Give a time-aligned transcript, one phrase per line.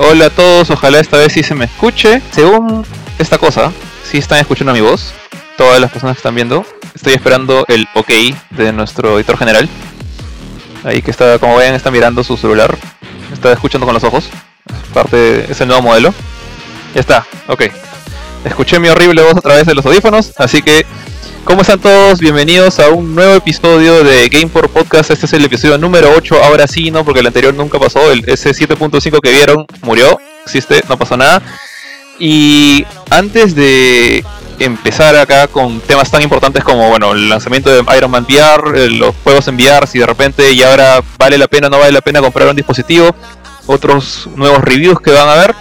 [0.00, 2.22] Hola a todos, ojalá esta vez sí se me escuche.
[2.30, 2.86] Según
[3.18, 3.72] esta cosa,
[4.04, 5.12] sí están escuchando mi voz.
[5.56, 6.64] Todas las personas que están viendo.
[6.94, 8.08] Estoy esperando el ok
[8.50, 9.68] de nuestro editor general.
[10.84, 12.78] Ahí que está, como ven, está mirando su celular.
[13.32, 14.26] Está escuchando con los ojos.
[14.68, 16.14] Es parte, es el nuevo modelo.
[16.94, 17.64] Ya está, ok.
[18.44, 20.86] Escuché mi horrible voz a través de los audífonos, así que
[21.48, 22.20] ¿Cómo están todos?
[22.20, 25.10] Bienvenidos a un nuevo episodio de GamePort Podcast.
[25.10, 26.44] Este es el episodio número 8.
[26.44, 27.06] Ahora sí, ¿no?
[27.06, 28.12] Porque el anterior nunca pasó.
[28.12, 30.20] El, ese 7.5 que vieron murió.
[30.44, 31.40] Existe, no pasó nada.
[32.18, 34.22] Y antes de
[34.58, 39.14] empezar acá con temas tan importantes como bueno el lanzamiento de Iron Man VR, los
[39.24, 42.02] juegos en VR, si de repente y ahora vale la pena o no vale la
[42.02, 43.16] pena comprar un dispositivo,
[43.66, 45.54] otros nuevos reviews que van a ver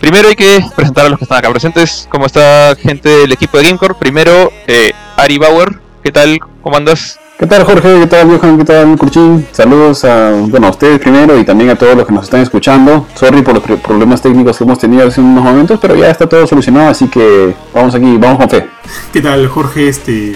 [0.00, 2.08] Primero hay que presentar a los que están acá presentes.
[2.10, 3.94] ¿Cómo está gente del equipo de Gamecore?
[3.94, 5.78] Primero, eh, Ari Bauer.
[6.02, 6.38] ¿Qué tal?
[6.62, 7.20] ¿Cómo andas?
[7.38, 8.00] ¿Qué tal Jorge?
[8.00, 8.58] ¿Qué tal Johan?
[8.58, 9.46] ¿Qué tal Curchín?
[9.52, 13.06] Saludos a, bueno, a ustedes primero y también a todos los que nos están escuchando.
[13.14, 16.46] Sorry por los problemas técnicos que hemos tenido hace unos momentos, pero ya está todo
[16.46, 18.66] solucionado, así que vamos aquí, vamos con fe.
[19.12, 19.88] ¿Qué tal Jorge?
[19.88, 20.34] Este,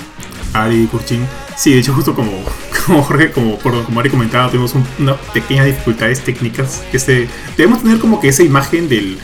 [0.52, 1.26] Ari Curchín.
[1.56, 2.32] Sí, de hecho justo como,
[2.86, 6.82] como Jorge, como, como Ari comentaba, tuvimos unas pequeñas dificultades técnicas.
[6.92, 9.18] Este, debemos tener como que esa imagen del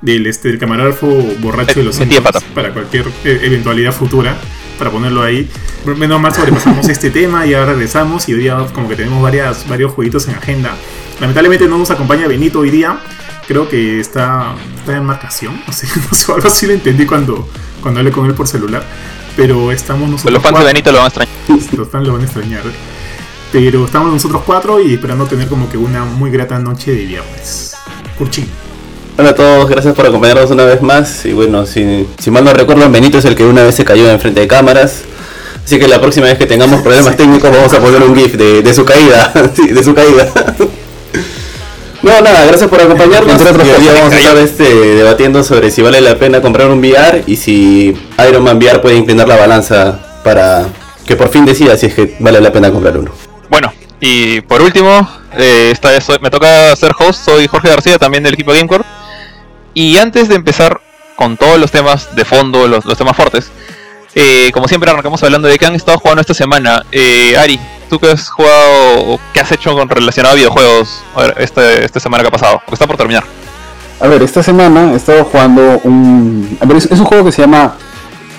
[0.00, 1.06] del, este, del camarógrafo
[1.40, 4.36] borracho de los Simpsons para cualquier eh, eventualidad futura,
[4.78, 5.48] para ponerlo ahí.
[5.84, 9.68] Menos mal sobrepasamos este tema y ahora regresamos y hoy día como que tenemos varias,
[9.68, 10.76] varios jueguitos en agenda.
[11.20, 13.00] Lamentablemente no nos acompaña Benito hoy día,
[13.46, 17.48] creo que está, está en marcación, no sé, no sé, algo así lo entendí cuando,
[17.80, 18.84] cuando hablé con él por celular,
[19.36, 21.72] pero estamos nosotros Los fans de Benito lo van a extrañar.
[21.76, 22.62] Los fans lo van a extrañar.
[23.50, 27.74] Pero estamos nosotros cuatro y esperando tener como que una muy grata noche de viernes.
[28.18, 28.46] Curchín.
[29.20, 31.26] Hola a todos, gracias por acompañarnos una vez más.
[31.26, 34.08] Y bueno, si, si mal no recuerdo, Benito es el que una vez se cayó
[34.08, 35.00] en frente de cámaras.
[35.64, 38.72] Así que la próxima vez que tengamos problemas técnicos vamos a poner un GIF de,
[38.72, 39.32] su caída.
[39.56, 40.28] sí, de su caída.
[42.02, 43.32] no, nada, gracias por acompañarnos.
[43.32, 46.70] Entre otros, hoy día vamos a estar este, debatiendo sobre si vale la pena comprar
[46.70, 50.64] un VR y si Iron Man VR puede inclinar la balanza para
[51.04, 53.10] que por fin decida si es que vale la pena comprar uno.
[53.50, 58.22] Bueno, y por último, eh, esta vez me toca ser host, soy Jorge García, también
[58.22, 58.84] del equipo Gamecore.
[59.78, 60.80] Y antes de empezar
[61.14, 63.52] con todos los temas de fondo, los, temas fuertes,
[64.12, 66.84] eh, como siempre arrancamos hablando de qué han estado jugando esta semana.
[66.90, 71.04] Eh, Ari, ¿tú qué has jugado o qué has hecho con relacionado a videojuegos
[71.36, 72.60] esta semana que ha pasado?
[72.72, 73.22] Está por terminar.
[74.00, 76.58] A ver, esta semana he estado jugando un...
[76.60, 77.76] A ver, es, un juego que se llama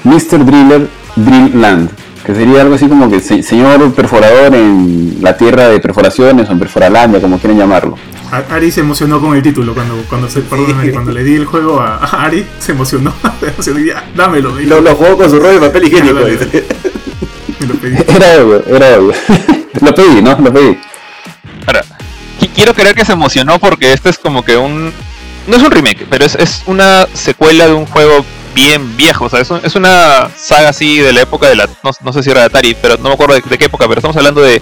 [0.04, 0.44] Mr.
[0.44, 1.90] Driller Drill Land.
[2.26, 6.60] Que sería algo así como que señor perforador en la tierra de perforaciones o en
[6.60, 7.96] Perforalandia, como quieren llamarlo.
[8.32, 11.98] Ari se emocionó con el título cuando, cuando, se, cuando le di el juego a,
[11.98, 13.14] Ari, se emocionó.
[13.60, 14.52] se emocionó dámelo.
[14.60, 16.16] Lo, lo jugó con su rollo de papel higiénico.
[17.60, 17.98] Me lo pedí.
[18.08, 19.14] Era obvio, era obvio.
[19.82, 20.38] lo pedí, ¿no?
[20.40, 20.78] Lo pedí.
[21.68, 21.84] Ahora,
[22.56, 24.94] quiero creer que se emocionó porque este es como que un...
[25.48, 29.26] No es un remake, pero es, es una secuela de un juego bien viejo.
[29.26, 31.68] O sea, es, es una saga así de la época de la...
[31.84, 34.00] No, no, sé si era de Atari, pero no me acuerdo de qué época, pero
[34.00, 34.62] estamos hablando de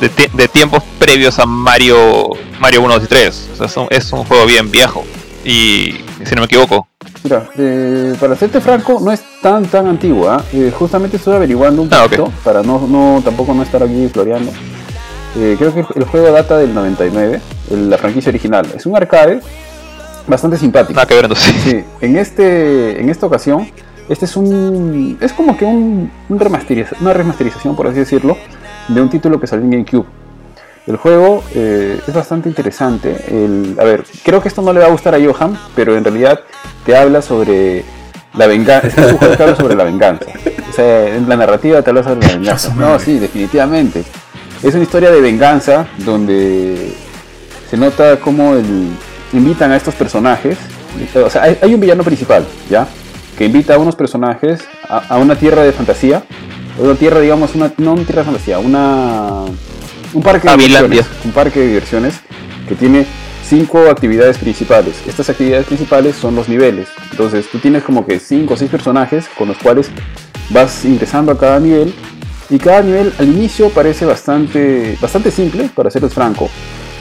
[0.00, 3.48] de, tiempos previos a Mario Mario 1, 2 y 3.
[3.52, 5.04] O sea, es un, juego bien viejo.
[5.44, 5.94] Y
[6.24, 6.88] si no me equivoco.
[7.24, 10.30] Mira, eh, para serte franco, no es tan tan antiguo.
[10.30, 10.44] ¿ah?
[10.52, 14.52] Eh, justamente estuve averiguando un ah, poquito para no, no tampoco no estar aquí floreando.
[15.36, 18.66] Eh, creo que el juego data del 99, la franquicia original.
[18.74, 19.40] Es un arcade
[20.26, 20.98] bastante simpático.
[21.00, 21.54] Ah, que ver entonces.
[21.62, 23.70] Sí, en, este, en esta ocasión,
[24.08, 25.18] este es un.
[25.20, 26.40] Es como que un, un
[27.00, 28.36] una remasterización, por así decirlo,
[28.88, 30.06] de un título que salió en GameCube.
[30.86, 33.14] El juego eh, es bastante interesante.
[33.78, 36.40] a ver, creo que esto no le va a gustar a Johan, pero en realidad
[36.86, 37.84] te habla sobre
[38.34, 38.88] la venganza.
[38.88, 40.24] Es un juego que habla sobre la venganza.
[40.70, 42.74] O sea, en la narrativa te habla sobre la venganza.
[42.74, 44.02] No, sí, definitivamente.
[44.62, 46.94] Es una historia de venganza donde
[47.70, 48.88] se nota cómo el,
[49.34, 50.56] invitan a estos personajes.
[51.22, 52.88] O sea, hay, un villano principal, ¿ya?
[53.36, 56.22] Que invita a unos personajes a una tierra de fantasía
[56.78, 59.44] una tierra, digamos, una, no una tierra de fantasía, una,
[60.12, 62.20] un parque de diversiones, un parque de diversiones
[62.68, 63.06] que tiene
[63.48, 64.96] cinco actividades principales.
[65.06, 66.88] Estas actividades principales son los niveles.
[67.10, 69.90] Entonces tú tienes como que cinco o seis personajes con los cuales
[70.50, 71.92] vas ingresando a cada nivel
[72.50, 76.48] y cada nivel al inicio parece bastante, bastante simple, para serles franco,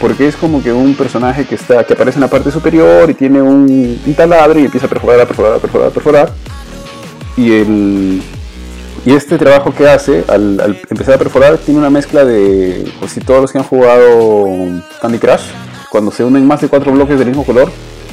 [0.01, 3.13] porque es como que un personaje que, está, que aparece en la parte superior y
[3.13, 6.33] tiene un, un taladro y empieza a perforar, a perforar, a perforar, a perforar.
[7.37, 8.21] Y el,
[9.07, 13.21] y este trabajo que hace, al, empezar a perforar, tiene una mezcla de, pues si
[13.21, 14.49] todos los que han jugado
[15.01, 15.45] Candy Crush,
[15.89, 17.71] cuando se unen más de cuatro bloques del mismo color,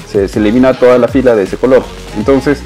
[0.09, 1.83] se, elimina toda la fila de ese color.
[2.17, 2.63] Entonces,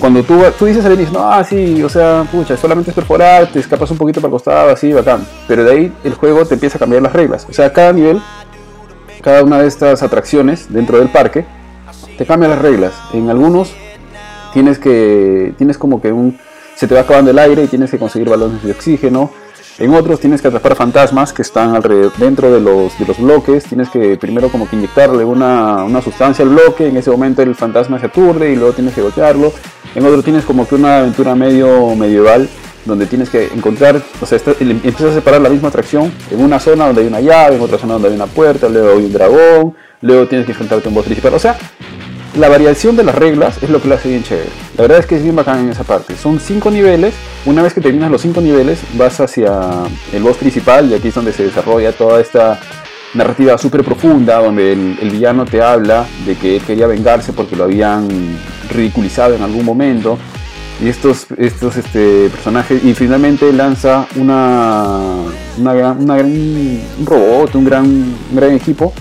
[0.00, 3.46] cuando tú, tú dices al inicio, no, ah, sí, o sea, pucha, solamente es perforar,
[3.52, 5.24] te escapas un poquito para el costado, así, bacán.
[5.46, 7.46] Pero de ahí el juego te empieza a cambiar las reglas.
[7.48, 8.20] O sea, cada nivel
[9.22, 11.44] cada una de estas atracciones dentro del parque
[12.18, 12.92] te cambia las reglas.
[13.14, 13.72] En algunos
[14.52, 16.40] tienes que tienes como que un
[16.82, 19.30] se te va acabando el aire y tienes que conseguir balones de oxígeno.
[19.78, 23.62] En otros tienes que atrapar fantasmas que están alrededor, dentro de los, de los bloques.
[23.62, 26.88] Tienes que primero como que inyectarle una, una sustancia al bloque.
[26.88, 29.52] En ese momento el fantasma se aturde y luego tienes que golpearlo.
[29.94, 32.48] En otro tienes como que una aventura medio medieval
[32.84, 36.42] donde tienes que encontrar, o sea, está- em- empiezas a separar la misma atracción en
[36.42, 39.04] una zona donde hay una llave, en otra zona donde hay una puerta, luego hay
[39.04, 41.32] un dragón, luego tienes que enfrentarte a un boss principal.
[41.34, 41.56] O sea,
[42.36, 44.50] la variación de las reglas es lo que lo hace bien chévere.
[44.76, 46.16] La verdad es que es bien bacán en esa parte.
[46.16, 47.14] Son cinco niveles.
[47.44, 49.60] Una vez que terminas los cinco niveles, vas hacia
[50.12, 52.58] el boss principal y aquí es donde se desarrolla toda esta
[53.14, 57.64] narrativa súper profunda, donde el, villano te habla de que él quería vengarse porque lo
[57.64, 58.08] habían
[58.70, 60.18] ridiculizado en algún momento.
[60.82, 65.14] Y estos, estos este, personajes, y finalmente lanza una,
[65.58, 68.92] una gran- un robot, un gran, un gran equipo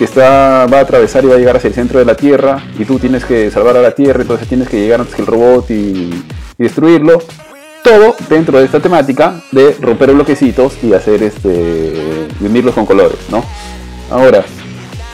[0.00, 2.64] que está, va a atravesar y va a llegar hacia el centro de la Tierra
[2.78, 5.26] y tú tienes que salvar a la Tierra, entonces tienes que llegar antes que el
[5.26, 6.24] robot y,
[6.56, 7.18] destruirlo.
[7.84, 13.44] Todo dentro de esta temática de romper bloquecitos y hacer este unirlos con colores, ¿no?
[14.10, 14.42] Ahora,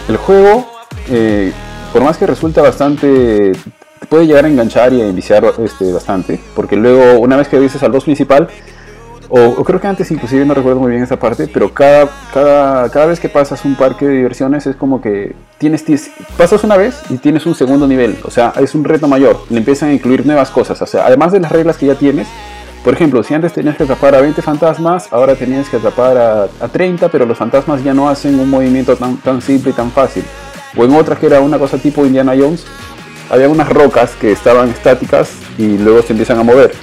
[0.09, 0.71] el juego,
[1.11, 1.53] eh,
[1.93, 3.55] por más que resulta bastante,
[3.99, 7.59] te puede llegar a enganchar y a enviciar este, bastante, porque luego una vez que
[7.59, 8.47] dices al boss principal,
[9.29, 13.07] o, creo que antes inclusive no recuerdo muy bien esa parte, pero cada, cada, cada
[13.07, 17.01] vez que pasas un parque de diversiones es como que tienes, tienes- pasas una vez
[17.11, 20.25] y tienes un segundo nivel, o sea, es un reto mayor, le empiezan a incluir
[20.27, 22.29] nuevas cosas, o sea, además de las reglas que ya tienes,
[22.85, 26.43] por ejemplo, si antes tenías que atrapar a 20 fantasmas, ahora tenías que atrapar a,
[26.65, 29.91] a 30, pero los fantasmas ya no hacen un movimiento tan, tan simple y tan
[29.91, 30.23] fácil.
[30.77, 32.65] O en otras que era una cosa tipo Indiana Jones,
[33.29, 36.75] había unas rocas que estaban estáticas y luego se empiezan a mover.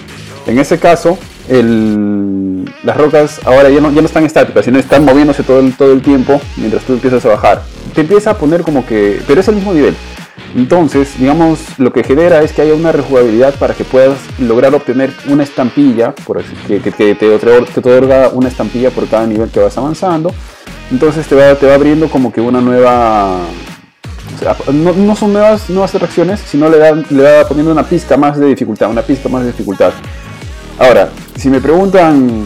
[0.46, 1.18] En ese caso,
[1.50, 6.02] el- las rocas ahora ya no, ya no están estáticas, sino están moviéndose todo el,
[6.02, 7.64] tiempo mientras tú empiezas a bajar.
[7.94, 9.22] Te empieza a poner como que...
[9.28, 9.96] pero es el mismo nivel.
[10.56, 15.12] Entonces, digamos, lo que genera es que haya una rejugabilidad para que puedas lograr obtener
[15.28, 20.34] una estampilla, por así, que, te, otorga, una estampilla por cada nivel que vas avanzando.
[20.92, 23.40] Entonces te va, te va abriendo como que una nueva...
[24.72, 26.78] no, son nuevas, nuevas atracciones, sino le,
[27.10, 29.94] le va poniendo una pizca más de dificultad, una pizca más de dificultad.
[30.80, 32.46] Ahora, si me preguntan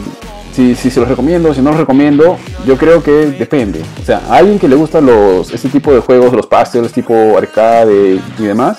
[0.52, 2.36] si, si se los recomiendo, si no los recomiendo,
[2.66, 3.82] yo creo que depende.
[4.02, 7.36] O sea, a alguien que le gustan los, este tipo de juegos, los puzzles tipo
[7.38, 8.78] arcade y demás,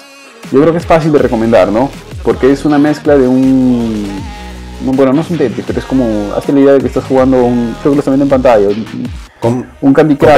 [0.52, 1.90] yo creo que es fácil de recomendar, ¿no?
[2.24, 4.06] Porque es una mezcla de un...
[4.86, 6.34] no, Bueno, no es un Tetris, pero es como...
[6.36, 7.76] Hazte la idea de que estás jugando un...
[7.82, 8.68] Creo que lo están viendo en pantalla.
[8.68, 9.10] un-
[9.40, 10.32] Con- Un Candy Crush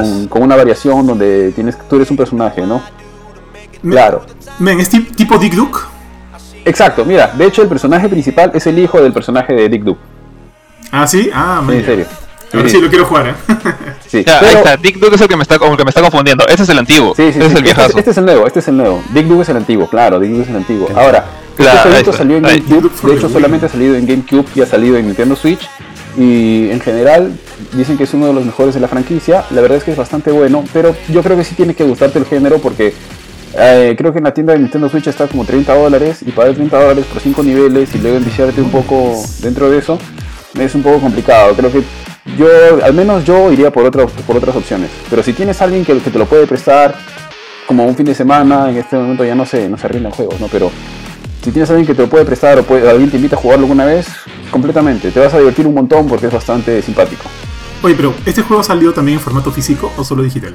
[0.00, 2.80] con, con una variación donde tienes, tú eres un personaje, ¿no?
[3.82, 4.24] Me- Claro.
[4.58, 5.78] Men, es tip- tipo Dick Duke.
[6.66, 10.00] Exacto, mira, de hecho el personaje principal es el hijo del personaje de Dick Duke.
[10.92, 12.06] Ah, sí, ah, Sí, en serio.
[12.52, 13.34] Ahora Sí, sí lo quiero jugar, ¿eh?
[14.06, 14.24] sí.
[14.26, 14.76] Ya, Pero- ahí está.
[14.76, 16.46] Dick Duke es el que me está, como el que me está confundiendo.
[16.46, 17.14] Ese es el antiguo.
[17.16, 17.98] Sí, sí, sí, es el este, viejazo.
[17.98, 19.02] este es el nuevo, este es el nuevo.
[19.12, 20.88] Dick Duke es el antiguo, claro, Dick Duke es el antiguo.
[20.94, 21.24] Ahora,
[21.56, 22.42] Claro, este salió en.
[22.42, 25.66] GameCube, de hecho solamente ha salido en GameCube y ha salido en Nintendo Switch.
[26.18, 27.32] Y en general
[27.72, 29.44] dicen que es uno de los mejores de la franquicia.
[29.50, 32.18] La verdad es que es bastante bueno, pero yo creo que sí tiene que gustarte
[32.18, 32.94] el género porque
[33.58, 36.54] eh, creo que en la tienda de Nintendo Switch está como 30 dólares y pagar
[36.54, 39.98] 30 dólares por 5 niveles y luego enviciarte un poco dentro de eso
[40.58, 41.54] es un poco complicado.
[41.54, 41.82] Creo que
[42.36, 42.48] yo,
[42.84, 44.90] al menos yo iría por, otra, por otras opciones.
[45.08, 46.94] Pero si tienes alguien que, que te lo puede prestar
[47.66, 50.40] como un fin de semana, en este momento ya no sé, no se arreglan juegos,
[50.40, 50.48] ¿no?
[50.48, 50.70] Pero
[51.42, 53.84] si tienes alguien que te lo puede prestar o alguien te invita a jugarlo alguna
[53.84, 54.06] vez,
[54.50, 55.10] completamente.
[55.10, 57.24] Te vas a divertir un montón porque es bastante simpático.
[57.82, 60.54] Oye, pero ¿este juego ha salido también en formato físico o solo digital?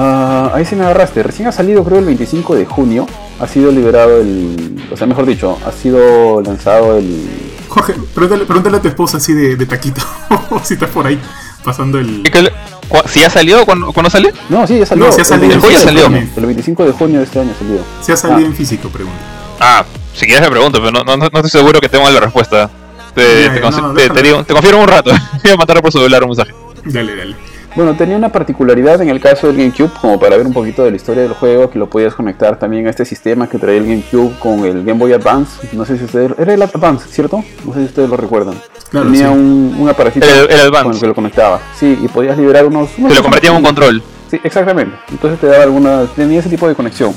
[0.00, 1.22] Ah, ahí sí me agarraste.
[1.24, 3.06] Recién ha salido, creo, el 25 de junio.
[3.40, 4.80] Ha sido liberado el.
[4.92, 7.28] O sea, mejor dicho, ha sido lanzado el.
[7.68, 10.00] Jorge, pregúntale, pregúntale a tu esposa así de, de taquito,
[10.64, 11.20] si estás por ahí
[11.62, 12.20] pasando el...
[12.26, 12.52] ¿Y qué le-
[12.88, 13.66] cu- ¿Si ya salió?
[13.66, 14.32] ¿Cuándo, cuándo sale?
[14.48, 15.04] No, sí, ya salió.
[15.06, 15.52] No, sí ha salido.
[15.52, 16.00] El 25 Ya salió.
[16.02, 16.28] de junio.
[16.36, 17.80] El 25 de junio de este año salió.
[18.00, 18.46] Si ha salido Ah.
[18.46, 19.18] en físico, pregunta.
[19.60, 22.70] Ah, si quieres me pregunto, pero no, no, no estoy seguro que tenga la respuesta.
[23.14, 24.14] Te, te, no, te- déjalo.
[24.14, 25.10] te digo- te confirmo un rato.
[25.42, 26.54] Voy a mandar por su celular un mensaje.
[26.86, 27.36] Dale, dale.
[27.78, 30.90] Bueno, tenía una particularidad en el caso del GameCube, como para ver un poquito de
[30.90, 33.86] la historia del juego, que lo podías conectar también a este sistema que traía el
[33.86, 35.64] GameCube con el Game Boy Advance.
[35.76, 36.32] No sé si ustedes...
[36.40, 37.44] Era el Advance, ¿cierto?
[37.64, 38.56] No sé si ustedes lo recuerdan.
[38.90, 39.32] Claro, tenía sí.
[39.32, 40.82] un, un aparatito El- el Advance.
[40.82, 41.60] con el que lo conectaba.
[41.78, 42.90] Sí, y podías liberar unos...
[42.96, 44.02] Te lo convertía en un control.
[44.28, 44.96] Sí, exactamente.
[45.12, 46.04] Entonces te daba alguna...
[46.16, 47.14] Tenía ese tipo de conexión.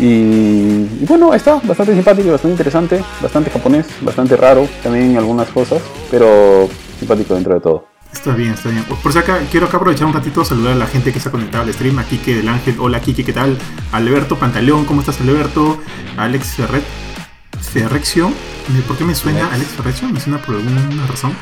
[0.00, 5.16] Y, y bueno, está bastante simpático, y bastante interesante, bastante japonés, bastante raro también en
[5.18, 5.80] algunas cosas,
[6.10, 6.68] pero
[6.98, 7.89] simpático dentro de todo.
[8.12, 8.84] Está bien, está bien.
[8.84, 11.28] Por si acá, quiero acá aprovechar un ratito a saludar a la gente que se
[11.28, 11.98] ha conectado al stream.
[11.98, 13.56] A Kike del Ángel, hola Kike, ¿qué tal?
[13.92, 15.80] Alberto Pantaleón, ¿cómo estás Alberto?
[16.16, 16.84] Alex Ferret,
[17.60, 18.32] Ferreccio,
[18.86, 20.08] ¿por qué me suena Alex Ferrecho?
[20.08, 21.32] Me suena por alguna razón.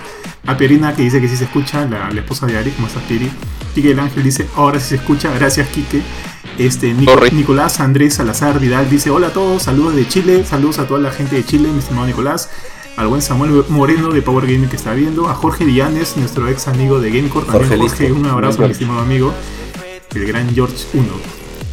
[0.46, 3.02] A Pierina que dice que sí se escucha, la, la esposa de Ari, ¿cómo estás
[3.04, 3.30] Pieri?
[3.74, 6.02] Quique el Ángel dice, ahora sí se escucha, gracias Quique.
[6.58, 7.30] Este, Sorry.
[7.30, 11.10] Nicolás Andrés Salazar Vidal dice, hola a todos, saludos de Chile, saludos a toda la
[11.10, 12.50] gente de Chile, mi estimado Nicolás.
[12.98, 16.66] Al buen Samuel Moreno de Power Gaming que está viendo, a Jorge Villanes, nuestro ex
[16.66, 19.32] amigo de Gamecore, también Jorge un abrazo, mi estimado amigo,
[20.16, 21.06] el gran George 1.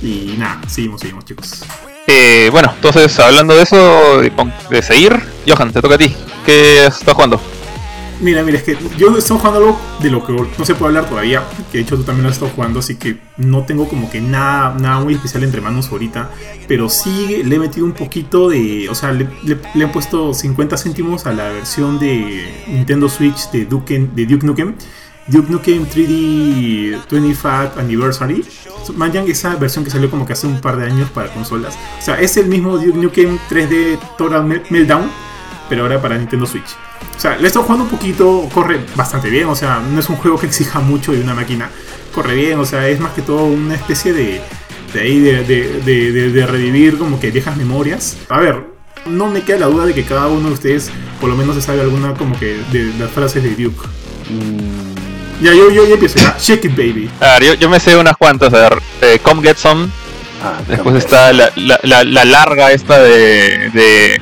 [0.04, 1.64] Y nada, seguimos, seguimos chicos.
[2.06, 4.32] Eh, bueno, entonces hablando de eso, de,
[4.70, 6.16] de seguir, Johan, te toca a ti.
[6.46, 7.42] ¿Qué estás jugando?
[8.22, 11.10] Mira, mira, es que yo estoy jugando algo de lo que no se puede hablar
[11.10, 14.10] todavía, que de hecho tú también lo has estado jugando, así que no tengo como
[14.10, 16.30] que nada, nada muy especial entre manos ahorita,
[16.68, 20.78] pero sí le he metido un poquito de, o sea, le, le- han puesto 50
[20.78, 24.76] céntimos a la versión de Nintendo Switch de Duke, Nukem,
[25.28, 28.46] Duke Nukem 3D 25th Anniversary.
[28.96, 31.76] Manjan esa versión que salió como que hace un par de años para consolas.
[32.00, 35.10] O sea, es el mismo Duke Nukem 3D Total Mel- Meltdown,
[35.70, 36.70] pero ahora para Nintendo Switch.
[37.16, 40.10] O sea, le he estado jugando un poquito, corre bastante bien, o sea, no es
[40.10, 41.70] un juego que exija mucho de una máquina,
[42.14, 44.42] corre bien, o sea, es más que todo una especie de,
[44.94, 48.18] de ahí, de, de- de- de- de revivir como que viejas memorias.
[48.30, 48.64] A ver,
[49.06, 50.90] no me queda la duda de que cada uno de ustedes
[51.22, 53.88] por lo menos se sabe alguna como que de las frases de Duke.
[54.30, 57.10] Mm, Ya, yo, yo, yo empiezo, ya, shake it baby.
[57.20, 58.54] A ver, yo, yo me sé unas cuantas.
[58.54, 59.88] A ver, eh, Come Get Some.
[60.44, 64.22] ah, Después está la, la, la, la larga esta de, de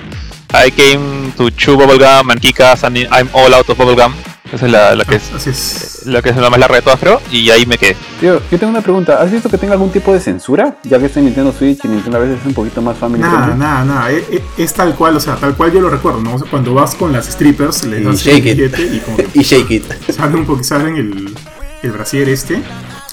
[0.53, 4.13] I came to chew bubblegum and kick ass and I'm all out of bubblegum.
[4.51, 6.01] Esa es la, la que es Así es.
[6.05, 7.19] la que es la más larga de todas, creo.
[7.31, 7.95] Y ahí me quedé.
[8.19, 9.19] Tío, yo tengo una pregunta.
[9.19, 10.77] ¿Has visto que tenga algún tipo de censura?
[10.83, 13.21] Ya que está en Nintendo Switch y Nintendo a veces es un poquito más family
[13.23, 14.11] Nada, nada, nada.
[14.11, 16.35] Es, es- es tal cual, o sea, tal cual yo lo recuerdo, ¿no?
[16.35, 18.75] O sea, cuando vas con las strippers, les Y das shake el it.
[18.77, 19.85] billete y como que Y shake it.
[20.11, 21.33] salen un poco, salen el,
[21.81, 22.61] el brasier este.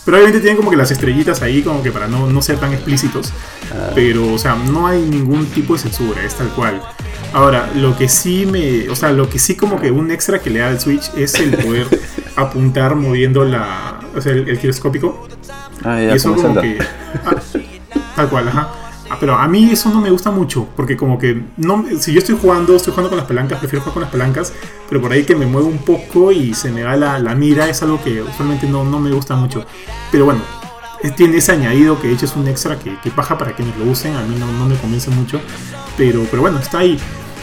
[0.05, 2.73] Pero obviamente tienen como que las estrellitas ahí, como que para no, no ser tan
[2.75, 3.33] explícitos.
[3.73, 3.93] Ah.
[3.95, 6.83] Pero, o sea, no hay ningún tipo de censura, es tal cual.
[7.33, 8.89] Ahora, lo que sí me.
[8.89, 11.35] O sea, lo que sí como que un extra que le da al Switch es
[11.39, 11.87] el poder
[12.37, 14.01] apuntar moviendo la.
[14.17, 15.29] O sea, el, el giroscópico.
[15.85, 16.61] Ah, Y ya, eso como como Zelda.
[16.61, 16.79] que.
[17.25, 17.37] ah,
[18.17, 18.69] tal cual, ajá.
[19.09, 22.21] Ah, pero a mí eso no me gusta mucho, porque como que no, si yo
[22.21, 24.53] estoy jugando, estoy jugando con las palancas, prefiero jugar con las palancas,
[24.89, 27.69] pero por ahí que me muevo un poco y se me va la, la mira
[27.69, 29.67] es algo que usualmente no, no me gusta mucho.
[30.13, 30.43] Pero bueno,
[31.17, 33.85] tiene ese añadido que de hecho es un extra que, que paja para quienes lo
[33.87, 35.41] usen, a mí no, no me convence mucho,
[35.97, 36.99] pero, pero bueno, está ahí.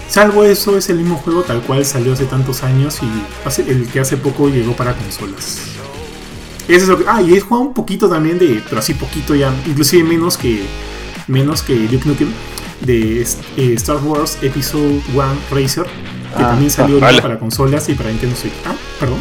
[0.09, 3.07] Salvo eso, es el mismo juego tal cual salió hace tantos años y
[3.45, 5.59] hace, el que hace poco llegó para consolas.
[6.67, 7.05] Eso es lo que.
[7.07, 8.61] Ah, y he jugado un poquito también de.
[8.67, 9.53] Pero así poquito ya.
[9.65, 10.63] Inclusive menos que.
[11.27, 12.29] Menos que Duke Nukem.
[12.81, 15.85] De eh, Star Wars Episode 1 Racer.
[15.85, 17.21] Que Ah, también salió ah, vale.
[17.21, 18.53] para consolas y para Nintendo Switch.
[18.65, 19.19] Ah, perdón.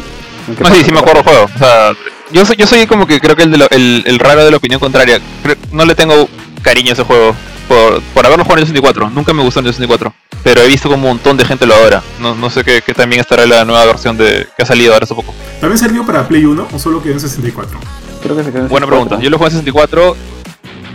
[0.57, 1.45] ¿Qué No, sí, sí me acuerdo el juego.
[1.53, 1.91] O sea,
[2.31, 4.51] yo soy, yo soy como que creo que el, de lo- el, el raro de
[4.51, 5.19] la opinión contraria.
[5.43, 6.27] Creo- no le tengo
[6.61, 7.35] cariño a ese juego
[7.67, 9.09] por, por haberlo jugado en el 64.
[9.09, 10.13] Nunca me gustó en el 64.
[10.43, 12.01] Pero he visto como un montón de gente lo adora.
[12.19, 15.03] No, no sé qué, qué también estará la nueva versión de que ha salido ahora
[15.05, 15.33] hace poco.
[15.59, 17.79] ¿También salió para Play 1 o solo quedó en 64?
[18.23, 18.87] Creo que se quedó en Buena 64.
[18.87, 19.19] pregunta.
[19.23, 20.15] Yo lo jugué en 64.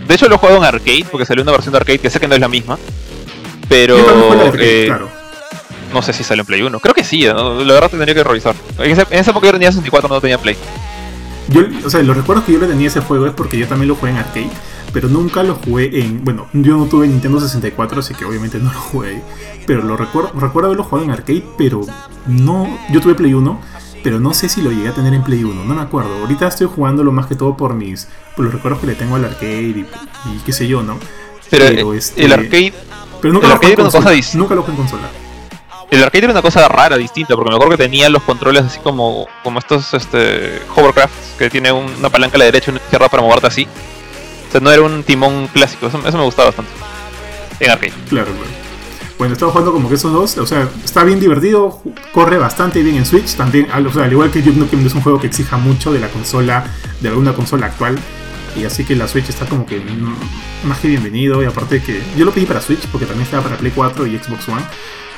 [0.07, 2.19] De hecho lo he jugado en arcade, porque salió una versión de arcade que sé
[2.19, 2.77] que no es la misma.
[3.69, 3.97] Pero
[4.59, 5.09] eh, claro.
[5.93, 6.79] no sé si salió en Play 1.
[6.79, 7.63] Creo que sí, ¿no?
[7.63, 8.55] la verdad tendría que revisar.
[8.79, 10.55] En esa, en esa época yo tenía 64, no tenía Play.
[11.49, 13.67] Yo, o sea, los recuerdos que yo le tenía a ese juego es porque yo
[13.67, 14.49] también lo jugué en arcade,
[14.93, 16.23] pero nunca lo jugué en.
[16.23, 19.21] Bueno, yo no tuve Nintendo 64, así que obviamente no lo jugué.
[19.65, 21.81] Pero lo recuerdo, recuerdo haberlo jugado en arcade, pero
[22.27, 22.77] no.
[22.91, 23.59] Yo tuve Play 1,
[24.03, 26.15] pero no sé si lo llegué a tener en Play 1, no me acuerdo.
[26.21, 28.07] Ahorita estoy jugándolo más que todo por mis.
[28.35, 29.85] por los recuerdos que le tengo al arcade y,
[30.33, 30.97] y qué sé yo, ¿no?
[31.49, 32.73] Pero, Pero, eh, este, el arcade
[33.21, 34.11] Pero nunca el lo jugué en consola.
[34.35, 35.22] Nunca lo jugué en consola.
[35.91, 38.79] El arcade era una cosa rara, distinta, porque me acuerdo que tenía los controles así
[38.79, 42.79] como, como estos este, hovercrafts, que tiene un- una palanca a la derecha y una
[42.83, 43.67] izquierda para moverte así.
[44.49, 46.71] O sea, no era un timón clásico, eso, me gustaba bastante.
[47.59, 47.93] En arcade.
[48.09, 48.63] Claro, claro.
[49.19, 51.79] Bueno, estaba jugando como que esos dos, o sea, está bien divertido,
[52.11, 55.01] corre bastante bien en Switch, también, o sea, al igual que Duke Nukem es un
[55.01, 56.65] juego que exija mucho de la consola,
[56.99, 57.97] de alguna consola actual,
[58.55, 62.01] y así que la Switch está como que mm, más que bienvenido, y aparte que
[62.17, 64.63] yo lo pedí para Switch porque también estaba para Play 4 y Xbox One,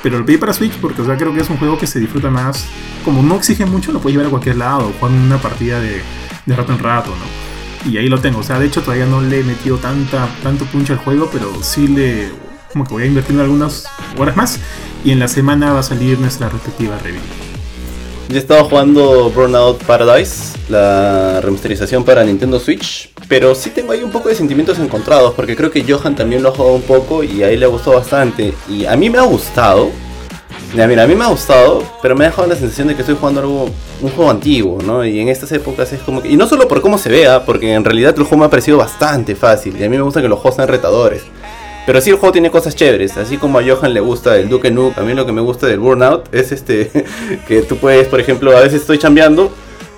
[0.06, 1.98] pero lo pedí para Switch porque, o sea, creo que es un juego que se
[1.98, 2.64] disfruta más,
[3.04, 6.00] como no exige mucho, lo puedes llevar a cualquier lado, jugar una partida de,
[6.46, 7.90] de rato en rato, ¿no?
[7.90, 10.64] Y ahí lo tengo, o sea, de hecho todavía no le he metido tanta, tanto
[10.66, 12.30] punch al juego, pero sí le,
[12.72, 13.86] como que voy a invertir algunas
[14.16, 14.60] horas más,
[15.04, 17.55] y en la semana va a salir nuestra respectiva review.
[18.28, 24.02] Yo he estado jugando Burnout Paradise, la remasterización para Nintendo Switch, pero sí tengo ahí
[24.02, 27.22] un poco de sentimientos encontrados, porque creo que Johan también lo ha jugado un poco
[27.22, 28.52] y a él le gustó bastante.
[28.68, 29.90] Y a mí me ha gustado,
[30.74, 33.14] mira, a mí me ha gustado, pero me ha dejado la sensación de que estoy
[33.14, 33.70] jugando algo,
[34.02, 35.06] un juego antiguo, ¿no?
[35.06, 36.28] Y en estas épocas es como que...
[36.28, 38.76] Y no solo por cómo se vea, porque en realidad el juego me ha parecido
[38.76, 41.22] bastante fácil, y a mí me gusta que los juegos sean retadores.
[41.86, 44.72] Pero sí el juego tiene cosas chéveres, así como a Johan le gusta el Duke
[44.72, 46.90] Nukem, a mí lo que me gusta del Burnout es este
[47.48, 49.52] que tú puedes, por ejemplo, a veces estoy chambeando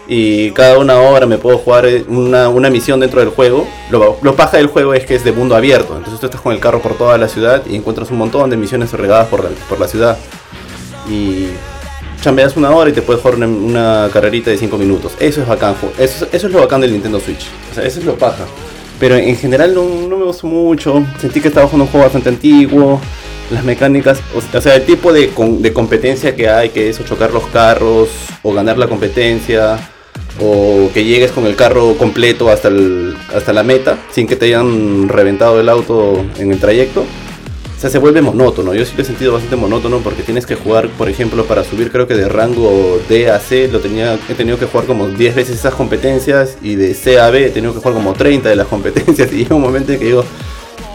[0.07, 3.66] y cada una hora me puedo jugar una, una misión dentro del juego.
[3.90, 6.61] Lo, paja del juego es que es de mundo abierto, entonces tú estás con el
[6.61, 9.80] carro por toda la ciudad y encuentras un montón de misiones regadas por la, por
[9.80, 10.18] la ciudad.
[11.09, 11.49] Y
[12.21, 15.12] chambeas una hora y te puedes jugar una, carrerita de 5 minutos.
[15.21, 17.47] Eso es bacán, eso, eso es lo bacán del Nintendo Switch.
[17.71, 18.45] O sea, eso es lo paja.
[19.00, 21.05] Pero en general no, no me gustó mucho.
[21.21, 23.00] Sentí que estaba jugando un juego bastante antiguo.
[23.50, 27.47] Las mecánicas, o, sea, el tipo de, de competencia que hay, que es chocar los
[27.47, 28.11] carros,
[28.43, 29.78] o ganar la competencia,
[30.38, 34.47] o que llegues con el carro completo hasta, el- hasta la meta, sin que te
[34.47, 37.05] hayan reventado el auto en el trayecto.
[37.79, 38.75] O sea, se vuelve monótono.
[38.75, 41.93] Yo sí lo he sentido bastante monótono porque tienes que jugar, por ejemplo, para subir
[41.93, 45.37] creo que de rango D a C, lo tenía, he tenido que jugar como 10
[45.37, 48.57] veces esas competencias y de C a B he tenido que jugar como 30 de
[48.57, 50.25] las competencias y llega un momento en que digo,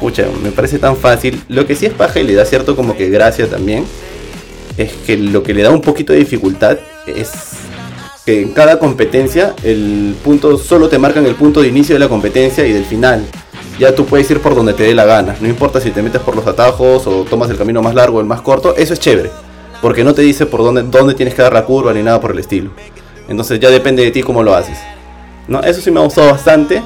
[0.02, 1.42] pucha, me parece tan fácil.
[1.48, 3.86] Lo que sí es paja y le da cierto como que gracia también,
[4.76, 7.32] es que lo que le da un poquito de dificultad es
[8.26, 12.10] que en cada competencia el punto solo te marcan el punto de inicio de la
[12.10, 13.26] competencia y del final.
[13.80, 15.36] Ya tú puedes ir por donde te dé la gana.
[15.40, 18.22] No importa si te metes por los atajos o tomas el camino más largo o
[18.22, 18.76] el más corto.
[18.76, 19.32] Eso es chévere.
[19.82, 22.32] Porque no te dice por dónde, dónde tienes que dar la curva ni nada por
[22.32, 22.72] el estilo.
[23.28, 24.78] Entonces ya depende de ti cómo lo haces.
[25.48, 25.62] ¿No?
[25.62, 26.82] Eso sí me ha gustado bastante.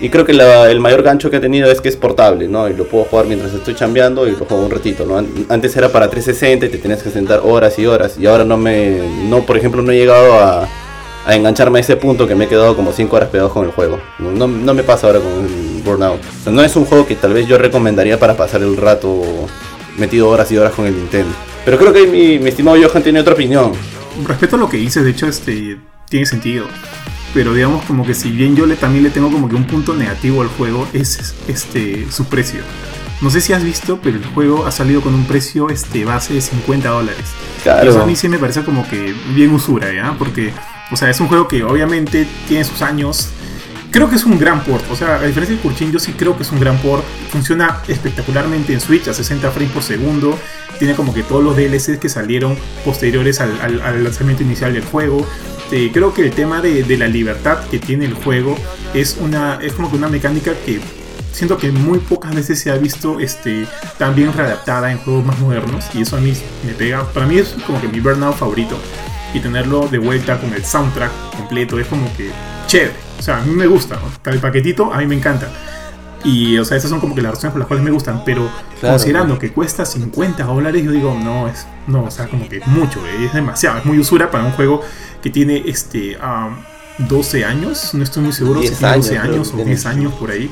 [0.00, 2.68] Y creo que la- el mayor gancho que ha tenido es que es portable, ¿no?
[2.68, 5.16] Y lo puedo jugar mientras estoy chambeando y lo juego un ratito, ¿no?
[5.16, 8.18] An- Antes era para 360 y te tenías que sentar horas y horas.
[8.18, 8.98] Y ahora no me...
[9.28, 10.68] No, por ejemplo, no he llegado a,
[11.34, 13.98] engancharme a ese punto que me he quedado como 5 horas pegado con el juego.
[14.18, 16.20] No, no- me pasa ahora con Burnout.
[16.20, 19.22] O sea, no es un juego que tal vez yo recomendaría para pasar el rato
[19.96, 21.32] metido horas y horas con el Nintendo.
[21.64, 23.72] Pero creo que mi, mi estimado Johan tiene otra opinión.
[24.26, 25.78] Respecto a lo que dices, de hecho, este
[26.08, 26.66] tiene sentido.
[27.34, 29.94] Pero digamos como que si bien yo le, también le tengo como que un punto
[29.94, 32.60] negativo al juego es este su precio.
[33.20, 36.34] No sé si has visto, pero el juego ha salido con un precio este base
[36.34, 37.24] de 50 dólares.
[37.62, 37.90] Claro.
[37.90, 40.14] Eso a mí sí me parece como que bien usura, ¿ya?
[40.18, 40.52] Porque,
[40.90, 43.30] o sea, es un juego que obviamente tiene sus años.
[43.90, 44.84] Creo que es un gran port.
[44.90, 47.02] O sea, a diferencia de Kurchin, yo sí creo que es un gran port.
[47.30, 50.38] Funciona espectacularmente en Switch a 60 frames por segundo.
[50.78, 54.84] Tiene como que todos los DLCs que salieron posteriores al, al- al lanzamiento inicial del
[54.84, 55.26] juego.
[55.72, 58.56] Eh, creo que el tema de, de la libertad que tiene el juego
[58.92, 60.78] es, una, es como que una mecánica que
[61.32, 63.66] siento que muy pocas veces se ha visto este,
[63.98, 67.04] tan bien readaptada en juegos más modernos y eso a mí me pega.
[67.12, 68.78] Para mí es como que mi Burnout favorito
[69.34, 72.30] y tenerlo de vuelta con el soundtrack completo es como que
[72.66, 73.05] chévere.
[73.18, 73.96] O sea, a mí me gusta.
[73.96, 74.32] ¿no?
[74.32, 75.48] El paquetito a mí me encanta.
[76.24, 78.22] Y, o sea, esas son como que las razones por las cuales me gustan.
[78.24, 78.50] Pero
[78.80, 82.60] Claro, considerando que cuesta 50 dólares, yo digo, no, es, no, o sea, como que
[82.66, 83.78] mucho, eh, es demasiado.
[83.78, 84.82] Es muy usura para un juego
[85.22, 86.58] que tiene este am,
[86.98, 87.94] 12 años.
[87.94, 89.70] No estoy muy seguro si 10 tiene 12 años, años o tiene.
[89.70, 90.50] 10 años por ahí.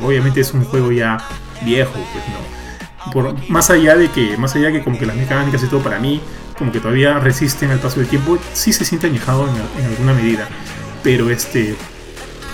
[0.00, 1.16] Obviamente es un juego ya
[1.64, 3.12] viejo, pues no.
[3.12, 5.80] Por, más allá de que, más allá de que como que las mecánicas y todo
[5.80, 6.20] para mí,
[6.58, 10.12] como que todavía resisten al paso del tiempo, sí se siente añejado en, en alguna
[10.14, 10.48] medida.
[11.02, 11.76] Pero este,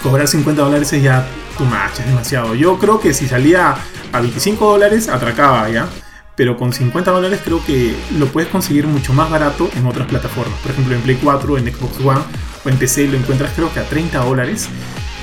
[0.03, 1.27] cobrar 50 dólares es ya
[1.59, 2.55] too much, es demasiado.
[2.55, 3.77] Yo creo que si salía
[4.13, 5.89] a 25 dólares, atracaba ya.
[6.37, 10.59] Pero con 50 dólares creo que lo puedes conseguir mucho más barato en otras plataformas.
[10.61, 12.21] Por ejemplo, en Play 4, en Xbox One
[12.65, 14.69] o en PC lo encuentras creo que a 30 dólares.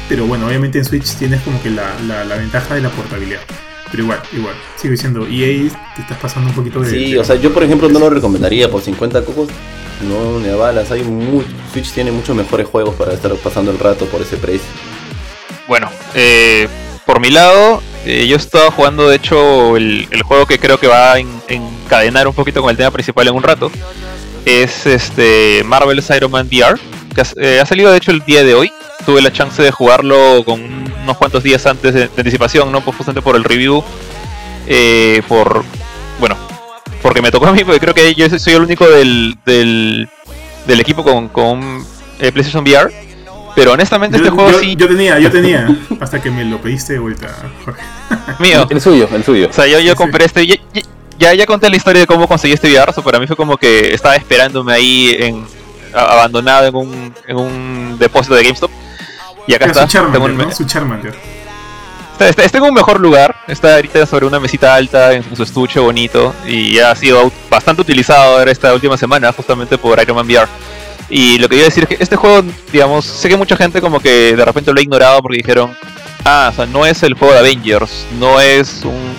[0.09, 3.39] Pero bueno, obviamente en Switch tienes como que la, la- la ventaja de la portabilidad.
[3.89, 4.53] Pero igual, igual.
[4.75, 6.89] Sigo diciendo, EA te estás pasando un poquito de...
[6.91, 9.47] Sí, o sea, yo por ejemplo no lo recomendaría por 50 cocos.
[10.01, 10.91] No, a balas.
[10.91, 14.67] Hay mu- Switch tiene muchos mejores juegos para estar pasando el rato por ese precio.
[15.67, 16.67] Bueno, eh,
[17.05, 20.87] por mi lado, eh, yo estaba jugando de hecho el, el juego que creo que
[20.87, 23.71] va a en- encadenar un poquito con el tema principal en un rato.
[24.45, 26.79] Es este Marvel's Iron Man VR,
[27.13, 28.71] que eh, ha salido de hecho el día de hoy.
[29.05, 30.61] Tuve la chance de jugarlo con
[31.03, 32.81] unos cuantos días antes de, de anticipación, ¿no?
[32.81, 33.83] Pues justamente por el review.
[34.67, 35.63] eh, por.
[36.19, 36.35] Bueno,
[37.07, 40.09] porque me tocó a mí, porque creo que yo soy el único del, del,
[40.65, 41.85] del equipo con, con
[42.19, 42.91] eh, PlayStation VR.
[43.55, 44.75] Pero honestamente, Yo, este juego yo- sí.
[44.75, 45.67] yo tenía, yo tenía,
[46.01, 47.33] hasta que me lo pediste de vuelta,
[47.65, 47.81] Jorge.
[48.39, 48.67] mío.
[48.69, 49.47] El suyo, el suyo.
[49.49, 50.45] O sea, yo, yo compré este.
[51.17, 52.91] Ya, ya- conté la historia de cómo conseguí este VR.
[52.93, 55.45] so para mí fue como que estaba esperándome ahí en
[55.93, 58.69] abandonado en un, en un depósito de GameStop.
[59.47, 59.81] Y acá Era está.
[59.83, 60.53] su Charmander, Tengo un- ¿no?
[60.53, 61.15] Su Charmander.
[62.17, 63.35] Está, está- está en un mejor lugar.
[63.47, 66.33] Está ahorita sobre una mesita alta, en su estuche bonito.
[66.47, 70.47] Y ha sido bastante utilizado ahora esta última semana, justamente por Iron Man VR.
[71.09, 73.79] Y lo que iba a decir es que este juego, digamos, sé que mucha gente
[73.79, 75.73] como que de repente lo ha ignorado porque dijeron,
[76.25, 79.15] ah, o sea, no es el juego de Avengers, no es un...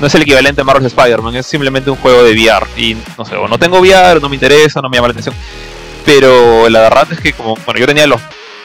[0.00, 2.64] No es el equivalente a Marvel's Spider-Man, es simplemente un juego de VR.
[2.76, 5.34] Y no sé, o no tengo VR, no me interesa, no me llama la atención.
[6.04, 8.20] Pero la verdad es que como, bueno, yo tenía los,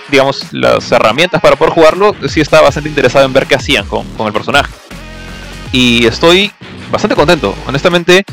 [0.10, 4.06] digamos, las herramientas para poder jugarlo, sí estaba bastante interesado en ver qué hacían con,
[4.18, 4.72] con el personaje.
[5.72, 6.52] y estoy
[6.92, 7.56] bastante contento.
[7.68, 8.24] Honestamente,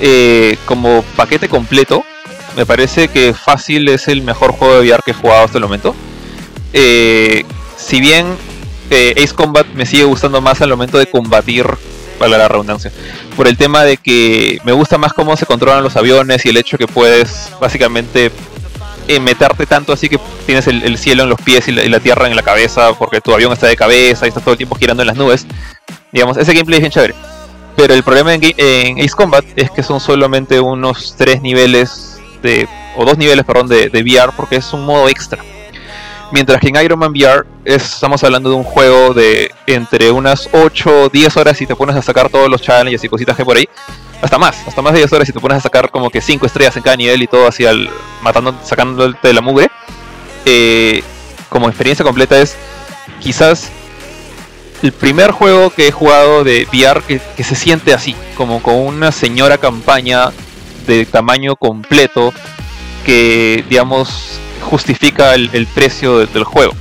[0.00, 2.04] eh, como paquete completo,
[2.56, 5.64] me parece que fácil es el mejor juego de VR que he jugado hasta el
[5.64, 5.94] momento.
[6.72, 7.44] Eh,
[7.76, 8.26] si bien
[8.90, 11.66] eh, Ace Combat me sigue gustando más al momento de combatir,
[12.18, 12.92] para la redundancia,
[13.34, 16.58] por el tema de que me gusta más cómo se controlan los aviones y el
[16.58, 18.30] hecho que puedes básicamente
[19.10, 22.36] eh, meterte tanto así que tienes el, cielo en los pies y la, tierra en
[22.36, 25.08] la cabeza porque tu avión está de cabeza y estás todo el tiempo girando en
[25.08, 25.48] las nubes.
[26.12, 27.14] Digamos, ese gameplay es bien chévere.
[27.74, 33.04] Pero el problema en, Ace Combat es que son solamente unos tres niveles de, o
[33.04, 35.42] dos niveles, perdón, de, de VR porque es un modo extra.
[36.30, 41.02] Mientras que en Iron Man VR estamos hablando de un juego de entre unas 8
[41.02, 43.46] o 10 horas si te pones a sacar todos los challenges y cositas que hay
[43.46, 43.68] por ahí.
[44.22, 46.44] Hasta más, hasta más de 10 horas si te pones a sacar como que 5
[46.44, 47.88] estrellas en cada nivel y todo así al,
[48.22, 49.70] matando, sacándote de la mugre.
[50.44, 51.02] Eh,
[51.48, 52.56] como experiencia completa es
[53.20, 53.70] quizás
[54.82, 59.12] el primer juego que he jugado de VR que, se siente así, como con una
[59.12, 60.30] señora campaña
[60.86, 62.32] de tamaño completo
[63.04, 66.72] que digamos justifica el, precio del juego.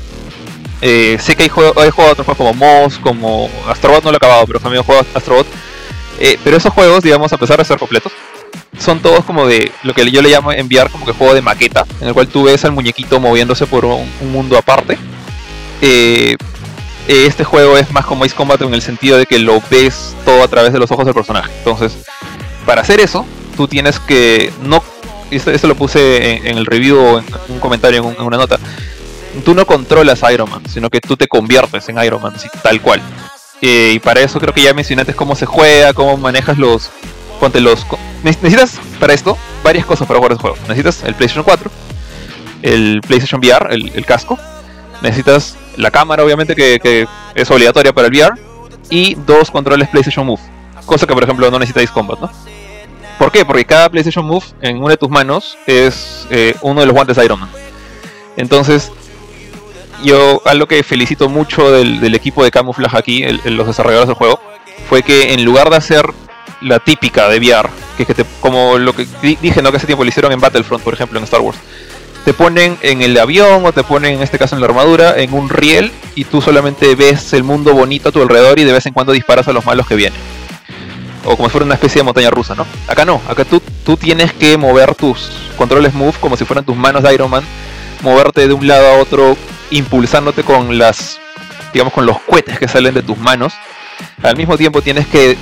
[0.82, 4.16] Eh, sé que hay juego, he jugado otros juegos como Moss, como Astrobot, no lo
[4.16, 5.48] he acabado, pero también he jugado Astrobot.
[6.20, 8.12] Eh, pero esos juegos, digamos, a pesar de ser completos,
[8.78, 11.86] son todos como de lo que yo le llamo enviar como que juego de maqueta,
[12.02, 14.98] en el cual tú ves al muñequito moviéndose por un, mundo aparte.
[15.82, 16.36] Eh,
[17.08, 20.44] este juego es más como Ace Combat en el sentido de que lo ves todo
[20.44, 21.52] a través de los ojos del personaje.
[21.58, 21.98] Entonces,
[22.66, 23.26] para hacer eso,
[23.58, 24.84] tú tienes que no
[25.32, 28.60] esto, lo puse en, el review o en un comentario, en, una nota.
[29.46, 33.02] Tú no controlas Iron Man, sino que tú te conviertes en Iron Man, tal cual.
[33.62, 36.90] Eh, y para eso creo que ya mencionaste cómo se juega, cómo manejas los.
[37.40, 37.86] Ponte los.
[38.24, 40.58] Necesitas para esto varias cosas para jugar el juego.
[40.68, 41.72] Necesitas el PlayStation 4,
[42.62, 44.38] el PlayStation VR, el, casco.
[45.02, 48.34] Necesitas la cámara, obviamente, que, es obligatoria para el VR.
[48.90, 50.42] Y dos controles PlayStation Move.
[50.86, 52.32] Cosa que, por ejemplo, no necesitáis Combat, ¿no?
[53.20, 53.46] ¿Por qué?
[53.46, 57.18] Porque cada PlayStation Move en una de tus manos es eh, uno de los guantes
[57.24, 57.50] Iron Man.
[58.38, 58.92] Entonces,
[60.04, 64.40] yo algo que felicito mucho del, equipo de Camouflage aquí, los desarrolladores del juego,
[64.88, 66.06] fue que en lugar de hacer
[66.62, 69.72] la típica de VR, que, que te, como lo que dije, ¿no?
[69.72, 71.58] Que hace tiempo lo hicieron en Battlefront, por ejemplo, en Star Wars.
[72.26, 75.34] Te ponen en el avión o te ponen en este caso en la armadura, en
[75.34, 78.86] un riel, y tú solamente ves el mundo bonito a tu alrededor y de vez
[78.86, 80.20] en cuando disparas a los malos que vienen
[81.26, 82.66] o como si fuera una especie de montaña rusa, ¿no?
[82.88, 87.04] Acá no, acá tú tienes que mover tus controles move como si fueran tus manos
[87.04, 87.44] de Iron Man,
[88.02, 89.38] moverte de un lado a otro,
[89.72, 91.20] impulsándote con las,
[91.74, 93.54] digamos, con los cohetes que salen de tus manos.
[94.24, 95.38] Al mismo tiempo tienes que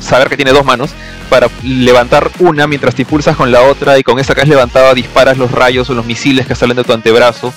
[0.00, 0.90] saber que tiene dos manos
[1.28, 4.94] para levantar una mientras te impulsas con la otra y con esa que has levantado
[4.94, 7.52] disparas los rayos o los misiles que salen de tu antebrazo.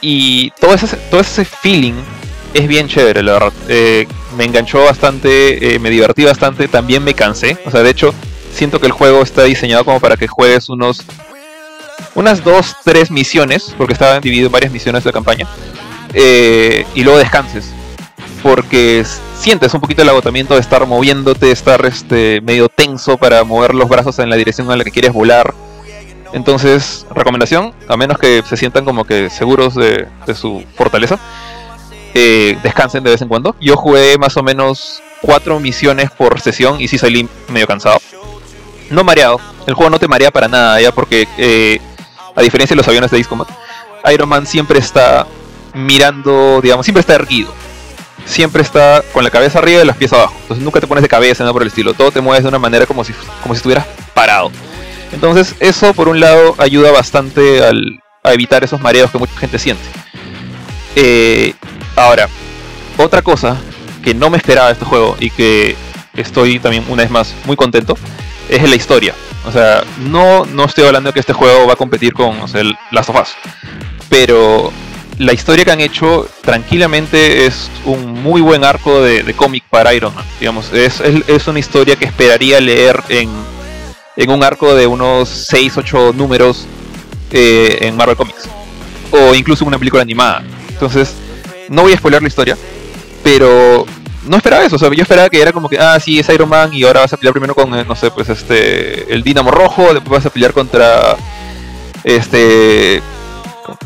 [0.00, 1.94] Y todo ese, todo ese feeling
[2.54, 3.52] es bien chévere, la verdad.
[3.68, 7.58] Eh, me enganchó bastante, eh, me divertí bastante, también me cansé.
[7.66, 8.14] O sea, de hecho,
[8.54, 11.04] siento que el juego está diseñado como para que juegues unos
[12.14, 15.46] unas dos, tres misiones, porque estaban dividido en varias misiones de la campaña,
[16.14, 17.72] eh, y luego descanses.
[18.42, 19.04] Porque
[19.38, 23.88] sientes un poquito el agotamiento de estar moviéndote, estar este, medio tenso para mover los
[23.88, 25.54] brazos en la dirección en la que quieres volar.
[26.32, 31.18] Entonces, recomendación, a menos que se sientan como que seguros de su fortaleza,
[32.14, 33.54] eh, descansen de vez en cuando.
[33.60, 38.00] Yo jugué más o menos cuatro misiones por sesión y sí salí medio cansado.
[38.90, 41.80] No mareado, el juego no te marea para nada ya porque eh,
[42.38, 43.28] a diferencia de los aviones de Ace
[44.14, 45.26] Iron Man siempre está
[45.74, 47.52] mirando, digamos, siempre está erguido.
[48.24, 50.34] Siempre está con la cabeza arriba y los pies abajo.
[50.42, 51.94] Entonces nunca te pones de cabeza, nada por el estilo.
[51.94, 54.50] Todo te mueves de una manera como si, como si estuvieras parado.
[55.12, 59.84] Entonces eso por un lado ayuda bastante a evitar esos mareos que mucha gente siente.
[60.94, 61.54] Eh,
[61.98, 62.28] Ahora,
[62.96, 63.56] otra cosa
[64.04, 65.74] que no me esperaba de este juego y que
[66.14, 67.98] estoy también una vez más muy contento
[68.48, 69.14] es la historia.
[69.48, 73.08] O sea, no, no estoy hablando que este juego va a competir con el Last
[73.08, 73.28] of Us,
[74.10, 74.70] pero
[75.16, 80.14] la historia que han hecho tranquilamente es un muy buen arco de, cómic para Iron
[80.14, 80.26] Man.
[80.38, 83.30] Digamos, es, es, una historia que esperaría leer en,
[84.16, 86.66] en un arco de unos 6-8 números
[87.30, 88.50] eh, en Marvel Comics.
[89.12, 90.42] O incluso una película animada.
[90.68, 91.14] Entonces,
[91.70, 92.58] no voy a spoiler la historia,
[93.22, 93.86] pero
[94.26, 94.76] no esperaba eso.
[94.76, 97.00] O sea, yo esperaba que era como que, ah, sí, es Iron Man y ahora
[97.00, 100.26] vas a pelear primero con, eh, no sé, pues este, el Dinamo Rojo, después vas
[100.26, 101.16] a pelear contra
[102.04, 103.02] este,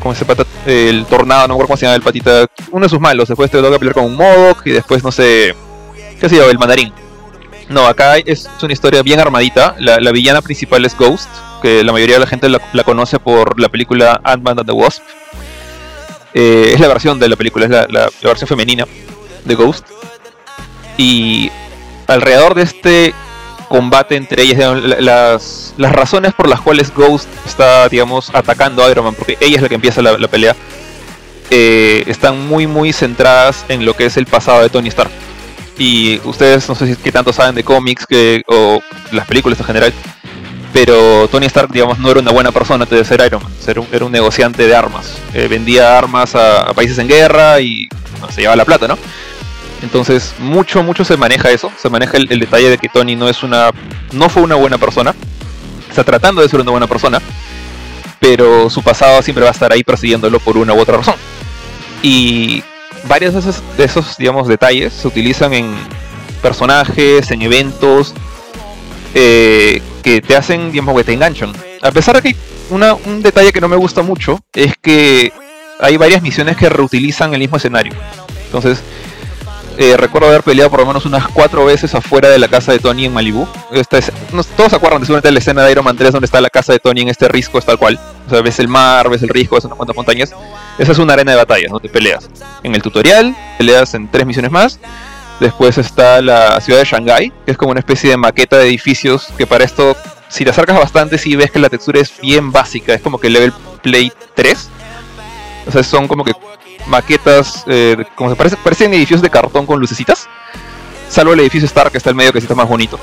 [0.01, 0.45] ¿cómo se pata?
[0.67, 3.29] El Tornado, no recuerdo cómo se llama el patita, uno de sus malos.
[3.29, 5.55] Después te toca pelear con un Modok y después, no sé,
[6.21, 6.93] qué sé yo, el Mandarín.
[7.69, 9.75] No, acá es una historia bien armadita.
[9.79, 11.31] La, villana principal es Ghost,
[11.63, 14.73] que la mayoría de la gente la, la conoce por la película Ant-Man and the
[14.73, 15.03] Wasp.
[16.35, 18.87] Eh, es la versión de la película, es la, versión femenina
[19.45, 19.87] de Ghost.
[20.97, 21.51] Y
[22.07, 23.15] alrededor de este
[23.69, 29.07] combate entre ellas, las, las razones por las cuales Ghost está, digamos, atacando a Iron
[29.07, 30.55] Man, porque ella es la que empieza la, pelea,
[31.51, 35.11] eh, están muy, muy centradas en lo que es el pasado de Tony Stark.
[35.79, 39.65] Y ustedes no sé si qué tanto saben de cómics que, o las películas en
[39.65, 39.93] general,
[40.73, 43.81] pero Tony Stark, digamos, no era una buena persona antes de ser Iron Man, era
[43.81, 45.17] un, era un negociante de armas.
[45.33, 47.89] Eh, vendía armas a, países en guerra y
[48.31, 48.99] se llevaba la plata, ¿no?
[49.83, 53.43] Entonces, mucho, mucho se maneja eso, se maneja el, detalle de que Tony no es
[53.43, 53.71] una,
[54.13, 55.15] no fue una buena persona,
[55.89, 57.21] está tratando de ser una buena persona,
[58.21, 61.17] pero su pasado siempre va a estar ahí persiguiéndolo por una u otra razón.
[62.01, 62.63] Y
[63.09, 65.75] varios de esos, de esos digamos, detalles se utilizan en
[66.41, 68.15] personajes, en eventos,
[69.15, 71.53] eh, que te hacen, digamos, que te enganchan.
[71.81, 72.37] A pesar de que
[72.71, 75.33] una- un detalle que no me gusta mucho, es que
[75.81, 77.93] hay varias misiones que reutilizan el mismo escenario.
[78.47, 78.81] Entonces,
[79.79, 82.79] eh, recuerdo haber peleado por lo menos unas cuatro veces afuera de la casa de
[82.79, 83.47] Tony en Malibu.
[84.57, 86.73] Todos se acuerdan de seguramente la escena de Iron Man 3 donde está la casa
[86.73, 87.99] de Tony en este risco, es tal cual.
[88.27, 90.35] O sea, ves el mar, ves el risco, ves unas cuantas montañas.
[90.79, 92.29] Esa es una arena de batallas, donde peleas.
[92.63, 94.79] En el tutorial, peleas en tres misiones más.
[95.41, 99.29] Después está la ciudad de Shanghai, que es como una especie de maqueta de edificios
[99.37, 99.97] que para esto,
[100.29, 103.29] si te acercas bastante, sí ves que la textura es bien básica, es como que
[103.29, 104.69] level play 3.
[105.67, 106.33] O sea, son como que
[106.87, 110.29] maquetas, eh, como se parece, parecen edificios de cartón con lucecitas.
[111.09, 112.99] Salvo el edificio Stark que está al medio que sí está más bonito.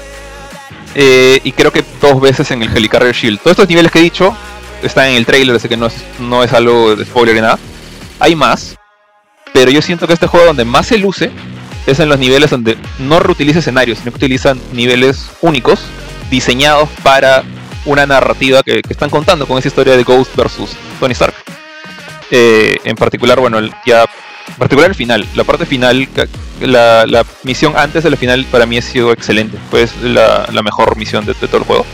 [0.95, 3.39] Eh, y creo que dos veces en el Helicarrier Shield.
[3.39, 4.35] Todos estos niveles que he dicho
[4.81, 7.59] están en el trailer, así que no es, no es algo de spoiler ni nada.
[8.19, 8.77] Hay más,
[9.53, 11.31] pero yo siento que este juego donde más se luce
[11.85, 15.79] es en los niveles donde no reutiliza escenarios, sino que utiliza niveles únicos
[16.29, 17.43] diseñados para
[17.85, 21.35] una narrativa que, que están contando con esa historia de Ghost versus Tony Stark.
[22.31, 24.05] Eh, en particular, bueno, ya
[24.49, 26.07] en particular el final, la parte final,
[26.61, 30.61] la, la misión antes de la final para mí ha sido excelente, pues la, la
[30.61, 31.85] mejor misión de, todo el juego.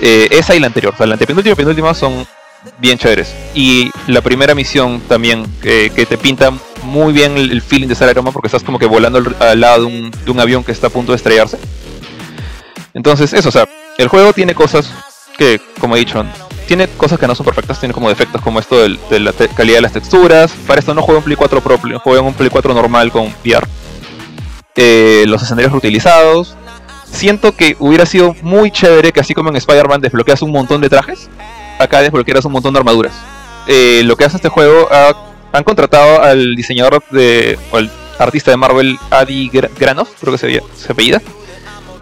[0.00, 2.26] Eh, esa y la anterior, o sea, la antepenúltima y penúltima son
[2.78, 3.34] bien chéveres.
[3.54, 8.24] Y la primera misión también, que, te pinta muy bien el, el feeling de Iron
[8.24, 10.72] Man porque estás como que volando al, al lado de un, de un avión que
[10.72, 11.58] está a punto de estrellarse.
[12.94, 14.92] Entonces, eso, o sea, el juego tiene cosas
[15.36, 16.24] que, como he dicho,
[16.68, 19.82] tiene cosas que no son perfectas, tiene como defectos como esto de, la calidad de
[19.82, 20.52] las texturas.
[20.66, 21.80] Para esto no juego en Play 4 Pro,
[22.16, 23.66] en un Play 4 normal con VR.
[24.76, 26.54] Eh, los escenarios reutilizados.
[27.10, 30.88] Siento que hubiera sido muy chévere que así como en Spider-Man desbloqueas un montón de
[30.90, 31.28] trajes,
[31.78, 33.14] acá desbloquearas un montón de armaduras.
[33.66, 35.16] Eh, lo que hace este juego, ha-
[35.52, 40.38] han contratado al diseñador de, o al artista de Marvel, Adi Gra- Granoff, creo que
[40.38, 41.22] se, se apellida,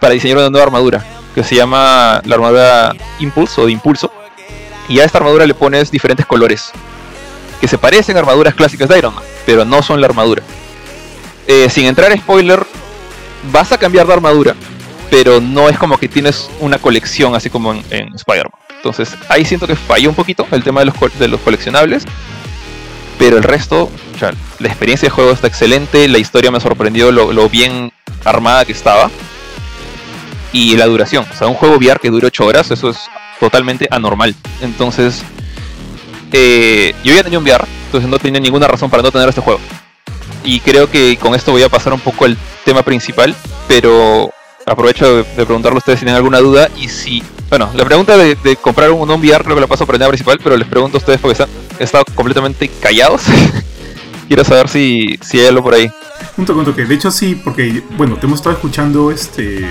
[0.01, 4.11] para diseñar una nueva armadura, que se llama la armadura Impulse o de Impulso.
[4.89, 6.71] Y a esta armadura le pones diferentes colores,
[7.61, 10.43] que se parecen a armaduras clásicas de Iron Man, pero no son la armadura.
[11.47, 12.65] Eh, sin entrar en spoiler,
[13.53, 14.55] vas a cambiar de armadura,
[15.11, 18.61] pero no es como que tienes una colección así como en, Spider-Man.
[18.77, 22.05] Entonces ahí siento que falló un poquito el tema de los, de los coleccionables,
[23.19, 23.91] pero el resto,
[24.59, 27.93] la experiencia de juego está excelente, la historia me sorprendió lo, lo bien
[28.25, 29.11] armada que estaba.
[30.53, 32.99] Y la duración, o sea, un juego VR que dure 8 horas, eso es
[33.41, 34.35] totalmente anormal.
[34.61, 35.23] Entonces,
[36.33, 39.41] eh, yo ya tenía un VR, entonces no tenía ninguna razón para no tener este
[39.41, 39.61] juego.
[40.45, 43.35] Y creo que con esto voy a pasar un poco al tema principal,
[43.69, 44.31] pero
[44.65, 47.23] aprovecho de, de preguntarle a ustedes si tienen alguna duda y si...
[47.49, 50.09] Bueno, la pregunta de, comprar un, un VR creo que la paso por el tema
[50.09, 53.23] principal, pero les pregunto a ustedes porque están, estado completamente callados.
[54.29, 55.89] Quiero saber si, si hay algo por ahí.
[56.37, 56.85] Un toque, un toque.
[56.85, 59.69] De hecho, sí, porque, bueno, te hemos estado escuchando este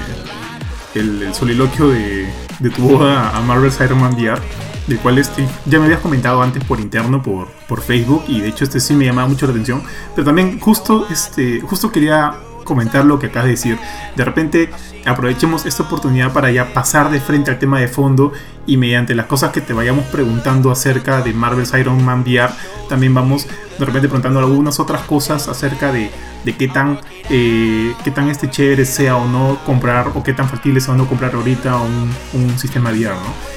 [0.93, 2.25] el soliloquio de,
[2.59, 4.41] de tu boda a Marvel's Iron Man VR,
[4.87, 8.49] del cual este, ya me habías comentado antes por interno, por, por Facebook, y de
[8.49, 9.83] hecho este sí me llamaba mucho la atención.
[10.15, 13.79] Pero también justo, este, justo quería comentar lo que acabas de decir.
[14.17, 14.69] De repente
[15.05, 18.33] aprovechemos esta oportunidad para ya pasar de frente al tema de fondo
[18.67, 22.51] y mediante las cosas que te vayamos preguntando acerca de Marvel's Iron Man VR,
[22.89, 26.09] también vamos de repente preguntando algunas otras cosas acerca de,
[26.43, 26.99] de qué tan
[27.29, 30.97] eh, qué tan este chévere sea o no comprar o qué tan factible sea o
[30.97, 33.55] no comprar ahorita un, un sistema VR, ¿no?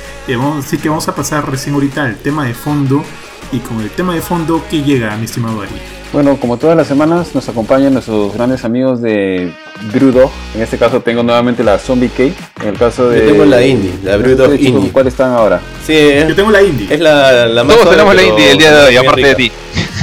[0.58, 3.02] Así que vamos a pasar recién ahorita al tema de fondo
[3.50, 5.97] y con el tema de fondo que llega, mi estimado Ari.
[6.12, 9.52] Bueno, como todas las semanas nos acompañan nuestros grandes amigos de
[9.92, 10.30] Brewdog.
[10.54, 12.34] En este caso tengo nuevamente la Zombie Cake.
[12.62, 13.20] En el caso de...
[13.20, 14.92] Yo tengo la indie, la Brewdog ¿Ustedes, chicos, indie.
[14.92, 15.60] ¿Cuál están ahora?
[15.86, 16.86] Sí, Yo es, tengo la indie.
[16.92, 19.52] es la, la más Todos tenemos la indie el día de hoy, aparte de ti.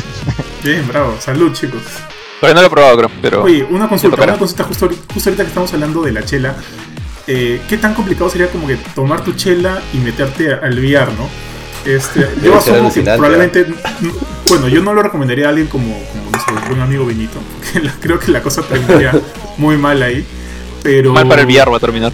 [0.63, 1.15] Bien, bravo.
[1.19, 1.81] Salud, chicos.
[2.39, 3.43] Todavía no lo he probado, creo, pero...
[3.43, 6.55] Oye, una consulta, una consulta justo, justo ahorita que estamos hablando de la chela.
[7.25, 11.27] eh, ¿Qué tan complicado sería como que tomar tu chela y meterte al VR, no?
[11.85, 13.75] Este, yo asumo que probablemente, n-
[14.47, 17.37] bueno, yo no lo recomendaría a alguien como, como nuestro buen amigo Benito.
[18.01, 19.11] Creo que la cosa terminaría
[19.57, 20.25] muy mal ahí.
[20.83, 21.13] Pero...
[21.13, 22.11] Mal para el VR va a terminar.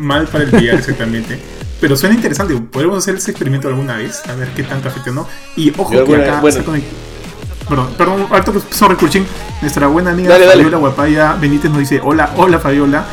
[0.00, 1.38] Mal para el VR, exactamente.
[1.80, 5.26] Pero suena interesante, podemos hacer ese experimento alguna vez, a ver qué tanto afecta no.
[5.56, 6.58] Y ojo Yo que acá bueno.
[6.58, 6.84] está conect-
[7.68, 9.26] Perdón, perdón, harto que sorry, Kurchin.
[9.62, 10.56] Nuestra buena amiga Dale, dale.
[10.64, 13.04] Fabiola Guapaya Benítez nos dice: Hola, hola Fabiola,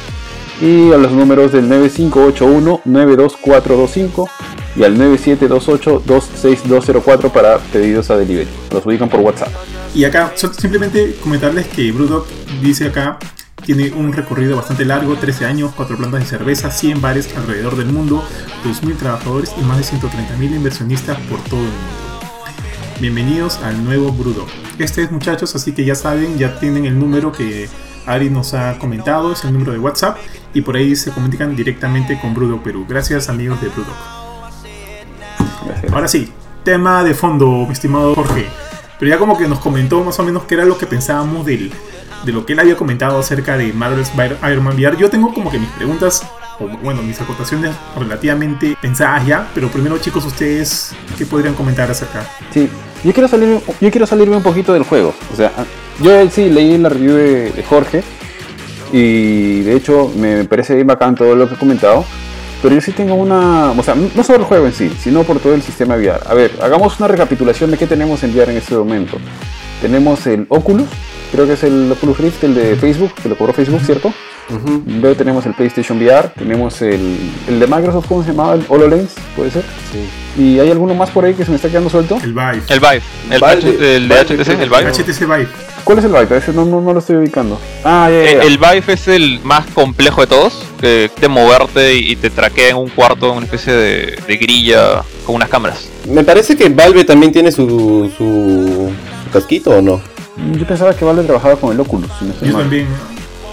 [0.61, 4.29] y a los números del 9581-92425
[4.75, 8.49] y al 9728-26204 para pedidos a delivery.
[8.71, 9.49] Los ubican por WhatsApp.
[9.93, 12.25] Y acá, simplemente comentarles que Brewdog
[12.61, 13.19] dice acá,
[13.65, 17.87] tiene un recorrido bastante largo, 13 años, 4 plantas de cerveza, 100 bares alrededor del
[17.87, 18.23] mundo,
[18.63, 22.05] 2.000 trabajadores y más de 130.000 inversionistas por todo el mundo.
[22.99, 24.45] Bienvenidos al nuevo Brewdog.
[24.77, 27.67] Este es muchachos, así que ya saben, ya tienen el número que
[28.05, 30.17] Ari nos ha comentado, es el número de WhatsApp
[30.53, 32.85] y por ahí se comunican directamente con Brewdog Perú.
[32.87, 33.69] Gracias amigos de.
[35.65, 35.93] Gracias.
[35.93, 36.31] Ahora sí,
[36.63, 38.47] tema de fondo, mi estimado Jorge.
[38.99, 41.71] Pero ya como que nos comentó más o menos qué era lo que pensábamos del,
[42.25, 44.11] de lo que él había comentado acerca de Marvel's
[44.51, 44.97] Iron Man VR.
[44.97, 46.25] Yo tengo como que mis preguntas,
[46.59, 49.49] o bueno, mis acotaciones relativamente pensadas ya.
[49.53, 52.25] Pero primero chicos, ustedes, ¿qué podrían comentar acerca?
[52.51, 52.69] Sí,
[53.03, 55.13] yo quiero salir, yo quiero salirme un poquito del juego.
[55.33, 55.51] O sea,
[55.99, 58.03] yo sí leí la review de, Jorge
[58.91, 62.05] y de hecho me parece bien bacán todo lo que ha comentado.
[62.61, 65.39] Pero yo sí tengo una, o sea, no sobre el juego en sí, sino por
[65.39, 66.21] todo el sistema VR.
[66.25, 69.17] A ver, hagamos una recapitulación de qué tenemos en VR en este momento.
[69.81, 70.87] Tenemos el Oculus,
[71.31, 74.11] creo que es el Oculus Rift, el de Facebook, que lo cobró Facebook, ¿cierto?
[74.49, 74.83] Ujú.
[75.01, 78.53] Luego tenemos el PlayStation VR, tenemos el, el de Microsoft, ¿cómo se llamaba?
[78.53, 79.63] El HoloLens, puede ser.
[79.91, 80.41] Sí.
[80.41, 82.17] ¿Y hay alguno más por ahí que se me está quedando suelto?
[82.23, 82.61] El Vive.
[82.69, 83.01] El Vive.
[83.31, 84.91] El, Vive, H- el de Vive, HTC, el Vive.
[84.91, 85.47] HTC Vive.
[85.83, 86.37] ¿Cuál es el Vive?
[86.37, 87.59] Ese no, no, no lo estoy ubicando.
[87.83, 88.43] Ah, ya, ya, Eh, ya.
[88.43, 92.75] El Vive es el más complejo de todos, que te moverte y te traquea en
[92.77, 95.87] un cuarto, una especie de, de grilla con unas cámaras.
[96.07, 98.91] Me parece que Valve también tiene su, su, su
[99.33, 100.01] casquito o no.
[100.57, 102.11] Yo pensaba que Valve trabajaba con el Oculus.
[102.19, 102.61] si no Yo mal.
[102.63, 102.87] también.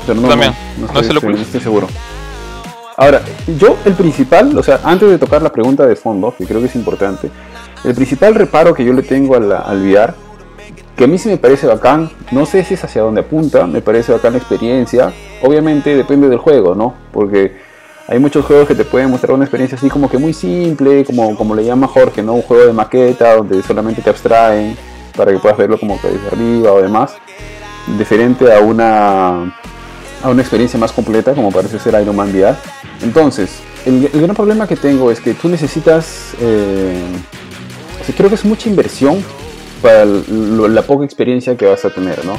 [0.06, 0.52] Pero no, También.
[0.78, 1.36] no, ¿No el estoy, Oculus?
[1.38, 1.86] no estoy seguro.
[2.96, 3.22] Ahora,
[3.58, 6.66] yo el principal, o sea, antes de tocar la pregunta de fondo, que creo que
[6.66, 7.30] es importante,
[7.84, 10.12] el principal reparo que yo le tengo a la- al VR,
[10.96, 13.80] que a mí sí me parece bacán, no sé si es hacia dónde apunta, me
[13.80, 15.12] parece bacán la experiencia,
[15.42, 16.94] obviamente depende del juego, ¿no?
[17.12, 17.56] Porque
[18.08, 21.34] hay muchos juegos que te pueden mostrar una experiencia así como que muy simple, como,
[21.36, 22.34] como le llama Jorge, ¿no?
[22.34, 24.76] Un juego de maqueta donde solamente te abstraen
[25.16, 27.14] para que puedas verlo como que desde arriba o demás,
[27.98, 29.56] diferente a una
[30.22, 32.56] a una experiencia más completa como parece ser Iron Man VR.
[33.02, 33.50] Entonces,
[33.84, 37.02] el, gran problema que tengo es que tú necesitas, eh,
[38.08, 39.22] o creo que es mucha inversión
[39.80, 42.38] para la poca experiencia que vas a tener, ¿no?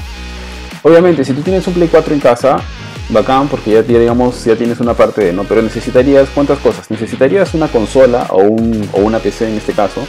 [0.82, 2.58] Obviamente, si tú tienes un Play 4 en casa,
[3.10, 5.44] bacán, porque ya, digamos, ya tienes una parte de, ¿no?
[5.44, 6.90] Pero necesitarías, ¿cuántas cosas?
[6.90, 10.02] Necesitarías una consola o, un, o una PC en este caso,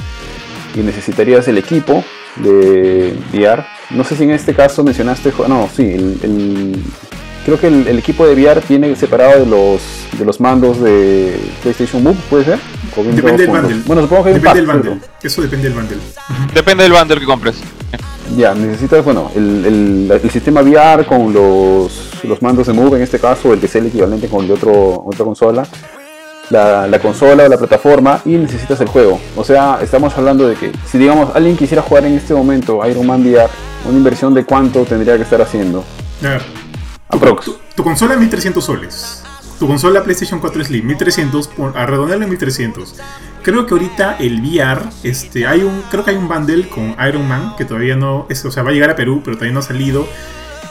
[0.74, 2.04] y necesitarías el equipo
[2.36, 3.64] de VR.
[3.90, 6.76] No sé si en este caso mencionaste, no, sí, el-
[7.44, 9.80] creo que el, el equipo de VR viene separado de los
[10.18, 12.58] de los mandos de PlayStation Move, ¿puede ser?
[12.96, 13.82] ¿O vienen Depende del bundle.
[13.86, 15.00] Bueno, supongo que hay un Depende del bundle.
[15.22, 15.96] Eso depende del bundle.
[16.54, 17.56] Depende del bundle que compres.
[18.36, 23.02] Ya, necesitas, bueno, el, el- el sistema VR con los, los mandos de Move en
[23.02, 25.66] este caso, el que sea el equivalente con el de otro, otra consola,
[26.50, 29.20] la, la consola o la plataforma y necesitas el juego.
[29.36, 33.06] O sea, estamos hablando de que si digamos alguien quisiera jugar en este momento Iron
[33.06, 33.48] Man VR,
[33.88, 35.84] una inversión de cuánto tendría que estar haciendo.
[36.24, 36.42] A ver,
[37.14, 37.44] Aprox.
[37.44, 39.22] Tu, tu consola 1300 soles.
[39.58, 42.96] Tu consola PlayStation 4 Slim 1300, por, a redondearlo en 1300.
[43.42, 47.28] Creo que ahorita el VR, este, hay un, creo que hay un bundle con Iron
[47.28, 49.60] Man que todavía no, es, o sea, va a llegar a Perú, pero todavía no
[49.60, 50.08] ha salido.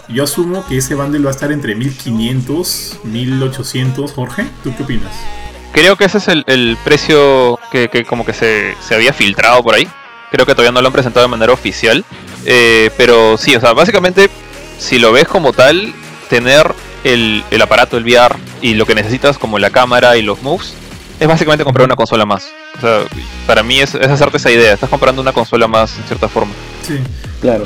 [0.09, 4.11] Yo asumo que ese bundle va a estar entre 1500, 1800.
[4.11, 5.15] Jorge, ¿tú qué opinas?
[5.71, 9.63] Creo que ese es el, el precio que, que como que se, se había filtrado
[9.63, 9.87] por ahí.
[10.31, 12.03] Creo que todavía no lo han presentado de manera oficial.
[12.45, 14.29] Eh, pero sí, o sea, básicamente,
[14.77, 15.93] si lo ves como tal,
[16.33, 16.73] tener
[17.03, 20.73] el, el aparato, el VR y lo que necesitas como la cámara y los moves,
[21.19, 22.47] es básicamente comprar una consola más.
[22.77, 23.01] O sea,
[23.45, 26.51] para mí es, es hacerte esa idea, estás comprando una consola más en cierta forma.
[26.87, 26.97] Sí.
[27.39, 27.65] Claro.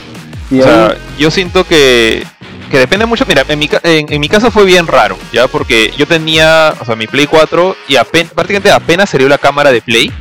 [0.51, 2.25] Y O sea, ahí- yo siento que,
[2.69, 3.25] que depende mucho.
[3.25, 5.47] Mira, en mi, ca- en, en mi caso fue bien raro, ¿ya?
[5.47, 9.71] Porque yo tenía, o sea, mi Play 4 y apen- prácticamente apenas salió la cámara
[9.71, 10.11] de Play.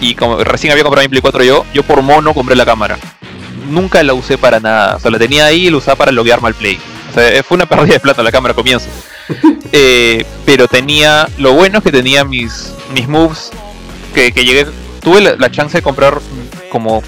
[0.00, 2.98] Y como recién había comprado mi Play 4 yo, yo por mono compré la cámara.
[3.68, 4.96] Nunca la usé para nada.
[4.96, 6.78] O sea, la tenía ahí y la usaba para loguearme al Play.
[7.10, 8.88] O sea, fue una pérdida de plata la cámara al comienzo.
[9.70, 13.50] Eh, pero tenía, lo bueno es que tenía mis, mis moves
[14.14, 14.66] que, que llegué,
[15.02, 16.18] tuve la, la chance de comprar
[16.70, 17.02] como,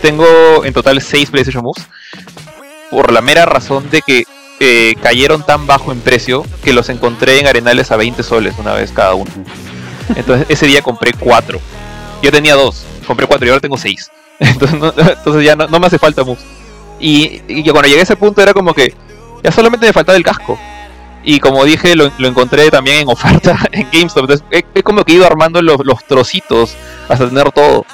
[0.00, 1.84] tengo en total 6 PlayStation Moves,
[2.90, 4.24] por la mera razón de que
[4.60, 8.72] eh, cayeron tan bajo en precio que los encontré en arenales a 20 soles una
[8.72, 9.30] vez cada uno.
[10.16, 11.60] Entonces ese día compré 4.
[12.22, 14.10] Yo tenía 2, compré 4 y ahora tengo 6.
[14.40, 16.42] Entonces, no- entonces ya no, no me hace falta moves.
[16.98, 18.94] Y, y cuando llegué a ese punto era como que
[19.42, 20.58] ya solamente me faltaba el casco.
[21.24, 24.24] Y como dije, lo, lo encontré también en oferta en GameStop.
[24.24, 26.74] Entonces, he, como que ido armando los, los trocitos
[27.08, 27.86] hasta tener todo.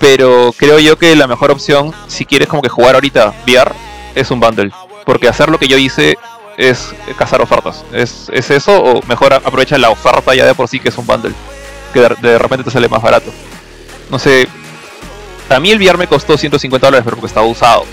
[0.00, 3.72] Pero creo yo que la mejor opción, si quieres como que jugar ahorita VR,
[4.14, 4.70] es un bundle.
[5.04, 6.16] Porque hacer lo que yo hice
[6.56, 7.84] es cazar ofertas.
[7.92, 11.06] Es, es eso o mejor aprovecha la oferta ya de por sí que es un
[11.06, 11.34] bundle.
[11.92, 13.32] Que de, de repente te sale más barato.
[14.10, 14.48] No sé.
[15.48, 17.84] A mí el VR me costó 150 dólares pero porque estaba usado.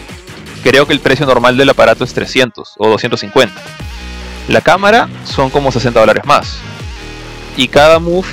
[0.66, 3.54] Creo que el precio normal del aparato es 300 o 250.
[4.48, 6.58] La cámara son como 60 dólares más.
[7.56, 8.28] Y cada move,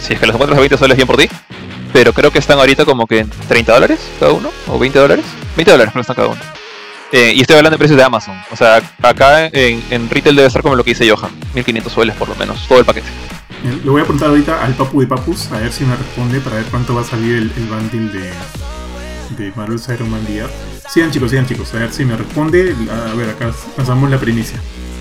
[0.00, 1.30] si es que los encuentras a 20 soles bien por ti,
[1.94, 5.24] pero creo que están ahorita como que en 30 dólares cada uno, o 20 dólares.
[5.56, 6.40] 20 dólares que están cada uno.
[7.10, 8.36] Eh, y estoy hablando de precios de Amazon.
[8.50, 12.16] O sea, acá en, en retail debe estar como lo que dice Johan, 1500 soles
[12.16, 13.08] por lo menos, todo el paquete.
[13.64, 16.38] Eh, Le voy a preguntar ahorita al Papu de Papus, a ver si me responde
[16.40, 18.30] para ver cuánto va a salir el, el bundle de,
[19.36, 20.50] de Marvel's Iron Man VR.
[20.88, 22.74] Sigan chicos, sigan chicos, a ver si me responde.
[23.10, 24.58] A ver, acá lanzamos la primicia.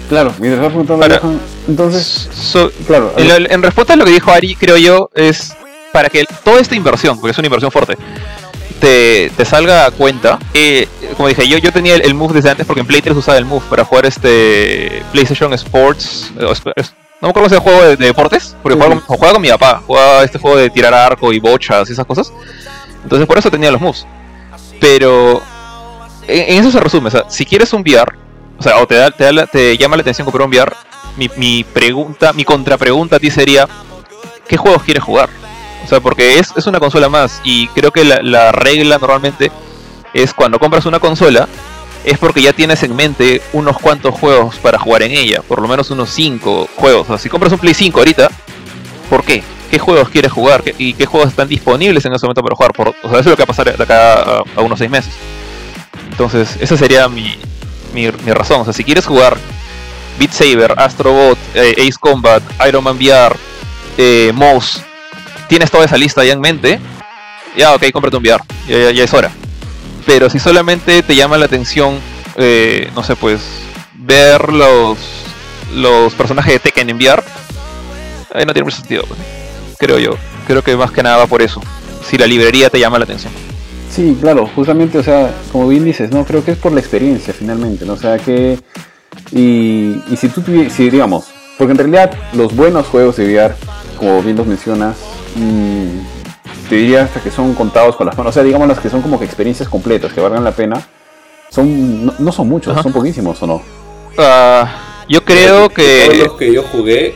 [0.09, 3.95] claro, mientras va preguntando a Para- Johan, entonces, So- claro, en, lo- en respuesta a
[3.95, 5.53] lo que dijo Ari, creo yo, es
[5.91, 7.97] para que toda esta inversión, porque es una inversión fuerte,
[8.79, 10.39] te, te salga a cuenta.
[10.53, 13.15] eh, como dije, yo, yo tenía el, el Move desde antes porque en Play 3
[13.17, 16.31] usaba el Move para jugar este PlayStation Sports.
[16.39, 16.45] eh,
[17.21, 19.41] no me acuerdo si era juego de, de deportes, porque Sí, jugaba, con- jugaba con
[19.41, 22.31] mi papá, jugaba este juego de tirar arco y bochas y esas cosas.
[23.03, 24.05] Entonces por eso tenía los moves.
[24.79, 25.41] Pero
[26.27, 28.15] en, eso se resume, o sea, si quieres un VR,
[28.57, 30.73] o sea, o te, da, te, da la- te llama la atención comprar un VR,
[31.17, 33.67] mi, mi pregunta, mi contrapregunta a ti sería,
[34.47, 35.29] ¿qué juegos quieres jugar?
[35.83, 39.51] O sea, porque es, es una consola más y creo que la, la regla normalmente
[40.13, 41.47] es cuando compras una consola,
[42.03, 45.67] es porque ya tienes en mente unos cuantos juegos para jugar en ella, por lo
[45.67, 47.03] menos unos 5 juegos.
[47.03, 48.29] O sea, si compras un Play 5 ahorita,
[49.09, 49.43] ¿por qué?
[49.69, 50.63] ¿Qué juegos quieres jugar?
[50.63, 52.73] ¿Qué- ¿Y qué juegos están disponibles en ese momento para jugar?
[52.73, 54.89] Por, o sea, eso es lo que va a pasar de acá a, unos 6
[54.89, 55.13] meses.
[56.11, 57.37] Entonces, esa sería mi,
[57.93, 58.61] mi, razón.
[58.61, 59.37] O sea, si quieres jugar
[60.17, 63.35] Beat Saber, Astrobot, eh, Ace Combat, Iron Man VR,
[63.97, 64.81] eh, Mouse,
[65.47, 66.79] tienes toda esa lista ya en mente,
[67.55, 69.31] ya ok, cómprate un VR, ya, ya- es hora.
[70.05, 71.99] Pero si solamente te llama la atención,
[72.35, 73.41] eh, no sé, pues,
[73.93, 74.97] ver los,
[75.75, 77.23] los personajes de Tekken en VR,
[78.33, 79.19] ahí no tiene mucho sentido, pues,
[79.79, 80.11] creo yo.
[80.45, 81.61] Creo que más que nada va por eso.
[82.07, 83.33] Si la librería te llama la atención.
[83.89, 87.33] Sí, claro, justamente, o sea, como bien dices, no, creo que es por la experiencia
[87.33, 87.93] finalmente, ¿no?
[87.93, 88.59] O sea, que.
[89.31, 91.25] Y, y si tú si digamos,
[91.57, 93.55] porque en realidad los buenos juegos de VR,
[93.97, 94.97] como bien los mencionas,
[95.35, 98.89] mm, te diría hasta que son contados con las manos, o sea, digamos las que
[98.89, 100.81] son como que experiencias completas, que valgan la pena,
[101.49, 102.83] son no, no son muchos, Ajá.
[102.83, 103.61] son poquísimos, ¿o no?
[104.17, 107.15] Ah, yo creo que todos los que yo jugué,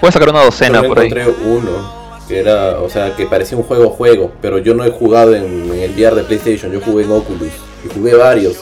[0.00, 1.06] puedes sacar una docena solo por ahí.
[1.08, 2.04] encontré uno.
[2.28, 5.44] Que era, o sea, que parecía un juego juego, pero yo no he jugado en,
[5.70, 7.52] en el VR de PlayStation, yo jugué en Oculus
[7.84, 8.56] y jugué varios.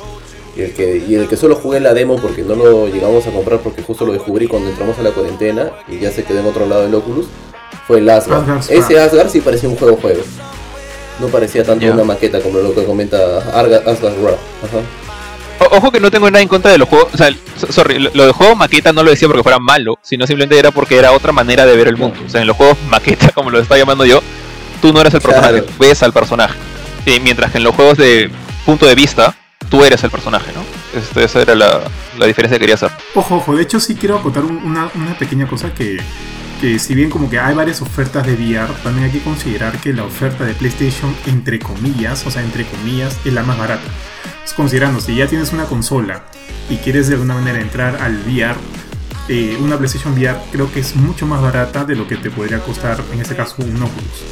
[0.56, 3.30] Y el que y el que solo jugué la demo porque no lo llegamos a
[3.30, 6.46] comprar porque justo lo descubrí cuando entramos a la cuarentena y ya se quedó en
[6.46, 7.26] otro lado del Oculus
[7.86, 8.42] fue el Asgard.
[8.68, 8.98] Ese.
[9.00, 10.20] Asgard sí parecía un juego juego.
[11.20, 13.16] No parecía tanto una maqueta como lo que comenta
[13.54, 14.38] Arga- Asgard Wrath.
[14.64, 14.80] Ajá.
[15.60, 17.08] O- Ojo que no tengo nada en contra de los juegos.
[17.14, 19.98] O sea, so- sorry, lo, lo de juego maqueta no lo decía porque fuera malo,
[20.02, 22.18] sino simplemente era porque era otra manera de ver el mundo.
[22.26, 24.20] O sea, en los juegos maqueta, como lo está llamando yo,
[24.80, 25.66] tú no eres el personaje, Claro.
[25.78, 26.54] ves al personaje.
[27.06, 28.30] Y mientras que en los juegos de
[28.64, 29.34] punto de vista,
[29.68, 30.62] tú eres el personaje, ¿no?
[30.98, 31.80] Este, esa era la,
[32.18, 32.90] la diferencia que quería hacer.
[33.14, 35.98] Ojo, ojo, de hecho sí quiero acotar un- una, una pequeña cosa que,
[36.60, 39.92] que si bien como que hay varias ofertas de VR, también hay que considerar que
[39.92, 43.82] la oferta de PlayStation, entre comillas, o sea, entre comillas, es la más barata.
[44.56, 46.24] Considerando, si ya tienes una consola
[46.68, 48.56] y quieres de alguna manera entrar al VR,
[49.28, 52.58] eh, una PlayStation VR creo que es mucho más barata de lo que te podría
[52.58, 54.24] costar en este caso un Oculus.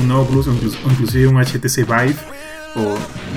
[0.00, 0.52] un Oculus o
[0.90, 2.16] inclusive un HTC Vive
[2.76, 2.80] o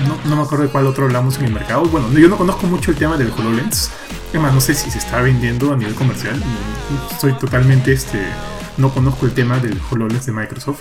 [0.06, 1.84] no, no me acuerdo de cuál otro hablamos en el mercado.
[1.86, 3.90] Bueno, yo no conozco mucho el tema del HoloLens.
[4.32, 6.40] Es más, no sé si se está vendiendo a nivel comercial.
[7.10, 8.20] Estoy totalmente, este,
[8.76, 10.80] no conozco el tema del HoloLens de Microsoft.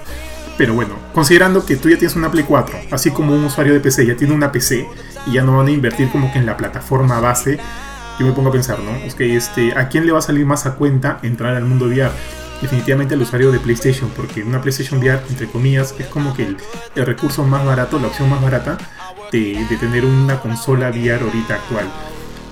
[0.57, 3.79] Pero bueno, considerando que tú ya tienes una Play 4, así como un usuario de
[3.79, 4.87] PC ya tiene una PC
[5.27, 7.59] y ya no van a invertir como que en la plataforma base,
[8.19, 8.95] yo me pongo a pensar, ¿no?
[8.95, 12.11] Es este, ¿a quién le va a salir más a cuenta entrar al mundo VR?
[12.59, 16.55] Definitivamente al usuario de PlayStation, porque una PlayStation VR, entre comillas, es como que
[16.95, 18.79] el, recurso más barato, la opción más barata
[19.31, 21.85] de, de tener una consola VR ahorita actual.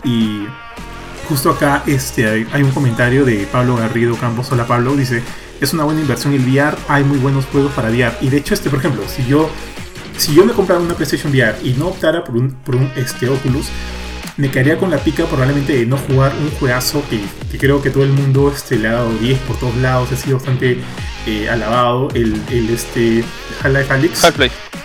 [0.04, 0.46] Y
[1.28, 4.52] justo acá este, hay un comentario de Pablo Garrido Campos.
[4.52, 5.24] Hola Pablo, dice,
[5.62, 8.16] es una buena inversión el VR, hay muy buenos juegos para VR.
[8.22, 9.50] Y de hecho, este, por ejemplo, si yo,
[10.18, 13.30] si yo me comprara una PlayStation VR y no optara por un, por un este,
[13.30, 13.68] Oculus,
[14.38, 17.90] me quedaría con la pica probablemente de no jugar un juegazo que, que creo que
[17.90, 20.78] todo el mundo este, le ha dado 10 por todos lados, ha sido bastante
[21.26, 23.24] eh, alabado, el, el este,
[23.64, 24.22] Half-Life Alyx,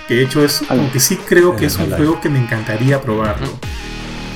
[0.07, 3.01] que de hecho es como que sí creo que es un juego que me encantaría
[3.01, 3.49] probarlo.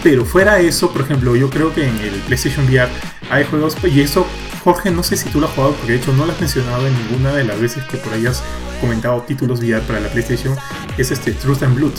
[0.05, 2.88] Pero fuera de eso, por ejemplo, yo creo que en el PlayStation VR
[3.30, 4.26] hay juegos, y eso,
[4.62, 6.86] Jorge, no sé si tú lo has jugado, porque de hecho no lo has mencionado
[6.86, 8.42] en ninguna de las veces que por ahí has
[8.80, 10.55] comentado títulos VR para la PlayStation,
[10.98, 11.94] es este Truth and Blood,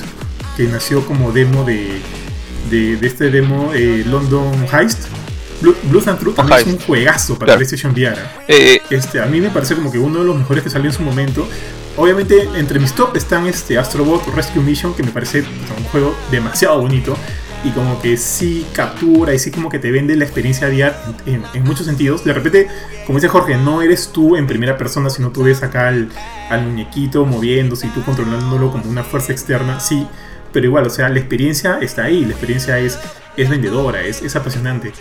[0.56, 2.00] que nació como demo de,
[2.70, 5.00] de, de este demo eh, London Heist.
[5.62, 7.60] Blood, Blood and Truth también es un juegazo para Claro.
[7.60, 8.18] PlayStation VR.
[8.48, 10.96] Eh, Este, a mí me parece como que uno de los mejores que salió en
[10.96, 11.48] su momento.
[11.98, 15.40] Obviamente, entre mis top están este Astrobot Rescue Mission, que me parece
[15.78, 17.18] un juego demasiado bonito.
[17.66, 20.94] Y como que sí captura y sí como que te vende la experiencia VR
[21.26, 22.24] en, en- muchos sentidos.
[22.24, 22.68] De repente,
[23.08, 26.10] como dice Jorge, no eres tú en primera persona, sino tú ves acá al,
[26.52, 29.80] al muñequito moviéndose y tú controlándolo como una fuerza externa.
[29.80, 30.06] Sí,
[30.54, 33.00] pero igual, o sea, la experiencia está ahí, la experiencia es,
[33.36, 34.94] es vendedora, es, es apasionante.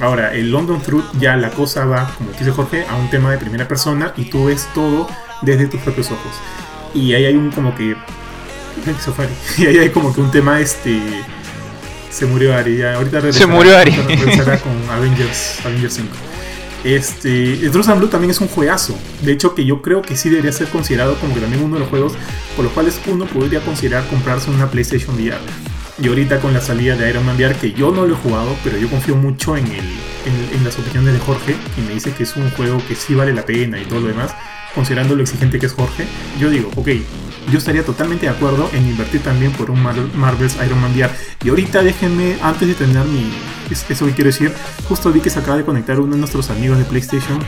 [0.00, 3.38] Ahora, el London Truth ya la cosa va, como dice Jorge, a un tema de
[3.38, 5.08] primera persona y tú ves todo
[5.40, 6.32] desde tus propios ojos.
[6.94, 7.96] Y ahí hay un como que...
[9.58, 11.00] Y ahí hay como que un tema este...
[12.10, 13.92] Se murió Ari, ya ahorita regresará, murió Ari.
[13.92, 16.08] regresará con Avengers, Avengers 5.
[16.82, 18.98] Este, Truth and Blue también es un juegazo.
[19.22, 21.80] De hecho, que yo creo que sí debería ser considerado como que también uno de
[21.80, 22.14] los juegos
[22.56, 25.38] por los cuales uno podría considerar comprarse una PlayStation VR.
[26.02, 28.56] Y ahorita con la salida de Iron Man VR, que yo no lo he jugado,
[28.64, 32.12] pero yo confío mucho en, el, en, en las opiniones de Jorge, y me dice
[32.12, 34.34] que es un juego que sí vale la pena y todo lo demás,
[34.74, 36.06] considerando lo exigente que es Jorge,
[36.40, 36.88] yo digo, ok,
[37.50, 41.10] yo estaría totalmente de acuerdo en invertir también por un Mar- Marvel's Iron Man VR.
[41.44, 43.30] Y ahorita déjenme, antes de terminar mi,
[43.70, 44.52] es- eso que quiero decir,
[44.88, 47.38] justo vi que se acaba de conectar uno de nuestros amigos de PlayStation.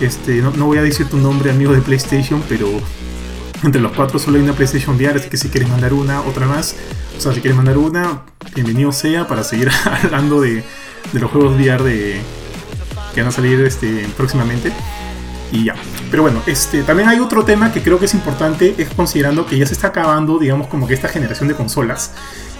[0.00, 2.68] Este, no, voy a decir tu nombre, amigo de PlayStation, pero
[3.62, 6.46] entre los cuatro solo hay una PlayStation VR, así que si quieres mandar una, otra
[6.46, 6.74] más.
[7.18, 8.22] O sea, si quieres mandar una,
[8.54, 9.70] bienvenido sea para seguir
[10.04, 10.64] hablando de,
[11.12, 12.20] de los juegos VR de,
[13.14, 14.72] que van a salir este, próximamente.
[15.52, 15.74] Y ya.
[16.10, 19.58] Pero bueno, este, también hay otro tema que creo que es importante, es considerando que
[19.58, 22.12] ya se está acabando, digamos, como que esta generación de consolas.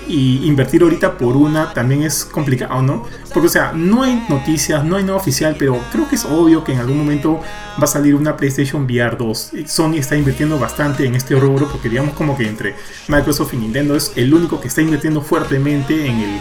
[0.09, 3.05] Y invertir ahorita por una también es complicado, ¿no?
[3.33, 6.65] Porque, o sea, no hay noticias, no hay nada oficial, pero creo que es obvio
[6.65, 7.41] que en algún momento
[7.79, 9.51] va a salir una PlayStation VR 2.
[9.55, 12.75] Y Sony está invirtiendo bastante en este rubro porque, digamos, como que entre
[13.07, 16.41] Microsoft y Nintendo es el único que está invirtiendo fuertemente en, el,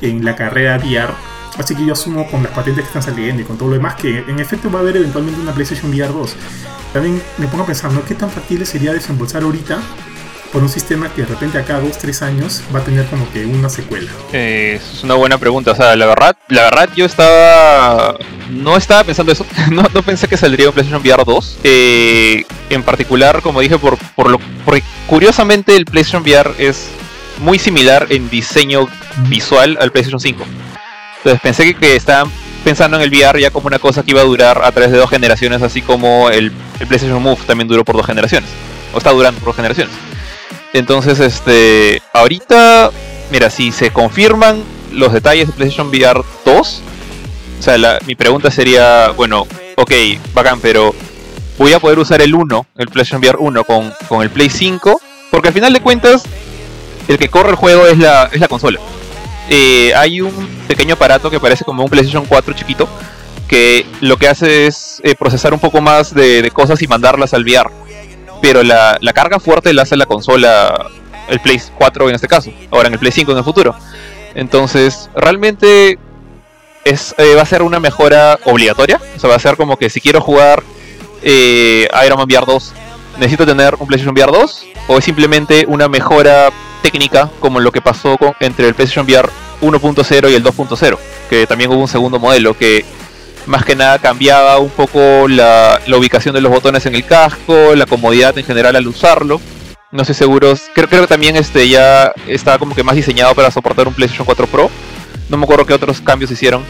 [0.00, 1.12] en la carrera VR.
[1.58, 3.94] Así que yo asumo con las patentes que están saliendo y con todo lo demás
[3.96, 6.36] que en efecto va a haber eventualmente una PlayStation VR 2.
[6.92, 8.04] También me pongo a pensar, ¿no?
[8.04, 9.80] ¿Qué tan factible sería desembolsar ahorita
[10.52, 13.68] por un sistema que de repente acá 2-3 años va a tener como que una
[13.68, 14.10] secuela?
[14.32, 15.72] Eh, es una buena pregunta.
[15.72, 18.16] O sea, la verdad, la verdad yo estaba.
[18.50, 19.46] No estaba pensando eso.
[19.70, 21.58] No, no pensé que saldría un PlayStation VR 2.
[21.62, 24.40] Eh, en particular, como dije, por, por lo.
[24.64, 26.88] Porque curiosamente el PlayStation VR es
[27.38, 28.88] muy similar en diseño
[29.28, 30.44] visual al PlayStation 5.
[31.20, 32.30] Entonces pensé que, que estaban
[32.64, 34.98] pensando en el VR ya como una cosa que iba a durar a través de
[34.98, 38.50] dos generaciones, así como el, el PlayStation Move también duró por dos generaciones.
[38.92, 39.94] O está durando por dos generaciones.
[40.72, 42.90] Entonces, este, ahorita,
[43.30, 44.62] mira, si se confirman
[44.92, 46.82] los detalles de PlayStation VR 2,
[47.58, 49.46] o sea, mi pregunta sería, bueno,
[49.76, 49.92] ok,
[50.32, 50.94] bacán, pero
[51.58, 55.00] voy a poder usar el 1, el PlayStation VR 1 con, con el Play 5,
[55.30, 56.22] porque al final de cuentas,
[57.08, 58.80] el que corre el juego es la, es la consola.
[59.52, 62.88] Eh, hay un pequeño aparato que parece como un PlayStation 4 chiquito,
[63.48, 67.42] que lo que hace es eh, procesar un poco más de, cosas y mandarlas al
[67.42, 67.68] VR
[68.40, 70.86] pero la, carga fuerte la hace la consola,
[71.28, 73.74] el Play 4 en este caso, ahora en el Play 5 en el futuro.
[74.34, 75.98] Entonces, realmente
[76.84, 78.98] es, eh, va a ser una mejora obligatoria.
[79.14, 80.62] O sea, va a ser como que si quiero jugar
[81.22, 82.72] Iron Man VR 2,
[83.18, 86.50] necesito tener un PlayStation VR 2, o es simplemente una mejora
[86.82, 89.28] técnica como lo que pasó con- entre el PlayStation VR
[89.60, 92.84] 1.0 y el 2.0, que también hubo un segundo modelo que
[93.46, 97.86] Más que nada cambiaba un poco la, ubicación de los botones en el casco, la
[97.86, 99.40] comodidad en general al usarlo.
[99.90, 103.88] No sé seguro, creo, que también este ya estaba como que más diseñado para soportar
[103.88, 104.70] un PlayStation 4 Pro.
[105.30, 106.62] No me acuerdo qué otros cambios hicieron,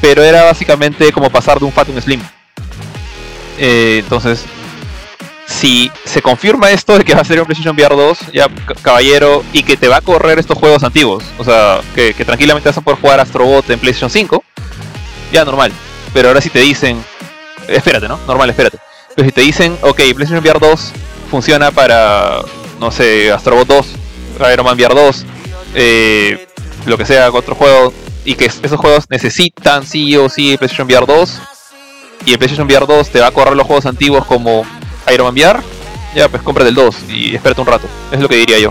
[0.00, 2.20] pero era básicamente como pasar de un Fat a un Slim.
[3.58, 4.44] Eh, entonces,
[5.64, 8.74] si se confirma esto de que va a ser un PlayStation VR 2, ya ca-
[8.82, 12.76] caballero, y que te va a correr estos juegos antiguos, o sea, que, tranquilamente vas
[12.76, 14.44] a poder jugar Astrobot en PlayStation 5,
[15.32, 15.72] ya normal.
[16.12, 17.02] Pero ahora si te dicen,
[17.66, 18.20] espérate, ¿no?
[18.26, 18.76] Normal, espérate.
[19.16, 20.92] Pero si te dicen, ok, PlayStation VR 2
[21.30, 22.40] funciona para,
[22.78, 23.86] no sé, Astrobot 2,
[24.52, 25.24] Iron Man VR 2,
[25.76, 26.46] eh,
[26.84, 27.90] lo que sea, otro juego,
[28.26, 31.38] y que es- esos juegos necesitan sí o sí PlayStation VR 2,
[32.26, 34.66] y el PlayStation VR 2 te va a correr los juegos antiguos como
[35.12, 35.60] Iron Man VR,
[36.14, 37.86] ya pues compra del 2 y espérate un rato.
[38.10, 38.70] Es lo que diría yo.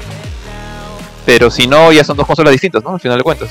[1.26, 2.94] Pero si no, ya son dos consolas distintas, ¿no?
[2.94, 3.50] Al final de cuentas.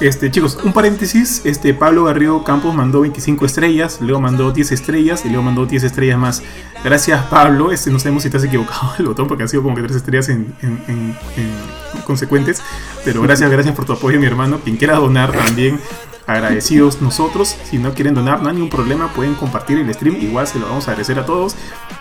[0.00, 5.26] Este, chicos, un paréntesis, este Pablo Garrido Campos mandó 25 estrellas, luego mandó 10 estrellas
[5.26, 6.42] y luego mandó 10 estrellas más.
[6.82, 9.74] Gracias Pablo, este no sabemos si te has equivocado el botón porque han sido como
[9.76, 12.62] que 3 estrellas en, en- en- en consecuentes,
[13.04, 14.60] pero gracias, gracias por tu apoyo mi hermano.
[14.64, 15.78] Quien quiera donar también,
[16.26, 17.54] agradecidos nosotros.
[17.70, 20.66] Si no quieren donar, no hay ningún problema, pueden compartir el stream, igual se lo
[20.66, 21.56] vamos a agradecer a todos.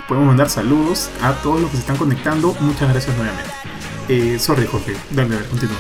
[0.08, 3.52] Podemos mandar saludos a todos los que se están conectando, muchas gracias nuevamente.
[4.08, 5.78] Eh, sorry Jorge, dale, dale, continúa.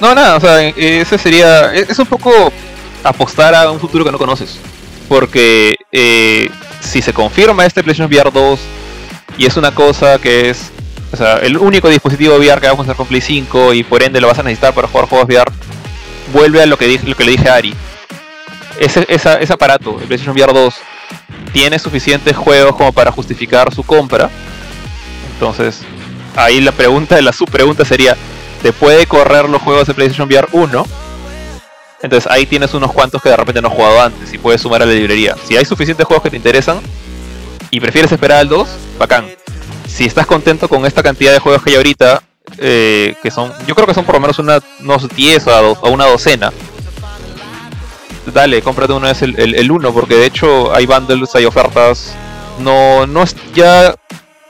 [0.00, 1.74] No, nada, o sea, eh, ese sería.
[1.74, 2.52] Es es un poco
[3.02, 4.58] apostar a un futuro que no conoces.
[5.08, 6.48] Porque eh,
[6.80, 8.60] si se confirma este PlayStation VR 2
[9.38, 10.70] y es una cosa que es.
[11.12, 14.02] O sea, el único dispositivo VR que va a funcionar con Play 5 y por
[14.02, 15.50] ende lo vas a necesitar para jugar juegos VR,
[16.34, 17.74] vuelve a lo que, dije, lo que le dije a Ari.
[18.78, 20.74] Ese, esa- ese aparato, el PlayStation VR 2,
[21.54, 24.28] tiene suficientes juegos como para justificar su compra.
[25.32, 25.80] Entonces,
[26.36, 28.14] ahí la pregunta, la subpregunta sería,
[28.62, 30.86] ¿te puede correr los juegos de PlayStation VR 1?
[32.02, 34.82] Entonces ahí tienes unos cuantos que de repente no has jugado antes y puedes sumar
[34.82, 35.34] a la librería.
[35.46, 36.80] Si hay suficientes juegos que te interesan
[37.70, 39.26] y prefieres esperar al 2, bacán.
[39.86, 42.22] Si estás contento con esta cantidad de juegos que hay ahorita,
[42.58, 45.78] eh, que son, yo creo que son por lo menos unos 10 o, a do-
[45.80, 46.52] o una docena,
[48.32, 52.12] dale, cómprate una vez el, el, el 1, porque de hecho hay bundles, hay ofertas.
[52.60, 53.94] No, no es ya.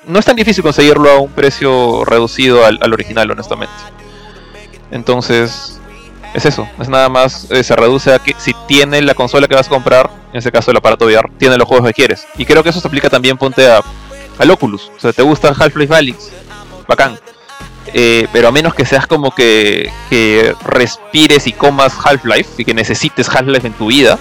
[0.06, 3.74] No es tan difícil conseguirlo a un precio reducido al, al original, honestamente.
[4.90, 5.80] Entonces,
[6.34, 6.68] es eso.
[6.78, 9.70] Es nada más, eh, se reduce a que si tiene la consola que vas a
[9.70, 12.26] comprar, en este caso el aparato VR, tiene los juegos que quieres.
[12.36, 13.82] Y creo que eso se aplica también, ponte a,
[14.38, 14.90] al Oculus.
[14.96, 16.30] O sea, te gusta Half-Life Alyx,
[16.86, 17.18] bacán.
[17.94, 22.74] Eh, pero a menos que seas como que, que respires y comas Half-Life y que
[22.74, 24.18] necesites Half-Life en tu vida,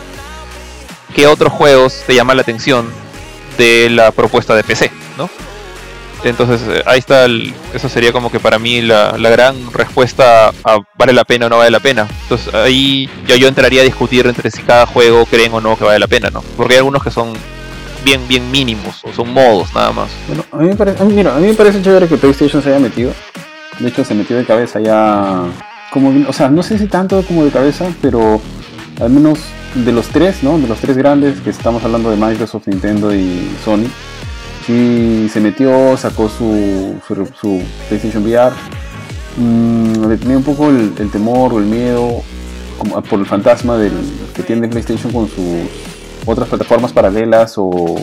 [1.14, 2.90] ¿qué otros juegos te llaman la atención
[3.58, 4.90] de la propuesta de PC?
[5.18, 5.30] ¿no?
[6.24, 10.50] Entonces eh, ahí está, el- eso sería como que para mí la, la gran respuesta
[10.64, 12.08] a vale la pena o no vale la pena.
[12.24, 15.84] Entonces ahí yo, yo entraría a discutir entre si cada juego creen o no que
[15.84, 16.42] vale la pena, ¿no?
[16.56, 17.34] Porque hay algunos que son
[18.04, 20.10] bien, bien mínimos o son modos nada más.
[20.28, 23.12] Bueno, a mí me parece, mira, a mí parece chévere que PlayStation se haya metido.
[23.80, 25.44] De hecho, se metió de cabeza ya.
[25.92, 28.42] Como, o sea, no sé si tanto como de cabeza, pero
[29.00, 29.40] al menos
[29.76, 30.58] de los tres, ¿no?
[30.58, 33.86] De los tres grandes que estamos hablando de Microsoft, Nintendo y Sony.
[34.68, 38.54] Sí, se metió, sacó su, su, su PlayStation VR.
[39.38, 42.22] Mm, le tenía un poco el, el temor o el miedo
[42.78, 43.94] como por el fantasma del,
[44.36, 45.46] que tiene PlayStation con sus
[46.26, 47.96] otras plataformas paralelas o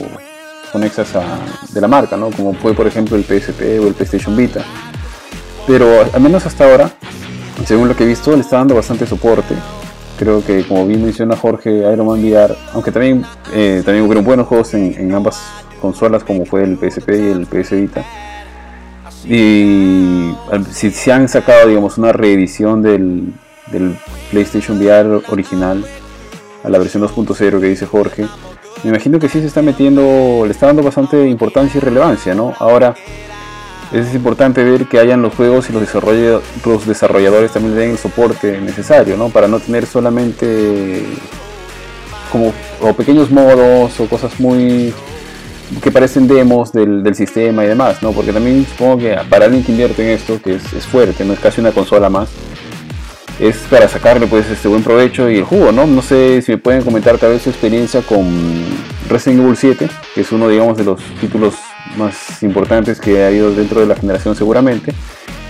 [0.72, 1.38] conexas a-
[1.72, 2.30] de la marca, ¿no?
[2.30, 4.64] Como fue por ejemplo el PSP o el PlayStation Vita.
[5.66, 6.90] Pero al menos hasta ahora,
[7.66, 9.54] según lo que he visto, le está dando bastante soporte.
[10.18, 14.46] Creo que como bien menciona Jorge, Iron Man VR, aunque también, eh, también hubieron buenos
[14.46, 15.40] juegos en, en ambas
[15.85, 18.03] consolas como fue el PSP y el PS Vita.
[19.26, 20.35] Y
[20.72, 23.35] si se han sacado, digamos, una reedición del,
[24.30, 25.85] PlayStation VR original
[26.62, 28.26] a la versión 2.0 que dice Jorge,
[28.82, 32.55] me imagino que sí se está metiendo, le está dando bastante importancia y relevancia, ¿no?
[32.59, 32.95] Ahora
[33.93, 35.82] es importante ver que hayan los juegos y los,
[36.64, 39.28] los desarrolladores también le den el soporte necesario, ¿no?
[39.28, 41.05] Para no tener solamente
[42.32, 44.93] como o pequeños modos o cosas muy
[45.82, 48.12] que parecen demos del, del sistema y demás, ¿no?
[48.12, 51.32] Porque también supongo que para alguien que invierte en esto, que es, es fuerte, no
[51.32, 52.28] es casi una consola más,
[53.40, 55.86] es para sacarle pues este buen provecho y el jugo, ¿no?
[55.86, 58.24] No sé si me pueden comentar tal vez su experiencia con
[59.08, 61.54] Resident Evil 7, que es uno digamos de los títulos
[61.96, 64.94] más importantes que ha habido dentro de la generación seguramente,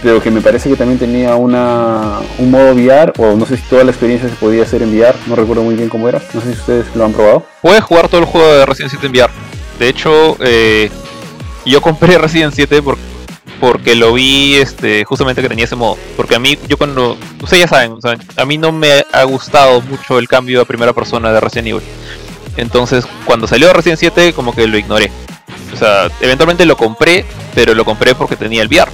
[0.03, 3.63] pero que me parece que también tenía una, un modo VR, o no sé si
[3.65, 6.41] toda la experiencia se podía hacer en VR, no recuerdo muy bien cómo era, no
[6.41, 7.47] sé si ustedes lo han probado.
[7.63, 9.54] Puedes jugar todo el juego de Resident 7 en VR.
[9.79, 10.91] De hecho, eh,
[11.67, 12.99] yo compré Resident 7 por-
[13.61, 15.97] porque lo vi este, justamente que tenía ese modo.
[16.17, 17.17] Porque a mí, yo cuando.
[17.43, 17.97] Ustedes ya saben,
[18.37, 21.83] a mí no me ha gustado mucho el cambio a primera persona de Resident Evil.
[22.57, 25.11] Entonces, cuando salió Resident 7, como que lo ignoré.
[25.73, 28.91] O sea, eventualmente lo compré, pero lo compré porque tenía el VR.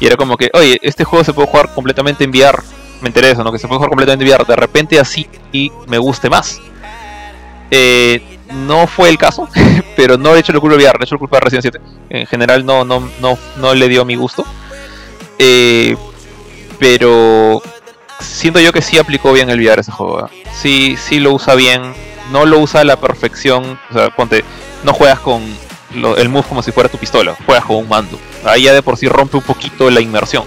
[0.00, 2.58] Y era como que, oye, este juego se puede jugar completamente en VR.
[3.02, 3.52] Me interesa, ¿no?
[3.52, 4.44] Que se puede jugar completamente en VR.
[4.46, 6.60] De repente así y me guste más.
[7.70, 9.48] Eh, no fue el caso,
[9.96, 11.80] pero no he hecho lo culpa de VR, he hecho lo culpa de Resident 7.
[12.10, 14.44] En general no, no, no, no le dio mi gusto.
[15.38, 15.96] Eh,
[16.78, 17.62] pero
[18.20, 20.28] siento yo que sí aplicó bien el VR ese juego.
[20.54, 21.82] Sí, sí lo usa bien.
[22.32, 23.78] No lo usa a la perfección.
[23.90, 24.44] O sea, ponte,
[24.84, 25.42] no juegas con
[25.92, 27.36] el move como si fuera tu pistola.
[27.46, 28.18] Juegas con un mando.
[28.44, 30.44] Ahí ya de por sí rompe un poquito la inmersión.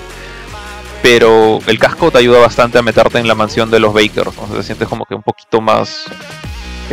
[1.01, 4.37] Pero el casco te ayuda bastante a meterte en la mansión de los Bakers.
[4.37, 6.05] O sea, te sientes como que un poquito más.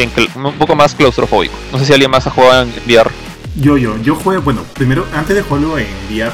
[0.05, 1.55] Encla- un poco más claustrofóbico.
[1.72, 3.11] No sé si alguien más ha jugado en VR.
[3.57, 6.32] Yo, yo, yo jugué, bueno, primero, antes de jugarlo en VR,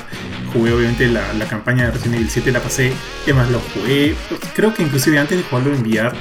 [0.53, 2.93] jugué obviamente la, la campaña de Resident Evil 7, la pasé,
[3.25, 4.15] ¿qué más lo jugué?
[4.55, 6.13] Creo que inclusive antes de jugarlo en VR,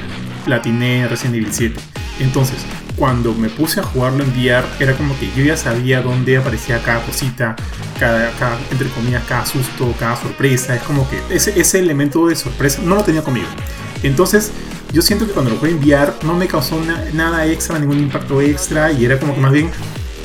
[0.45, 1.79] platiné Resident Evil 7.
[2.19, 2.57] Entonces,
[2.95, 6.79] cuando me puse a jugarlo en VR, era como que yo ya sabía dónde aparecía
[6.83, 7.55] cada cosita,
[7.99, 10.75] cada, cada entre comillas, cada susto, cada sorpresa.
[10.75, 13.47] Es como que ese, ese elemento de sorpresa no lo tenía conmigo.
[14.03, 14.51] Entonces,
[14.91, 17.99] yo siento que cuando lo jugué en VR no me causó na- nada extra, ningún
[17.99, 19.69] impacto extra, y era como que más bien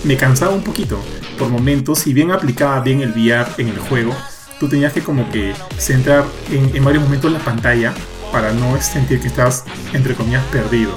[0.04, 1.00] me cansaba un poquito
[1.38, 4.14] por momentos, si bien aplicaba bien el VR en el juego,
[4.58, 7.92] tú tenías que como que centrar en, en varios momentos la pantalla
[8.32, 10.92] para no sentir que estás, entre comillas, perdido.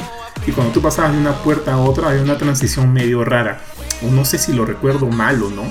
[0.47, 3.61] Y cuando tú pasabas de una puerta a otra, había una transición medio rara.
[4.01, 5.63] O no sé si lo recuerdo mal o no,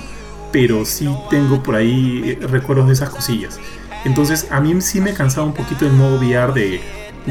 [0.52, 3.58] pero sí tengo por ahí eh, recuerdos de esas cosillas.
[4.04, 6.80] Entonces, a mí sí me cansaba un poquito el modo VR de,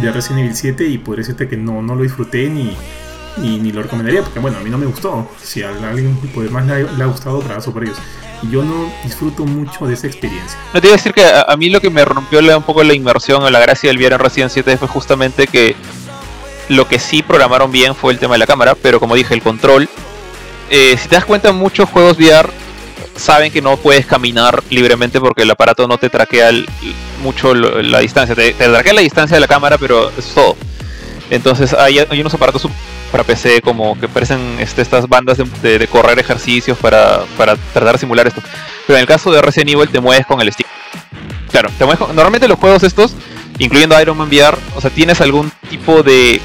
[0.02, 2.76] de Resident Evil 7 y podría decirte que no, no lo disfruté ni,
[3.38, 5.30] ni, lo recomendaría porque bueno, a mí no me gustó.
[5.42, 7.98] Si a alguien pues, más le ha, gustado, trabajo por ellos.
[8.44, 10.60] Y yo no disfruto mucho de esa experiencia.
[10.74, 12.84] No te iba a decir que a, mí lo que me rompió la- un poco
[12.84, 15.76] la inmersión o la gracia del en Resident 7 fue justamente que
[16.70, 19.42] lo que sí programaron bien fue el tema de la cámara, pero como dije, el
[19.42, 19.90] control.
[20.70, 22.50] eh, si te das cuenta, muchos juegos VR
[23.18, 26.68] saben que no puedes caminar libremente porque el aparato no te traquea el-
[27.22, 28.36] mucho la distancia.
[28.36, 30.56] Te, traquea la distancia de la cámara, pero eso es todo.
[31.30, 32.68] Entonces hay, unos aparatos
[33.12, 37.56] para PC como que parecen este, estas bandas de, de- de correr ejercicios para, para
[37.74, 38.42] tratar de simular esto.
[38.86, 40.68] Pero en el caso de Resident Evil te mueves con el stick.
[41.52, 43.14] Claro, te mueves con- normalmente los juegos estos,
[43.60, 46.40] incluyendo Iron Man VR, o sea, tienes algún tipo de,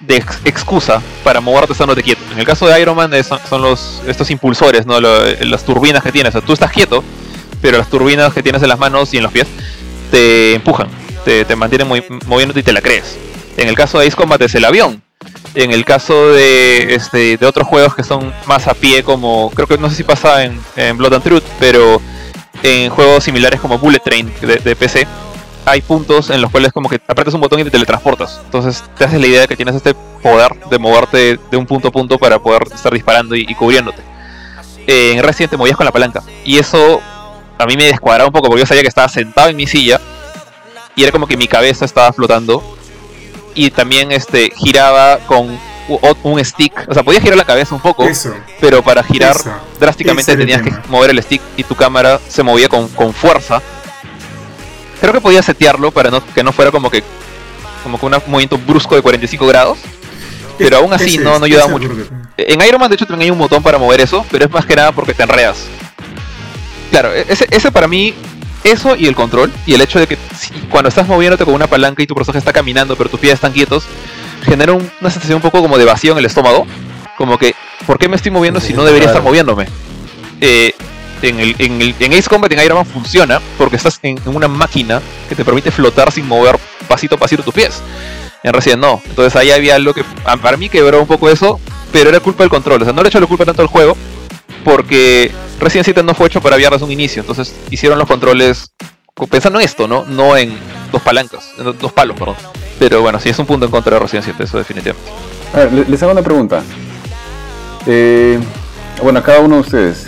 [0.00, 2.22] de ex- excusa para moverte estándote quieto.
[2.32, 5.00] En el caso de Iron Man eh, son, los, estos impulsores, ¿no?
[5.00, 6.34] Lo- las turbinas que tienes.
[6.34, 7.02] O sea, tú estás quieto,
[7.60, 9.46] pero las turbinas que tienes en las manos y en los pies
[10.10, 10.88] te empujan,
[11.24, 13.16] te, te mantienen movi- moviéndote y te la crees.
[13.56, 15.02] En el caso de Ace Combat es el avión.
[15.54, 19.66] En el caso de, este, de otros juegos que son más a pie, como creo
[19.66, 22.00] que no sé si pasa en, en Blood and Truth, pero
[22.62, 25.06] en juegos similares como Bullet Train de, de PC,
[25.64, 28.40] hay puntos en los cuales como que apretas un botón y te teletransportas.
[28.44, 31.88] Entonces te haces la idea de que tienes este poder de moverte de un punto
[31.88, 34.02] a punto para poder estar disparando y, y cubriéndote.
[34.86, 36.22] Eh, en Resident te movías con la palanca.
[36.44, 37.00] Y eso
[37.58, 40.00] a mí me descuadraba un poco porque yo sabía que estaba sentado en mi silla
[40.94, 42.62] y era como que mi cabeza estaba flotando
[43.54, 45.58] y también este giraba con
[46.22, 48.34] un stick, o sea, podía girar la cabeza un poco, Eso.
[48.60, 49.50] pero para girar Eso.
[49.80, 53.62] drásticamente tenías que mover el stick y tu cámara se movía con, con fuerza.
[55.00, 57.02] Creo que podía setearlo para no, que no fuera como que
[57.82, 59.78] como que un movimiento brusco de 45 grados.
[60.58, 61.88] Pero aún así Ese no- no ayuda mucho.
[62.36, 64.66] En Iron Man de hecho también hay un botón para mover eso, pero es más
[64.66, 65.58] que nada porque te enredas.
[66.90, 68.14] Claro, e- ese, ese para mí,
[68.64, 71.66] eso y el control, y el hecho de que si- cuando estás moviéndote con una
[71.68, 73.84] palanca y tu personaje está caminando pero tus pies están quietos,
[74.44, 76.66] genera un- una sensación un poco como de vacío en el estómago.
[77.16, 77.54] Como que,
[77.86, 79.66] ¿por qué me estoy moviendo si no debería estar moviéndome?
[80.40, 80.72] Eh,
[81.22, 84.48] en, el, en, el- en Ace Combat en Iron Man funciona porque estás en, una
[84.48, 86.58] máquina que te permite flotar sin mover
[86.88, 87.80] pasito a pasito tus pies.
[88.42, 89.02] En Resident no.
[89.06, 91.60] Entonces ahí había algo que a- para mí quebró un poco eso,
[91.92, 92.82] pero era culpa del control.
[92.82, 93.96] O sea, no le echo la culpa tanto al juego
[94.64, 97.20] porque Resident 7 no fue hecho para VR un inicio.
[97.20, 98.72] Entonces hicieron los controles
[99.14, 100.04] co- pensando en esto, ¿no?
[100.06, 100.56] No en
[100.92, 101.50] dos palancas,
[101.80, 102.36] dos palos, perdón.
[102.78, 105.10] Pero bueno, sí es un punto en contra de Resident 7, eso definitivamente.
[105.52, 106.62] A ver, le- les hago una pregunta.
[107.86, 108.38] Eh,
[109.02, 110.06] bueno, a cada uno de ustedes,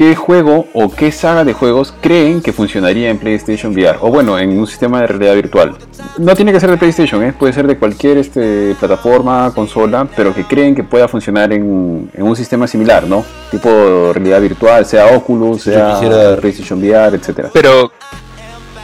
[0.00, 3.98] ¿qué juego o qué saga de juegos creen que funcionaría en PlayStation VR?
[4.00, 5.76] O bueno, en un sistema de realidad virtual.
[6.16, 7.34] No tiene que ser de PlayStation, ¿eh?
[7.38, 12.22] puede ser de cualquier este, plataforma, consola, pero que creen que pueda funcionar en, en
[12.22, 13.22] un sistema similar, ¿no?
[13.50, 13.68] Tipo
[14.14, 17.50] realidad virtual, sea Oculus, sea quisiera- PlayStation VR, etcétera.
[17.52, 17.92] Pero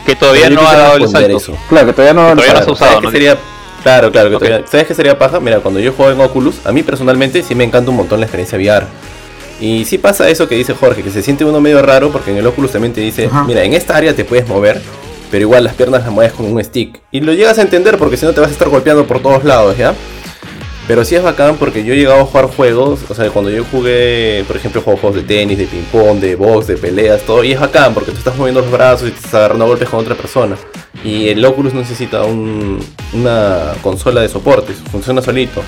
[0.04, 1.36] que todavía Pero no ha dado el salto.
[1.38, 1.54] eso.
[1.70, 2.22] Claro, que todavía no...
[2.34, 2.68] Todavía no se claro.
[2.68, 3.10] ha usado, ¿Sabes ¿no?
[3.10, 3.36] sería?
[3.82, 4.28] Claro, claro.
[4.28, 4.42] que Ok.
[4.44, 5.40] todavía- ¿Sabes qué sería paja?
[5.40, 8.26] Mira, cuando yo juego en Oculus, a mí personalmente sí me encanta un montón la
[8.26, 8.86] experiencia VR.
[9.60, 12.36] Y sí pasa eso que dice Jorge, que se siente uno medio raro porque en
[12.36, 13.44] el Oculus también te dice, Ajá.
[13.44, 14.82] mira, en esta área te puedes mover,
[15.30, 17.00] pero igual las piernas las mueves con un stick.
[17.10, 19.44] Y lo llegas a entender porque si no te vas a estar golpeando por todos
[19.44, 19.94] lados, ¿ya?
[20.86, 23.64] Pero sí es bacán porque yo he llegado a jugar juegos, o sea, cuando yo
[23.64, 27.58] jugué, por ejemplo, juegos de tenis, de ping-pong, de box, de peleas, todo, y es
[27.58, 30.14] bacán porque tú estás moviendo los brazos y te estás agarrando a golpes con otra
[30.14, 30.56] persona.
[31.02, 32.78] Y el Oculus necesita un-
[33.14, 35.60] una consola de soporte, funciona solito.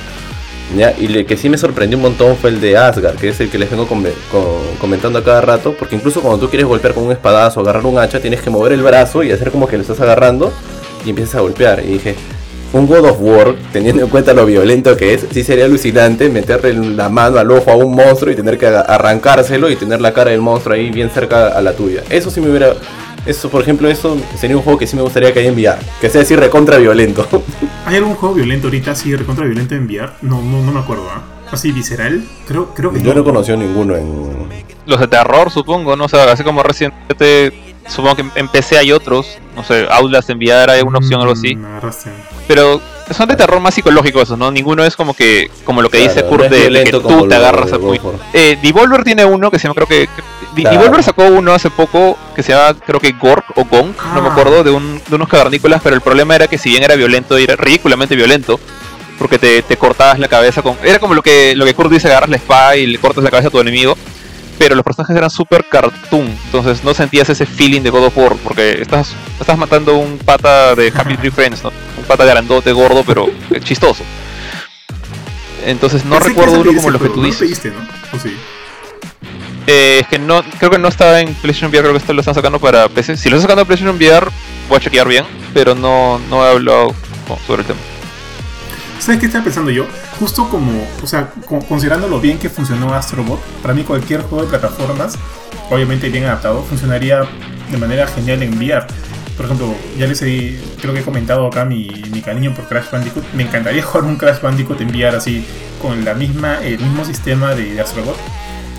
[0.76, 3.48] Y el que sí me sorprendió un montón fue el de Asgard, que es el
[3.50, 6.92] que les vengo come- co- comentando a cada rato, porque incluso cuando tú quieres golpear
[6.94, 9.66] con un espadazo o agarrar un hacha, tienes que mover el brazo y hacer como
[9.66, 10.52] que lo estás agarrando
[11.06, 11.80] y empiezas a golpear.
[11.84, 12.14] Y dije,
[12.74, 16.74] un God of War, teniendo en cuenta lo violento que es, sí sería alucinante meterle
[16.74, 20.32] la mano al ojo a un monstruo y tener que arrancárselo y tener la cara
[20.32, 22.02] del monstruo ahí bien cerca a la tuya.
[22.10, 22.74] Eso sí me hubiera...
[23.28, 25.78] Eso, por ejemplo, eso sería un juego que sí me gustaría que haya en VR.
[26.00, 27.28] Que sea así recontra violento.
[27.84, 30.12] ¿Hay algún juego violento ahorita así, recontra violento en VR?
[30.22, 31.22] No, no, no me acuerdo, ¿ah?
[31.52, 34.48] Así visceral, creo, creo que Yo no he conocido ninguno en...
[34.86, 36.06] Los de terror, supongo, ¿no?
[36.06, 37.52] O sea, así como Resident Evil,
[37.86, 39.38] supongo que en PC hay otros.
[39.54, 41.54] No sé, Outlast enviar hay una opción o algo así.
[41.54, 41.80] Mm.
[42.46, 42.80] Pero
[43.14, 44.50] son de terror más psicológico esos, ¿no?
[44.50, 47.34] Ninguno es como que como lo que dice Kurt no de, de que tú te
[47.34, 47.98] agarras a War.
[48.32, 50.08] Eh, Devolver tiene uno que se llama, creo que...
[50.54, 50.78] Claro.
[50.78, 54.28] Devolver sacó uno hace poco que se llama, creo que Gork o Gong, no me
[54.28, 54.32] Ah.
[54.32, 57.36] acuerdo, de, un, de unos cavernícolas, pero el problema era que si bien era violento,
[57.36, 58.58] era ridículamente violento,
[59.18, 60.76] porque te, te cortabas la cabeza con...
[60.82, 63.30] Era como lo que, lo que Kurt dice, agarras la espada y le cortas la
[63.30, 63.96] cabeza a tu enemigo,
[64.58, 68.34] pero los personajes eran súper cartoon, entonces no sentías ese feeling de God of War,
[68.42, 71.70] porque estás, estás matando un pata de Happy Tree Friends, ¿no?
[72.08, 73.28] Pata grandote, gordo, pero
[73.62, 74.02] chistoso.
[75.64, 77.40] Entonces no Pensé recuerdo uno como los que tú ¿no lo dices.
[77.40, 78.16] pediste, ¿no?
[78.16, 78.34] ¿O sí?
[79.66, 82.20] Eh, es que no, creo que no estaba en PlayStation VR, creo que esto lo
[82.20, 83.16] están sacando para PC.
[83.16, 84.28] Si lo están sacando en PlayStation VR,
[84.68, 86.94] voy a chequear bien, pero no, no he hablado
[87.28, 87.80] no, sobre el tema.
[88.98, 89.86] ¿Sabes qué estaba pensando yo?
[90.18, 94.44] Justo como, o sea, co- considerando lo bien que funcionó Astrobot, para mí cualquier juego
[94.44, 95.16] de plataformas,
[95.70, 97.20] obviamente bien adaptado, funcionaría
[97.70, 98.86] de manera genial en VR.
[99.38, 102.90] Por ejemplo, ya les he, creo que he comentado acá mi, mi cariño por Crash
[102.90, 103.24] Bandicoot.
[103.34, 105.46] Me encantaría jugar un Crash Bandicoot en VR así,
[105.80, 108.16] con la misma, el mismo sistema de, de Astrobot.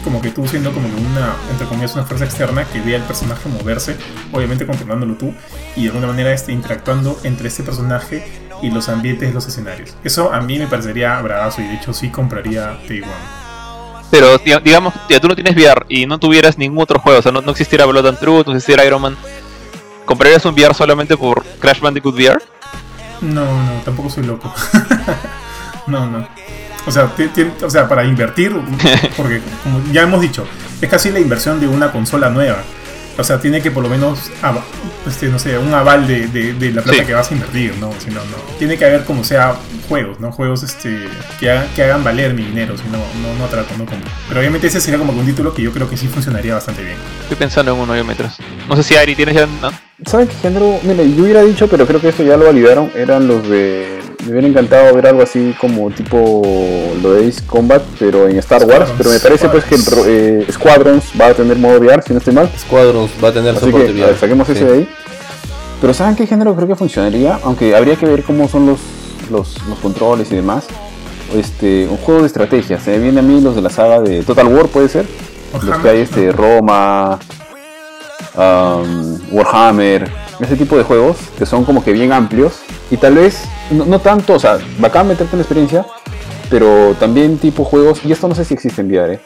[0.04, 3.50] Como que tú siendo como una, entre comillas, una fuerza externa que vea al personaje
[3.50, 3.96] moverse,
[4.32, 5.34] obviamente controlándolo tú,
[5.76, 8.26] y de alguna manera este, interactuando entre este personaje
[8.62, 9.96] y los ambientes los escenarios.
[10.04, 13.40] Eso a mí me parecería bravazo y de hecho sí compraría Day One.
[14.12, 17.22] Pero di- digamos, ya tú no tienes VR y no tuvieras ningún otro juego, o
[17.22, 19.18] sea, no, no existiera Blood and Truth, no existiera Iron Man,
[20.10, 22.42] ¿comprarías un VR solamente por Crash Bandicoot VR?
[23.22, 24.52] No, no, tampoco soy loco.
[25.88, 26.28] no, no.
[26.88, 27.12] O sea,
[27.62, 28.52] o sea, para invertir,
[29.16, 30.48] porque como ya hemos dicho,
[30.82, 32.64] es casi la inversión de una consola nueva.
[33.20, 34.32] O sea, tiene que por lo menos,
[35.08, 37.06] este, no sé, un aval de, de- de la plata Sí.
[37.06, 37.92] que vas a invertir, ¿no?
[38.00, 38.38] Si no, no.
[38.58, 39.56] Tiene que haber como sea
[39.90, 40.32] juegos, ¿no?
[40.32, 41.08] Juegos este,
[41.40, 44.10] que, hagan, que hagan valer mi dinero, si no, no, no trato, no compro.
[44.28, 46.84] Pero obviamente ese sería como que un título que yo creo que sí funcionaría bastante
[46.84, 46.96] bien.
[47.24, 48.38] Estoy pensando en uno yo mientras.
[48.68, 49.46] No sé si Ari tienes ya.
[49.62, 49.72] ¿no?
[50.06, 50.80] ¿Saben qué género?
[50.84, 52.90] Mira, yo hubiera dicho, pero creo que esto ya lo validaron.
[52.96, 54.00] Eran los de.
[54.26, 56.42] Me hubiera encantado ver algo así como tipo
[57.02, 58.90] lo de Ace Combat, pero en Star Wars.
[58.90, 59.76] Squadrons, Pero me parece pues que
[60.08, 62.50] eh, Squadrons va a tener modo VR, si no estoy mal.
[62.58, 64.08] Squadrons va a tener Así soporte que a VR.
[64.08, 64.90] ver, saquemos ese de ahí.
[65.80, 67.40] Pero ¿saben qué género creo que funcionaría?
[67.44, 68.80] Aunque habría que ver cómo son los,
[69.32, 70.66] los, los controles y demás.
[71.34, 72.80] Este, un juego de estrategia.
[72.80, 75.06] Se me viene a mí los de la saga de Total War, puede ser.
[75.64, 77.18] Los que hay este, Roma,
[78.36, 80.10] um, Warhammer,
[80.40, 82.60] ese tipo de juegos que son como que bien amplios.
[82.92, 85.86] Y tal vez, no, no tanto, o sea, bacán meterte en la experiencia,
[86.50, 89.20] pero también tipo juegos, y esto no sé si existe en VR, ¿eh?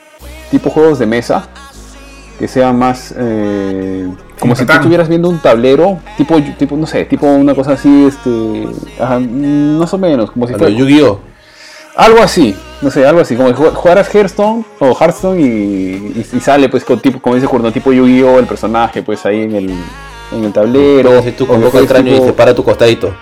[0.51, 1.47] tipo juegos de mesa
[2.37, 6.85] que sean más eh, como Como si tú estuvieras viendo un tablero tipo tipo no
[6.85, 8.67] sé tipo una cosa así este
[8.99, 11.19] ajá, más o menos como si fuera Yu-Gi-Oh!
[11.95, 16.39] algo así no sé algo así como jug- jugaras Hearthstone o Hearthstone y, y- y
[16.39, 19.69] sale pues con tipo como dice Curno tipo Yu-Gi-Oh el personaje pues ahí en el
[20.33, 23.13] en el tablero si tú o juegues extraño y se para a tu costadito.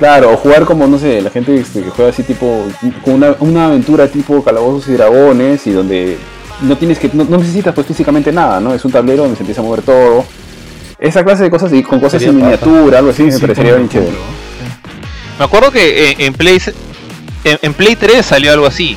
[0.00, 2.64] Claro, o jugar como, no sé, la gente este, que juega así tipo,
[3.04, 6.16] con una, una aventura tipo calabozos y dragones y donde
[6.62, 8.72] no tienes que, no, no necesitas pues físicamente nada, ¿no?
[8.72, 10.24] Es un tablero donde se empieza a mover todo.
[10.98, 13.74] Esa clase de cosas y con cosas Sería en miniatura, algo así, me Sí, parecería
[13.74, 14.12] bien chévere.
[15.38, 16.58] Me acuerdo que en, en Play
[17.44, 18.96] en, en Play 3 salió algo así.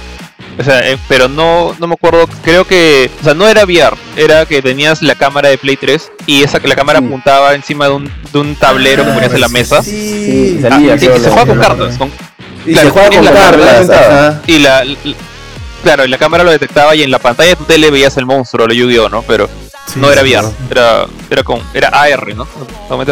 [0.59, 3.95] O sea, eh, pero no, no me acuerdo, creo que, o sea, no era VR,
[4.15, 7.05] era que tenías la cámara de Play 3 y esa la cámara Sí.
[7.05, 9.81] apuntaba encima de un, de un tablero que ponías en la mesa.
[9.81, 11.97] Sí, Ah, salía, y, se juega con cartas.
[11.97, 12.11] con-
[12.65, 14.83] Y Claro, se juega con ponías la cartas, y la,
[15.83, 18.25] claro, y la cámara lo detectaba y en la pantalla de tu tele veías el
[18.25, 19.21] monstruo, lo Yu-Gi-Oh, ¿no?
[19.23, 19.49] Pero
[19.85, 20.53] Sí, no era sí, VR, sí.
[20.71, 22.47] era, era con, era AR, ¿no?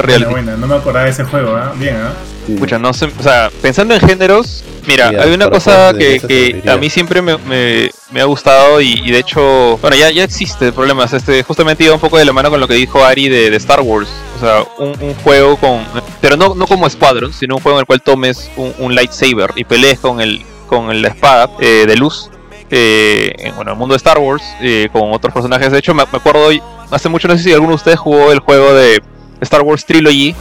[0.01, 0.29] Reality.
[0.31, 1.73] buena, no me acordaba de ese juego, ¿ah?
[1.75, 2.13] Bien, ¿ah?
[2.45, 2.53] sí.
[2.53, 6.77] Escucha, no sé, o sea, pensando en géneros, mira, hay una cosa que, que a
[6.77, 10.71] mí siempre me, me- me ha gustado y, y de hecho, bueno, ya, ya existe
[10.73, 13.49] problemas, este, justamente iba un poco de la mano con lo que dijo Ari de,
[13.49, 15.83] de Star Wars, o sea, un, un juego con,
[16.19, 19.51] pero no, no como Squadron, sino un juego en el cual tomes un, un lightsaber
[19.55, 22.29] y pelees con el con la espada eh, de luz.
[22.69, 25.71] eh, en bueno, el mundo de Star Wars, eh, con otros personajes.
[25.71, 26.49] De hecho, me, me acuerdo
[26.89, 29.01] hace mucho, no sé si alguno de ustedes jugó el juego de
[29.41, 30.33] Star Wars Trilogy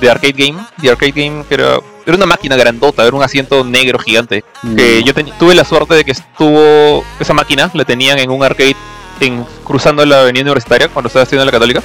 [0.00, 0.58] de Arcade Game.
[0.78, 1.78] De Arcade Game, que era,
[2.10, 4.44] era una máquina grandota, era un asiento negro gigante.
[4.76, 5.04] Que Mm.
[5.04, 8.76] yo teni- tuve la suerte de que estuvo esa máquina, la tenían en un arcade
[9.20, 11.82] en, cruzando la avenida universitaria cuando estaba estudiando en la católica.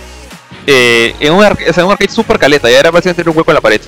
[0.68, 3.52] Eh, en, un arca- o sea, un arcade super caleta, ya era básicamente un hueco
[3.52, 3.82] en la pared.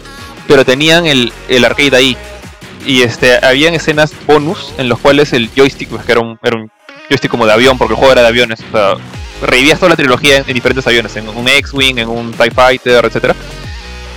[0.48, 2.18] Pero tenían el, el arcade ahí.
[2.86, 6.56] Y este, habían escenas bonus en los cuales el joystick, pues, que era un, era
[6.56, 6.72] un
[7.10, 8.60] joystick como de avión, porque el juego era de aviones.
[8.70, 8.94] O sea,
[9.42, 13.04] revivías toda la trilogía en, en diferentes aviones, en un X-Wing, en un TIE Fighter,
[13.06, 13.36] etcétera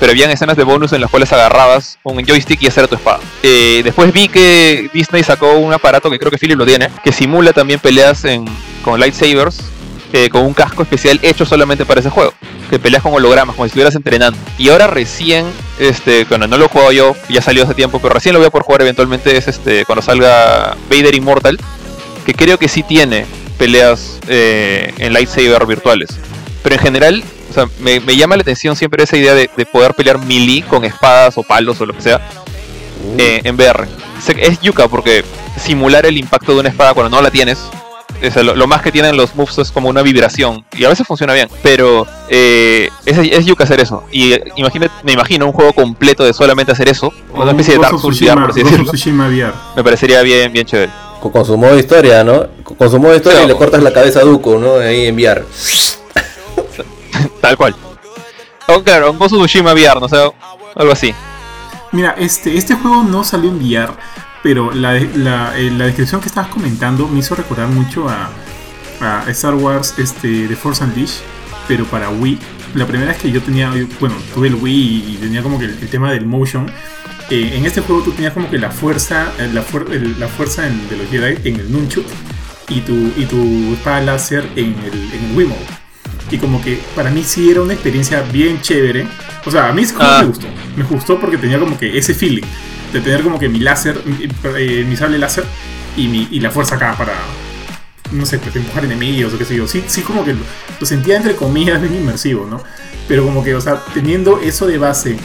[0.01, 3.21] pero habían escenas de bonus en las cuales agarrabas un joystick y era tu espada.
[3.43, 7.13] Eh, después vi que Disney sacó un aparato que creo que Philip lo tiene, que
[7.13, 8.47] simula también peleas en,
[8.83, 9.61] con lightsabers,
[10.15, 12.33] eh, con un casco especial hecho solamente para ese juego,
[12.71, 14.39] que peleas con hologramas, como si estuvieras entrenando.
[14.57, 15.47] Y ahora recién,
[15.79, 18.49] este, bueno, no lo he jugado yo, ya salió hace tiempo, pero recién lo voy
[18.49, 21.61] a poder jugar eventualmente, es este, cuando salga Vader Immortal,
[22.25, 23.27] que creo que sí tiene
[23.59, 26.09] peleas eh, en lightsaber virtuales.
[26.63, 29.67] Pero en general, o sea, me, me llama la atención siempre esa idea de, de
[29.67, 32.21] poder pelear melee con espadas o palos o lo que sea
[33.19, 33.87] eh, en VR.
[34.23, 35.25] Sé que Es yuca porque
[35.59, 37.59] simular el impacto de una espada cuando no la tienes.
[37.59, 40.89] o sea, lo, lo más que tienen los moves es como una vibración y a
[40.91, 44.05] veces funciona bien, pero eh, es, es yuca hacer eso.
[44.13, 47.81] Y eh, imagina- me imagino un juego completo de solamente hacer eso, una especie de
[47.81, 48.85] Dark Souls VR, por así decirlo.
[48.85, 49.53] VR.
[49.77, 50.93] Me parecería bien, bien chévere.
[51.21, 52.47] Con, con su modo historia, ¿no?
[52.63, 54.77] Con, con su modo historia y le o- cortas la cabeza a Duco, ¿no?
[54.77, 55.45] Ahí enviar.
[57.41, 57.75] Tal cual.
[58.69, 60.17] O claro, Ghost of Tsushima VR, no sé,
[60.77, 61.13] algo así.
[61.93, 63.93] Mira, este, este juego no salió en VR,
[64.43, 68.31] pero la, la, eh, la descripción que estabas comentando me hizo recordar mucho a,
[69.01, 71.21] a Star Wars este, The Force Unleashed,
[71.67, 72.39] pero para Wii.
[72.75, 75.89] La primera vez que yo tenía, bueno, tuve el Wii y tenía como que el,
[75.89, 76.71] tema del motion.
[77.31, 80.63] eh, en este juego tú tenías como que la fuerza, eh, la, fuer- la fuerza
[80.63, 82.07] de los Jedi en el Nunchuk
[82.69, 85.80] y tu, y tu espada láser en el, en el Wiimote.
[86.31, 89.07] Y como que para mí sí era una experiencia bien chévere.
[89.45, 90.19] O sea, a mí Ah.
[90.23, 90.47] me gustó.
[90.77, 92.43] Me gustó porque tenía como que ese feeling
[92.93, 95.45] de tener como que mi láser, mi, eh, mi sable láser
[95.97, 97.15] y, mi, y la fuerza acá para,
[98.13, 99.67] no sé, pues empujar enemigos o qué sé yo.
[99.67, 100.41] Sí, sí como que lo,
[100.79, 102.63] lo sentía entre comillas bien inmersivo, ¿no?
[103.09, 105.17] Pero como que, o sea, teniendo eso de base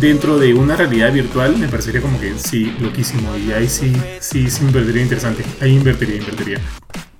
[0.00, 3.36] dentro de una realidad virtual, me parecería como que sí, loquísimo.
[3.36, 5.44] Y ahí sí, sí, sí invertiría interesante.
[5.60, 6.60] Ahí invertiría, invertiría.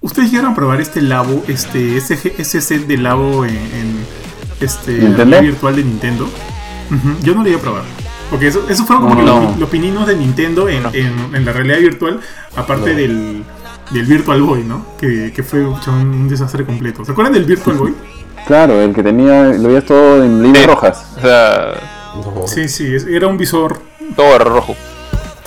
[0.06, 4.06] ¿Ustedes llegaron a probar este Labo, este, ese, set de Labo en, en
[4.60, 5.40] este ¿Nintendo?
[5.40, 6.28] virtual de Nintendo?
[7.22, 7.82] Yo no lo iba a probar.
[8.30, 9.40] Porque eso, eso fueron como que No.
[9.42, 10.90] los, los pininos de Nintendo en, No.
[10.92, 12.20] en- en la realidad virtual,
[12.54, 12.96] aparte No.
[12.98, 13.42] del,
[13.90, 14.86] del Virtual Boy, ¿no?
[14.96, 17.04] Que, que fue un, un desastre completo.
[17.04, 17.94] ¿Se acuerdan del Virtual Boy?
[18.46, 20.70] Claro, el que tenía, lo veías todo en líneas Sí.
[20.70, 21.06] rojas.
[21.16, 21.72] O sea,
[22.14, 22.46] No.
[22.46, 23.80] Sí, sí, era un visor.
[24.14, 24.76] todo rojo.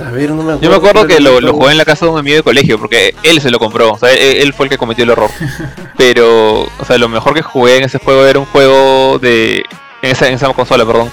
[0.01, 0.61] A ver, no me acuerdo.
[0.61, 2.79] Yo me acuerdo que lo, lo jugué en la casa de un amigo de colegio,
[2.79, 5.29] porque él se lo compró, o sea, él, él fue el que cometió el error.
[5.97, 9.63] Pero, o sea, lo mejor que jugué en ese juego era un juego de...
[10.01, 11.09] En esa, en esa consola, perdón.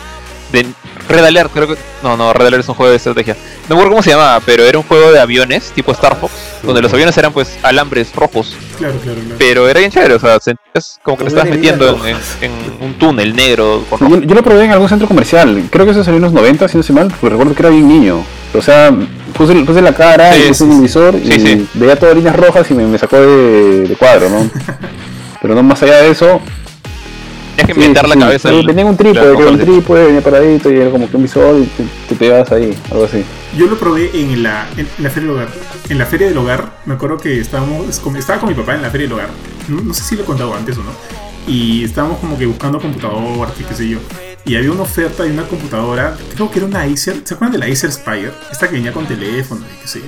[0.53, 0.65] De
[1.09, 1.77] Red Alert, creo que...
[2.05, 3.35] No, no, Red Alert es un juego de estrategia.
[3.69, 6.33] No me acuerdo cómo se llamaba, pero era un juego de aviones, tipo Star Fox,
[6.63, 8.55] donde los aviones eran pues alambres rojos.
[8.79, 9.35] Claro, claro, claro.
[9.39, 12.53] Pero era bien chévere, o sea, sentías como que te estabas metiendo en, líneas en-
[12.53, 14.15] en un túnel negro con rojo.
[14.15, 15.65] Yo, yo lo probé en algún centro comercial.
[15.71, 17.71] Creo que eso salió en los 90, si no sé mal, porque recuerdo que era
[17.71, 18.23] bien niño.
[18.59, 18.93] O sea,
[19.37, 20.83] puse, puse la cara Sí, y puse sí, un sí.
[20.83, 24.51] visor y Sí, veía todas líneas rojas y me, me sacó de, de cuadro, ¿no?
[25.43, 26.41] Pero no más allá de eso.
[27.57, 28.51] Tenías que sí, inventar sí, la cabeza.
[28.67, 32.15] Tenía un trípode, un venía paradito y era como que un visor y te, te
[32.15, 33.25] pegabas ahí, algo así.
[33.57, 35.49] Yo lo probé en la, en la feria del hogar.
[35.89, 37.87] En la feria del hogar, me acuerdo que estábamos,
[38.19, 39.29] estaba con mi papá en la feria del hogar.
[39.69, 40.91] No, no sé si lo he contado antes o no.
[41.47, 43.99] Y estábamos como que buscando computadoras y qué sé yo.
[44.47, 47.21] Y había una oferta de una computadora, creo que era una Acer.
[47.25, 48.31] ¿Se acuerdan de la Acer Spire?
[48.51, 50.07] Esta que venía con teléfono y qué sé yo.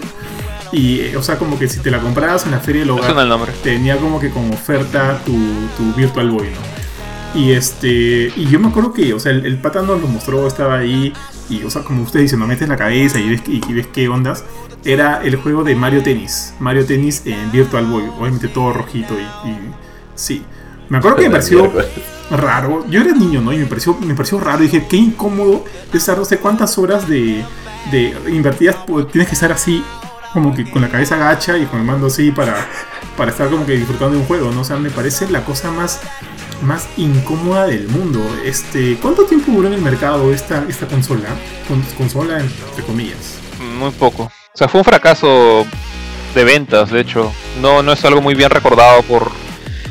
[0.71, 3.01] Y, eh, o sea, como que si te la comprabas en la feria del Me
[3.01, 3.53] hogar, el nombre.
[3.65, 5.33] tenía como que como oferta tu,
[5.77, 7.41] tu Virtual Boy, ¿no?
[7.41, 8.33] Y este.
[8.37, 11.13] Y yo me acuerdo que, o sea, el, el pata nos lo mostró, estaba ahí.
[11.51, 13.87] Y, o sea, como usted dice, no metes la cabeza y ves, y, y ves
[13.89, 14.45] qué ondas.
[14.85, 16.55] Era el juego de Mario Tennis.
[16.61, 18.05] Mario Tennis en Virtual Boy.
[18.19, 19.49] Obviamente todo rojito y.
[19.49, 19.59] y-
[20.15, 20.43] sí.
[20.91, 21.73] Me acuerdo que me pareció
[22.31, 22.85] raro.
[22.89, 23.53] Yo era niño, ¿no?
[23.53, 24.59] Y me pareció, me pareció raro.
[24.59, 27.45] Dije, qué incómodo estar, no sé cuántas horas de,
[27.91, 28.77] de invertidas.
[28.87, 29.83] pues, tienes que estar así,
[30.33, 32.55] como que con la cabeza agacha y con el mando así para,
[33.17, 34.61] para estar como que disfrutando de un juego, ¿no?
[34.61, 36.01] O sea, me parece la cosa más,
[36.63, 38.21] más incómoda del mundo.
[38.45, 41.29] Este, ¿Cuánto tiempo duró en el mercado esta, esta consola?
[41.67, 43.39] Con, consola, entre comillas.
[43.79, 44.25] Muy poco.
[44.25, 45.67] O sea, fue un fracaso
[46.35, 47.33] de ventas, de hecho.
[47.61, 49.31] No, no es algo muy bien recordado por.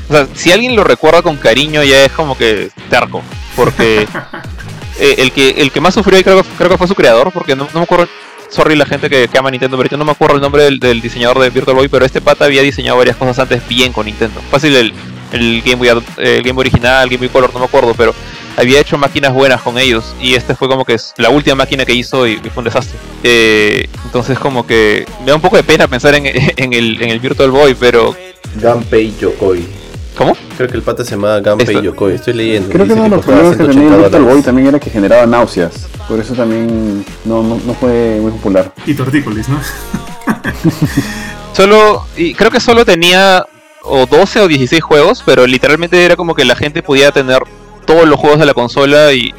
[0.10, 3.22] O sea, si alguien lo recuerda con cariño ya es como que terco.
[3.56, 4.08] Porque
[5.00, 7.32] eh, el que el que más sufrió ahí creo, que- creo que fue su creador,
[7.32, 8.08] porque no, no me acuerdo
[8.50, 10.80] sorry la gente que, que ama Nintendo, pero yo no me acuerdo el nombre del,
[10.80, 14.06] del diseñador de Virtual Boy, pero este pata había diseñado varias cosas antes bien con
[14.06, 14.40] Nintendo.
[14.50, 14.94] Fácil el,
[15.34, 18.16] el Game Boy, el Game Boy original, Game Boy Color, no me acuerdo, pero
[18.56, 21.84] había hecho máquinas buenas con ellos y este fue como que es la última máquina
[21.86, 22.98] que hizo y, y fue un desastre.
[23.24, 27.10] Eh, entonces como que me da un poco de pena pensar en, en el, en
[27.10, 28.16] el Virtual Boy, pero
[28.62, 29.68] Gunpei Yokoi.
[30.18, 30.36] ¿Cómo?
[30.58, 32.14] Creo que el pata se llama Gunpei Esto- Yokoi.
[32.16, 32.70] Estoy leyendo.
[32.70, 34.90] Creo que uno de los problemas que tenía el 180 Virtual Boy también era que
[34.90, 35.88] generaba náuseas.
[36.08, 38.74] Por eso también no, no, no fue muy popular.
[38.86, 39.60] Y tortícolis, ¿no?
[41.54, 43.46] Solo, y creo que solo tenía
[43.84, 47.40] o 12 o 16 juegos, pero literalmente era como que la gente podía tener
[47.86, 49.34] todos los juegos de la consola y,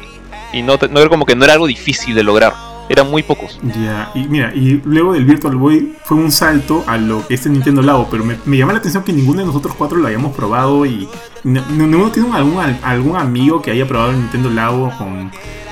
[0.51, 2.53] y no, te- no era como que no era algo difícil de lograr.
[2.89, 3.59] Eran muy pocos.
[3.63, 7.45] Ya, y mira, y luego del Virtual Boy fue un salto a lo que es
[7.45, 10.07] el Nintendo Labo, pero me, me llama la atención que ninguno de nosotros cuatro lo
[10.07, 11.07] hayamos probado y
[11.43, 15.31] no- no- ninguno tiene algún, algún amigo que haya probado el Nintendo Labo con,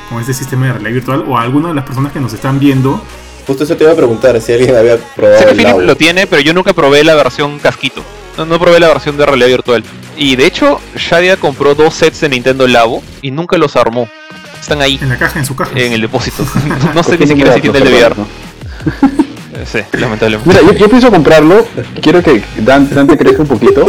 [0.09, 3.01] con este sistema de realidad virtual o alguna de las personas que nos están viendo.
[3.47, 5.81] Justo eso te iba a preguntar si alguien había probado Sé que el Philip Labo.
[5.81, 8.03] lo tiene, pero yo nunca probé la versión casquito.
[8.37, 9.83] No, no probé la versión de realidad virtual.
[10.15, 14.07] Y de hecho, Shadia compró dos sets de Nintendo Labo y nunca los armó.
[14.67, 15.71] Están ahí, En la caja, en su caja.
[15.75, 16.45] en el depósito.
[16.93, 18.15] No, sé ni siquiera si tiene el de VR.
[18.17, 18.23] ¿no?
[18.23, 20.49] Eh, Sí, lamentablemente.
[20.49, 21.65] Mira, yo, yo pienso comprarlo.
[22.01, 23.85] Quiero que Dan- Dante crezca un poquito.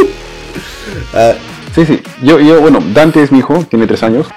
[1.13, 1.33] Ah,
[1.75, 2.01] Sí, sí.
[2.21, 4.27] Yo, yo, bueno, Dante es mi hijo, tiene tres años.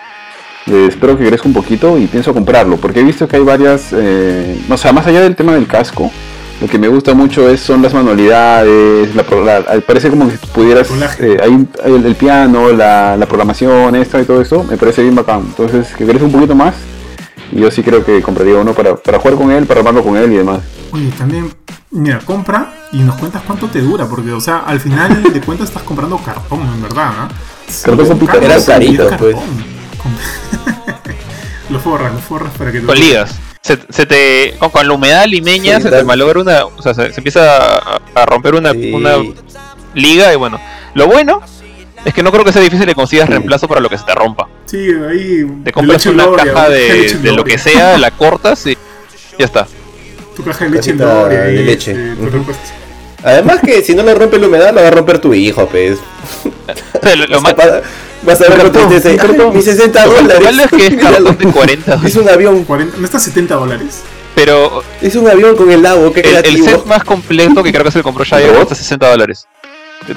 [0.66, 3.86] Eh, espero que crezca un poquito y pienso comprarlo, porque he visto que hay varias,
[3.92, 6.10] eh, o sea, más allá del tema del casco,
[6.62, 10.38] lo que me gusta mucho es son las manualidades, la, pro- la- parece como que
[10.54, 10.88] pudieras,
[11.18, 15.14] eh, hay el, el piano, la, la programación, esta y todo eso, me parece bien
[15.16, 15.40] bacán.
[15.40, 16.74] Entonces, que crezca un poquito más,
[17.50, 20.16] y yo sí creo que compraría uno para, para jugar con él, para armarlo con
[20.16, 20.60] él y demás.
[20.92, 21.52] Oye, también,
[21.90, 25.68] mira, compra y nos cuentas cuánto te dura, porque, o sea, al final de cuentas
[25.68, 27.28] estás comprando cartón, en verdad, ¿no?
[27.82, 29.34] Cartón con pica- Era sí, carito, pues.
[29.34, 29.42] cartón.
[30.02, 30.12] Con-
[31.70, 33.34] lo forras, lo forras para que Con ligas.
[33.62, 36.64] Se, se te, con, con la humedad limeña Sí, se te malogra una.
[36.64, 38.92] O sea, se, se empieza a, a romper una, Sí.
[38.92, 39.16] una
[39.94, 40.60] liga y bueno.
[40.94, 41.40] Lo bueno
[42.04, 44.14] es que no creo que sea difícil que consigas reemplazo para lo que se te
[44.14, 44.48] rompa.
[44.66, 45.46] Sí, ahí.
[45.64, 48.76] Te compras leche una Gloria, caja de, leche de lo que sea, la cortas y
[49.38, 49.66] ya está.
[50.34, 51.96] Tu caja de leche Gloria de y, leche.
[53.22, 55.98] Además que si no le rompe la humedad, lo va a romper tu hijo, pues.
[57.00, 57.54] O sea, lo, lo más,
[58.24, 58.82] Vas a ver un cartón.
[59.50, 60.58] "Ay, Mis 60 lo dólares.
[60.64, 62.00] es que es cartón de 40.
[62.04, 64.02] Es un avión, 40, no está 70 dólares.
[64.34, 67.84] Pero es un avión con el lago, qué el, el set más completo que creo
[67.84, 69.46] que se le compró Shire cuesta 60 dólares.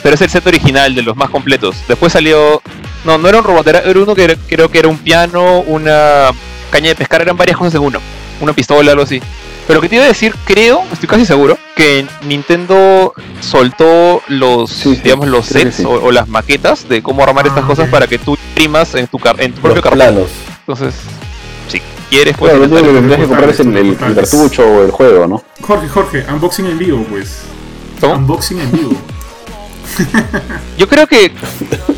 [0.01, 1.76] Pero es el set original de los más completos.
[1.88, 2.62] Después salió.
[3.03, 5.60] No, no era un robot, era, era uno que era- creo que era un piano,
[5.62, 6.30] una
[6.72, 7.99] caña de pescar, eran varias cosas en uno.
[8.41, 9.22] Una pistola, algo así.
[9.68, 14.95] Pero que te iba a decir, creo, estoy casi seguro, que Nintendo soltó los, Sí,
[14.95, 15.84] sí, digamos, los sets sí.
[15.86, 19.07] o, o las maquetas de cómo armar Ah, estas cosas para que tú imprimas en
[19.07, 20.30] tu, car- en tu propio planos.
[20.59, 20.93] Entonces,
[21.68, 24.84] si quieres, pues Claro, lo que tendrías que comprar es el, el- el cartucho o
[24.84, 25.43] el juego, ¿no?
[25.61, 27.39] Jorge, Jorge, unboxing en vivo, pues.
[27.99, 28.13] ¿Cómo?
[28.16, 28.91] Unboxing en vivo.
[30.77, 31.31] Yo creo que.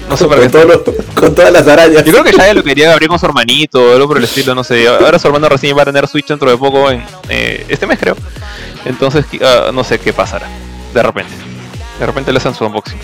[0.09, 1.29] No sé para Con, qué.
[1.31, 2.03] todas las arañas.
[2.05, 4.55] Yo creo que ya lo quería abrir con su hermanito o algo por el estilo,
[4.55, 4.87] no sé.
[4.87, 7.99] Ahora su hermano recién va a tener Switch dentro de poco, en eh, este mes
[7.99, 8.15] creo.
[8.85, 10.47] Entonces, ah, no sé qué pasará.
[10.93, 11.31] De repente.
[11.99, 12.97] De repente le hacen su unboxing.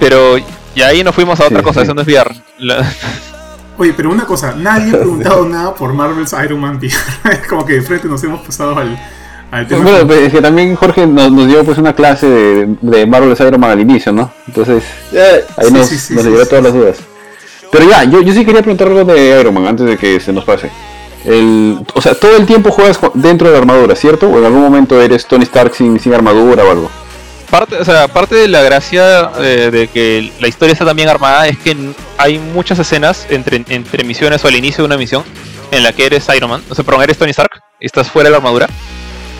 [0.00, 1.84] Pero y ahí nos fuimos a otra Sí, cosa, sí.
[1.84, 2.34] eso no es VR.
[2.58, 2.86] La-
[3.78, 6.94] Oye, pero una cosa, nadie ha preguntado nada por Marvel's Iron Man VR.
[7.42, 8.98] Es como que de frente nos hemos pasado al,
[9.50, 13.40] Bueno, pues, es que también Jorge nos, nos dio pues una clase de, de Marvel's
[13.40, 14.32] Iron Man al inicio, ¿no?
[14.46, 14.84] Entonces
[15.56, 16.50] ahí Sí, nos, sí, sí, nos sí, liberó sí.
[16.50, 16.96] todas las dudas.
[17.70, 20.32] Pero ya, yo, yo sí quería preguntar algo de Iron Man antes de que se
[20.32, 20.70] nos pase.
[21.24, 24.28] El, o sea, todo el tiempo juegas dentro de la armadura, ¿cierto?
[24.28, 26.90] ¿O en algún momento eres Tony Stark sin, sin armadura o algo?
[27.50, 31.08] parte, o sea, parte de la gracia eh, de que la historia está tan bien
[31.08, 31.76] armada es que
[32.18, 35.22] hay muchas escenas entre, entre misiones o al inicio de una misión
[35.70, 38.28] en la que eres Iron Man, o sea, perdón, eres Tony Stark y estás fuera
[38.28, 38.68] de la armadura.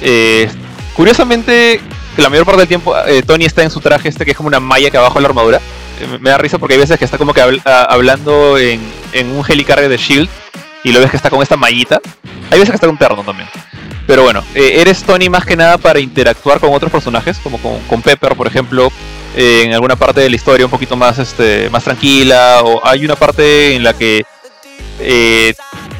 [0.00, 0.48] Eh,
[0.94, 1.80] curiosamente,
[2.16, 4.48] la mayor parte del tiempo eh, Tony está en su traje este que es como
[4.48, 5.60] una malla que abajo de la armadura.
[6.00, 8.80] Eh, me- da risa porque hay veces que está como que habl- a- hablando en,
[9.12, 10.28] en un helicarrier de Shield
[10.84, 12.00] y lo ves que está con esta mallita.
[12.50, 13.48] Hay veces que está con terno también.
[14.06, 18.02] Pero bueno, eh, eres Tony más que nada para interactuar con otros personajes, como con,
[18.02, 18.92] Pepper, por ejemplo,
[19.34, 23.16] en alguna parte de la historia un poquito más, este, más tranquila, o hay una
[23.16, 24.24] parte en la que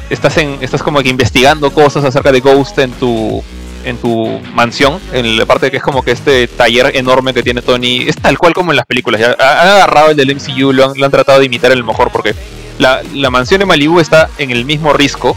[0.09, 3.43] estás, en, estás como que investigando cosas acerca de Ghost en tu,
[3.83, 7.61] en tu mansión, en la parte que es como que este taller enorme que tiene
[7.61, 10.73] Tony, es tal cual como en las películas, ya ha- han agarrado el del MCU,
[10.73, 12.35] lo han, lo han tratado de imitar el mejor, porque
[12.79, 15.35] la, la mansión de Malibu está en el mismo risco,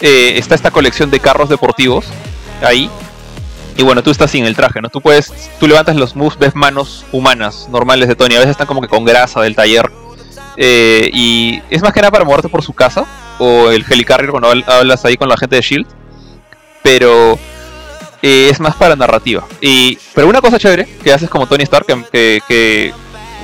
[0.00, 2.06] eh, está esta colección de carros deportivos
[2.62, 2.88] ahí.
[3.76, 4.90] Y bueno, tú estás sin el traje, ¿no?
[4.90, 8.66] Tú puedes, tú levantas los moves, ves manos humanas normales de Tony, a veces están
[8.66, 9.90] como que con grasa del taller.
[10.58, 13.06] Eh, y es más que nada para moverte por su casa
[13.38, 15.86] o el helicarrier cuando habl- hablas ahí con la gente de Shield.
[16.82, 17.38] Pero
[18.22, 19.44] eh, es más para narrativa.
[19.60, 22.92] Y, pero una cosa chévere que haces como Tony Stark, que, que-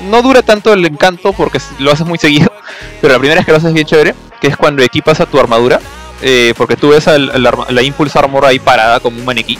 [0.08, 2.52] no dura tanto el encanto porque lo haces muy seguido,
[3.00, 5.38] pero la primera es que lo haces bien chévere, que es cuando equipas a tu
[5.40, 5.80] armadura,
[6.22, 9.58] eh, porque tú ves al arma- la Impulse Armor ahí parada como un maniquí,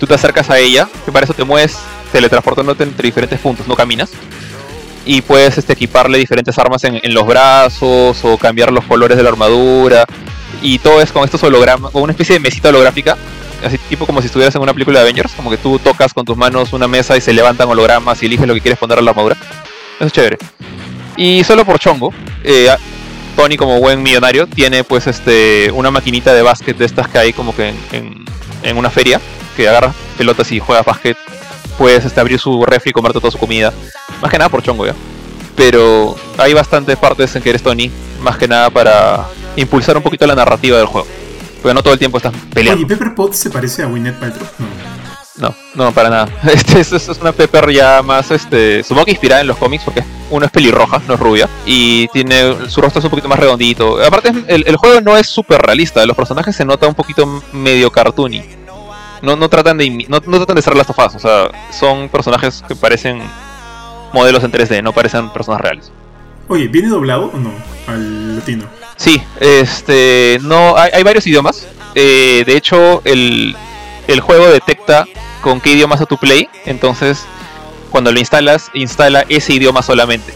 [0.00, 1.78] tú te acercas a ella, que para eso te mueves
[2.10, 4.10] teletransportándote entre diferentes puntos, no caminas.
[5.04, 9.22] Y puedes este, equiparle diferentes armas en, en los brazos o cambiar los colores de
[9.22, 10.04] la armadura.
[10.62, 13.16] Y todo es con estos hologramas, con una especie de mesita holográfica
[13.64, 16.24] así tipo como si estuvieras en una película de Avengers, como que tú tocas con
[16.24, 19.02] tus manos una mesa y se levantan hologramas y eliges lo que quieres poner a
[19.02, 19.36] la armadura.
[19.96, 20.38] Eso es chévere.
[21.16, 22.12] Y solo por chongo,
[22.44, 22.68] eh,
[23.36, 27.32] Tony como buen millonario tiene pues este una maquinita de básquet de estas que hay
[27.32, 28.24] como que en, en-
[28.62, 29.20] en una feria,
[29.56, 31.16] que agarras pelotas y juegas básquet.
[31.78, 33.72] Puedes este, abrir su refri y comerte toda su comida.
[34.22, 34.94] Más que nada por chongo ya.
[35.54, 39.26] Pero hay bastantes partes en que eres Tony, más que nada para
[39.56, 41.06] impulsar un poquito la narrativa del juego.
[41.66, 42.86] Porque no todo el tiempo estás peleando.
[42.86, 44.46] Oye, Pepper Potts se parece a Gwyneth Paltrow.
[45.36, 45.48] No.
[45.48, 46.28] No, no, para nada.
[46.44, 50.04] Este es, es una Pepper ya más, este, supongo que inspirada en los cómics, porque
[50.30, 54.00] uno es pelirroja, no es rubia, y tiene su rostro es un poquito más redondito.
[54.00, 57.90] Aparte, el, el juego no es súper realista, los personajes se nota un poquito medio
[57.90, 58.44] cartoony.
[59.22, 62.62] No, no tratan de no, no tratan de ser las tofas, o sea, son personajes
[62.68, 63.20] que parecen
[64.12, 65.90] modelos en 3D, no parecen personas reales.
[66.46, 67.50] Oye, ¿viene doblado o no
[67.88, 68.66] al latino?
[68.96, 71.66] Sí, este, no, hay, varios idiomas.
[71.94, 73.56] Eh, de hecho, el,
[74.08, 75.06] el juego detecta
[75.42, 76.48] con qué idioma es tu play.
[76.64, 77.24] Entonces,
[77.90, 80.32] cuando lo instalas, instala ese idioma solamente.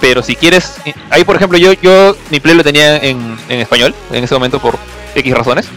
[0.00, 0.76] Pero si quieres,
[1.10, 4.58] ahí por ejemplo, yo, yo mi play lo tenía en, en español en ese momento
[4.58, 4.76] por
[5.14, 5.68] X razones.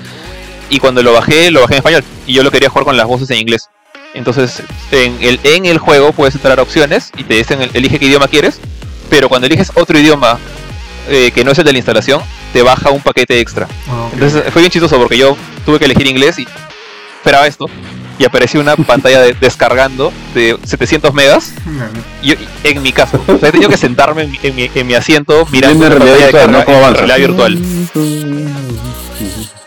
[0.69, 2.03] Y cuando lo bajé, lo bajé en español.
[2.25, 3.69] Y yo lo quería jugar con las voces en inglés.
[4.13, 8.05] Entonces, en el, en el juego puedes entrar a opciones y te dicen, elige qué
[8.05, 8.59] idioma quieres.
[9.09, 10.39] Pero cuando eliges otro idioma
[11.09, 12.21] eh, que no es el de la instalación,
[12.53, 13.67] te baja un paquete extra.
[13.89, 14.13] Ah, ok.
[14.13, 16.47] Entonces fue bien chistoso porque yo tuve que elegir inglés y
[17.17, 17.65] esperaba esto.
[18.17, 21.87] Y apareció una pantalla de- descargando de 700 megas No, no.
[22.21, 23.21] y yo- en mi caso.
[23.27, 26.11] O sea, he tenido que sentarme en mi, en mi- en mi asiento mirando pantalla
[26.13, 26.57] de virtual, ¿no?
[26.59, 27.59] carga ¿Cómo en realidad virtual.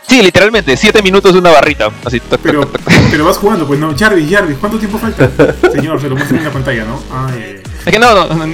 [0.09, 1.91] Sí, literalmente, 7 minutos de una barrita.
[2.05, 3.11] Así, tac, Pero, tac, tac.
[3.11, 3.95] pero vas jugando, pues no.
[3.97, 5.29] Jarvis, Jarvis, ¿cuánto tiempo falta?
[5.73, 7.03] Señor, se lo muestran en la pantalla, ¿no?
[7.13, 8.47] Ay, Es que no, no, no,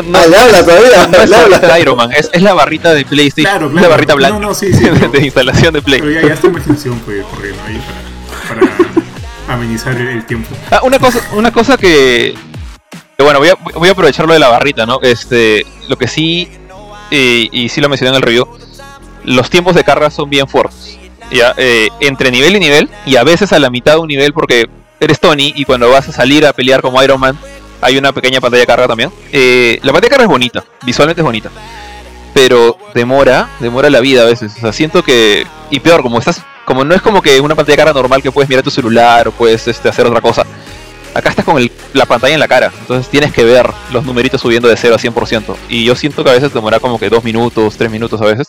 [0.00, 1.56] no, no, Ah, le habla todavía, no es le la habla.
[1.58, 3.86] barrita de Iron Man, es, es la barrita de PlayStation, Claro, es claro.
[3.88, 6.00] la barrita blanca No, no, sí, sí, pero- de instalación de Play.
[6.00, 7.80] pero ya, ya está imaginación, pues, no hay
[8.48, 8.60] para,
[9.46, 10.54] para amenizar el, el tiempo.
[10.70, 12.34] Ah, una cosa, una cosa que,
[13.16, 14.98] que bueno, voy a, voy a aprovechar lo de la barrita, ¿no?
[15.02, 16.48] Este, lo que sí,
[17.10, 18.46] eh, y sí lo mencioné en el review,
[19.24, 20.98] los tiempos de carga son bien fuertes.
[21.30, 24.32] Ya, eh, entre nivel y nivel, y a veces a la mitad de un nivel
[24.34, 24.68] porque
[25.00, 27.38] eres Tony y cuando vas a salir a pelear como Iron Man,
[27.82, 29.10] hay una pequeña pantalla carga también.
[29.32, 31.50] Eh, la pantalla carga es bonita, visualmente es bonita.
[32.32, 34.54] Pero demora, demora la vida a veces.
[34.56, 35.46] O sea, siento que.
[35.68, 36.42] Y peor, como estás.
[36.64, 39.32] Como no es como que una pantalla carga normal que puedes mirar tu celular o
[39.32, 40.46] puedes este, hacer otra cosa.
[41.12, 42.72] Acá estás con el- la pantalla en la cara.
[42.80, 45.56] Entonces tienes que ver los numeritos subiendo de 0 a 100%.
[45.68, 48.48] Y yo siento que a veces demora como que 2 minutos, 3 minutos a veces.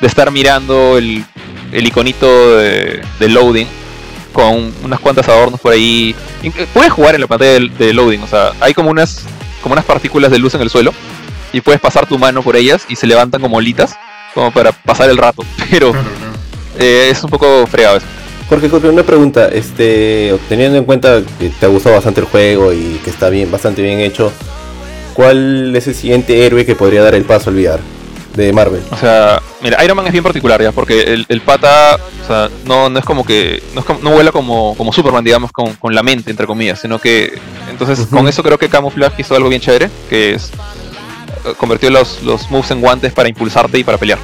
[0.00, 1.24] De estar mirando el,
[1.72, 3.66] iconito de loading.
[4.32, 6.14] Con unas cuantas adornos por ahí.
[6.72, 8.20] Puedes jugar en la pantalla de, de loading.
[8.20, 9.24] O sea, hay como unas,
[9.62, 10.92] como unas partículas de luz en el suelo.
[11.52, 13.96] Y puedes pasar tu mano por ellas y se levantan como olitas.
[14.34, 15.44] Como para pasar el rato.
[15.70, 15.92] Pero
[16.78, 18.06] eh, es un poco fregado eso.
[18.48, 22.72] Jorge, Jorge, una pregunta, este, teniendo en cuenta que te ha gustado bastante el juego
[22.72, 24.32] y que está bien, bastante bien hecho,
[25.14, 27.80] ¿cuál es el siguiente héroe que podría dar el paso al VR
[28.34, 28.82] de Marvel?
[28.90, 32.48] O sea, mira, Iron Man es bien particular ya, porque el, el pata, o sea,
[32.64, 35.74] no, no es como que, no, es como- no vuela como, como Superman, digamos, con,
[35.74, 37.38] con la mente, entre comillas, sino que,
[37.70, 40.50] entonces, con eso creo que Camouflage hizo algo bien chévere, que es,
[41.44, 44.18] eh, convirtió los, los moves en guantes para impulsarte y para pelear.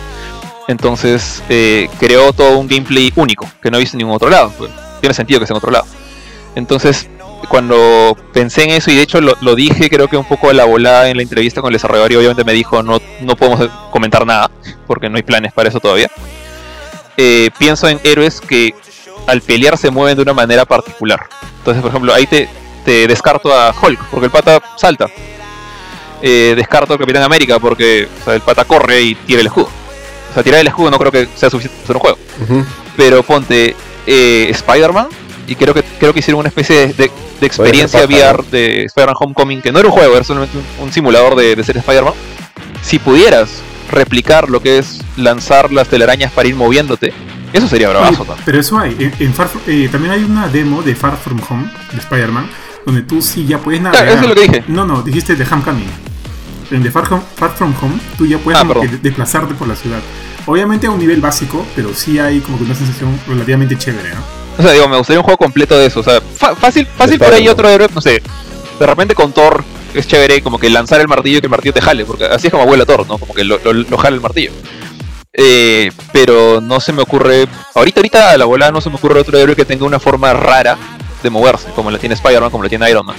[0.69, 4.53] Entonces, eh, creó todo un gameplay único, que no he visto en ningún otro lado,
[4.59, 4.71] pues,
[5.01, 5.87] tiene sentido que sea en otro lado.
[6.55, 7.09] Entonces,
[7.49, 10.53] cuando pensé en eso, y de hecho lo, lo dije creo que un poco a
[10.53, 13.69] la volada en la entrevista con el desarrollador, y obviamente me dijo, no, no podemos
[13.91, 14.51] comentar nada,
[14.87, 16.11] porque no hay planes para eso todavía.
[17.17, 18.75] Eh, pienso en héroes que
[19.27, 21.21] al pelear se mueven de una manera particular.
[21.59, 22.49] Entonces, por ejemplo, ahí te,
[22.85, 25.09] te descarto a Hulk, porque el pata salta.
[26.23, 29.69] Eh, descarto al Capitán América, porque o sea, el pata corre y tira el escudo.
[30.31, 32.19] O sea, tirar el escudo no creo que sea suficiente para hacer un juego.
[32.97, 33.75] Pero ponte
[34.07, 35.09] eh, Spider-Man,
[35.47, 37.11] y creo que creo que hicieron una especie de, de-
[37.41, 40.93] de experiencia VR de Spider-Man Homecoming, que no era un juego, era solamente un, un
[40.93, 42.15] simulador de, de ser Spider-Man.
[42.83, 43.51] Si pudieras
[43.91, 47.13] replicar lo que es lanzar las telarañas para ir moviéndote,
[47.53, 48.25] eso sería bravazo.
[48.25, 48.39] También.
[48.45, 48.97] pero eso hay.
[48.99, 52.49] En, en Far eh, también hay una demo de Far From Home de Spider-Man
[52.85, 54.09] donde tú sí ya puedes navegar.
[54.09, 54.65] eso es lo que dije.
[54.69, 55.89] No, no, dijiste de Homecoming.
[56.71, 59.69] En The Far, Home- Far From Home tú ya puedes Ah, como que desplazarte por
[59.69, 59.99] la ciudad.
[60.47, 64.36] Obviamente a un nivel básico, pero sí hay como que una sensación relativamente chévere, ¿no?
[64.59, 66.01] O sea, digo, me gustaría un juego completo de eso.
[66.01, 68.23] O sea, fácil, fácil por ahí otro héroe, no sé.
[68.79, 69.65] De repente con Thor
[69.95, 72.47] es chévere como que lanzar el martillo y que el martillo te jale, porque así
[72.47, 73.19] es como vuela Thor, ¿no?
[73.19, 74.53] Como que lo, lo, lo jala el martillo.
[75.39, 77.47] Eh, pero no se me ocurre.
[77.75, 80.33] Ahorita, ahorita a la volada no se me ocurre otro héroe que tenga una forma
[80.33, 80.79] rara
[81.23, 83.17] de moverse, como la tiene Spider-Man, como la tiene Iron Man.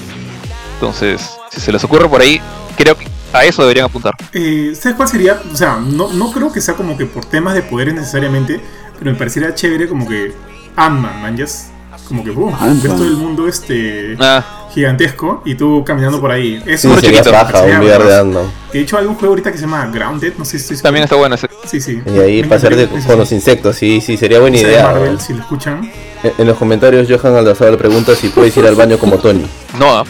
[0.73, 2.41] Entonces, si se les ocurre por ahí,
[2.75, 4.13] creo que a eso deberían apuntar.
[4.33, 5.39] Eh, ¿Sabes cuál sería?
[5.51, 8.59] O sea, no, no creo que sea como que por temas de poderes necesariamente,
[8.97, 10.33] pero me parecería chévere como que
[10.77, 11.71] Ant-Man, manjas.
[12.07, 12.81] Como que, boom, Ant-Man.
[12.83, 14.41] ves todo el mundo este Ah,
[14.73, 16.61] gigantesco y tú caminando por ahí.
[16.65, 17.31] Sí, Eso sería chiquito.
[17.31, 18.43] paja, un VR de Ant-Man.
[18.71, 21.03] De hecho, hay un juego ahorita que se llama Grounded, no sé si estoy también
[21.03, 21.49] está bueno ese.
[21.65, 22.01] Sí, sí.
[22.05, 24.83] Y ahí Me pasar de, que con los insectos, sí, sí, sería buena sea idea.
[24.83, 25.19] Marvel, ¿no?
[25.19, 25.91] si lo escuchan.
[26.23, 29.45] En, en los comentarios, Johan Aldazado le pregunta si puedes ir al baño como Tony.
[29.77, 30.03] No,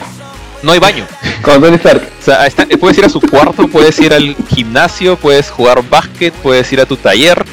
[0.63, 1.05] no hay baño.
[1.41, 2.01] Con Tony Stark.
[2.19, 6.33] O sea, está- puedes ir a su cuarto, puedes ir al gimnasio, puedes jugar básquet,
[6.33, 7.43] puedes ir a tu taller,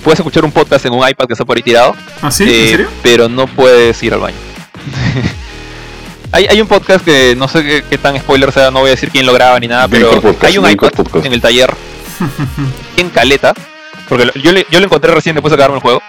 [0.00, 2.44] puedes escuchar un podcast en un iPad que está por ahí tirado, ¿Ah, sí?
[2.44, 2.88] eh, ¿En serio?
[3.02, 4.36] pero no puedes ir al baño.
[6.32, 8.90] hay, hay un podcast que no sé qué, qué tan spoiler sea, no voy a
[8.92, 11.26] decir quién lo graba ni nada, pero Podcast, hay un iPad Podcast.
[11.26, 11.74] en el taller
[12.96, 13.54] en caleta,
[14.08, 16.02] porque lo- yo, le- yo lo encontré recién después de acabarme el juego,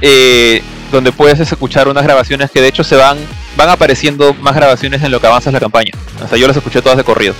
[0.00, 0.62] eh,
[0.92, 3.18] donde puedes escuchar unas grabaciones que de hecho se van
[3.56, 5.90] van apareciendo más grabaciones en lo que avanzas la campaña.
[6.24, 7.34] O sea, yo las escuché todas de corrido.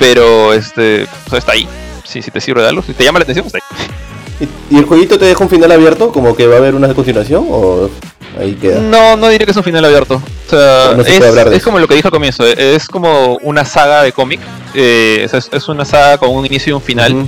[0.00, 1.68] Pero este, o sea, está ahí.
[2.02, 3.86] Sí, si te sirve de algo, si te llama la atención, está ahí.
[4.70, 6.10] ¿Y, el jueguito te deja un final abierto?
[6.10, 7.46] ¿Como que va a haber una continuación?
[7.48, 7.88] ¿O
[8.38, 8.80] ahí queda?
[8.80, 10.16] No, no diría que es un final abierto.
[10.46, 12.12] O sea, No, no se es, puede hablar de es como lo que dije al
[12.12, 12.44] comienzo.
[12.46, 14.40] eh, Es como una saga de cómic.
[14.74, 17.26] eh, es, es una saga con un inicio y un final.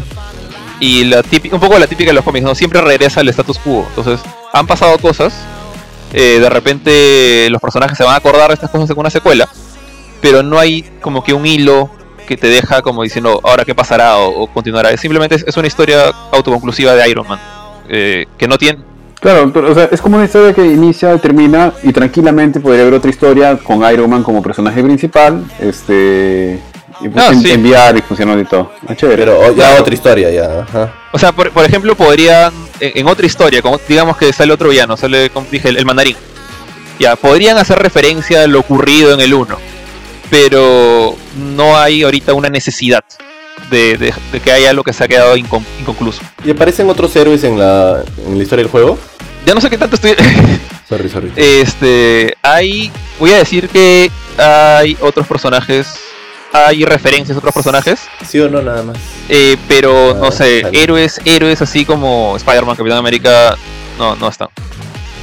[0.81, 2.55] Y la típica, un poco la típica de los cómics, ¿no?
[2.55, 3.87] Siempre regresa al status quo.
[3.89, 4.21] Entonces,
[4.53, 5.33] han pasado cosas.
[6.13, 9.49] eh, de repente los personajes se van a acordar de estas cosas en una secuela.
[10.21, 11.89] Pero no hay como que un hilo
[12.27, 14.91] que te deja como diciendo, ahora qué pasará o, o continuará.
[14.91, 17.39] Es simplemente es, es una historia autoconclusiva de Iron Man.
[17.89, 18.81] eh, que no tiene...
[19.21, 22.83] Claro, pero, o sea, es como una historia que inicia y termina y tranquilamente podría
[22.83, 26.61] haber otra historia con Iron Man como personaje principal, este,
[27.01, 27.51] y pues, en- sí.
[27.51, 28.71] enviar y funcionando y todo.
[28.87, 29.25] Ah, chévere.
[29.25, 29.81] Pero o- ya Claro.
[29.81, 30.61] otra historia, ya.
[30.61, 30.93] Ajá.
[31.13, 34.69] O sea, por, por ejemplo, podrían, en, en otra historia, como, digamos que sale otro
[34.69, 36.17] villano, sale, como dije, el, el mandarín.
[37.01, 39.57] Ya, podrían hacer referencia a lo ocurrido en el 1,
[40.31, 43.05] pero no hay ahorita una necesidad
[43.71, 46.21] de, de- de que haya algo que se ha quedado incon- inconcluso.
[46.45, 48.99] ¿Y aparecen otros héroes en la, en la historia del juego?
[49.47, 50.15] Ya no sé qué tanto estoy...
[50.89, 51.33] Sorry, sorry.
[51.35, 54.09] este, hay, voy a decir que
[54.39, 55.89] hay otros personajes,
[56.53, 58.97] hay referencias a otros personajes, ¿Sí o no, nada más?
[59.29, 60.81] eh, pero no Ah, sé, vale.
[60.81, 63.57] héroes, héroes así como Spider-Man, Capitán América,
[63.99, 64.47] no, no están.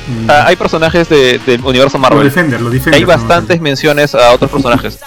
[0.07, 0.29] Mm.
[0.29, 2.23] Ah, hay personajes de- del universo Marvel.
[2.23, 2.99] Defender, los Defender.
[2.99, 4.99] Hay bastantes menciones a otros personajes.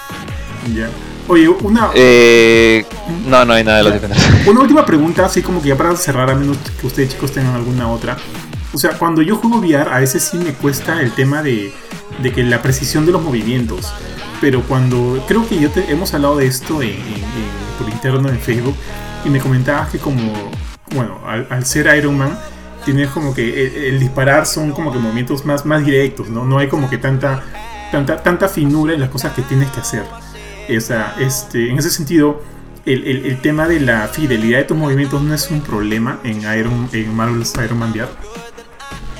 [0.73, 0.89] Ya.
[1.29, 2.85] Oye, una, Eh,
[3.27, 4.23] no, no hay nada de los Defenders.
[4.47, 7.53] Una última pregunta, así como que ya para cerrar, a menos que ustedes chicos tengan
[7.55, 8.17] alguna otra.
[8.73, 11.73] O sea, cuando yo juego VR, a veces sí me cuesta el tema de,
[12.21, 13.91] de que la precisión de los movimientos.
[14.39, 18.29] Pero cuando, creo que yo te, hemos hablado de esto en, en- en- por interno
[18.29, 18.75] en Facebook,
[19.25, 20.31] y me comentabas que como,
[20.93, 22.37] bueno, al, al ser Iron Man,
[22.87, 26.45] tienes como que el, el disparar son como que movimientos más, más directos, ¿no?
[26.45, 27.43] No hay como que tanta,
[27.91, 30.03] tanta, tanta finura en las cosas que tienes que hacer.
[30.75, 32.41] O sea, este, en ese sentido,
[32.85, 36.37] el, el- el tema de la fidelidad de tus movimientos no es un problema en,
[36.57, 38.07] Iron, en Marvel's Iron Man VR.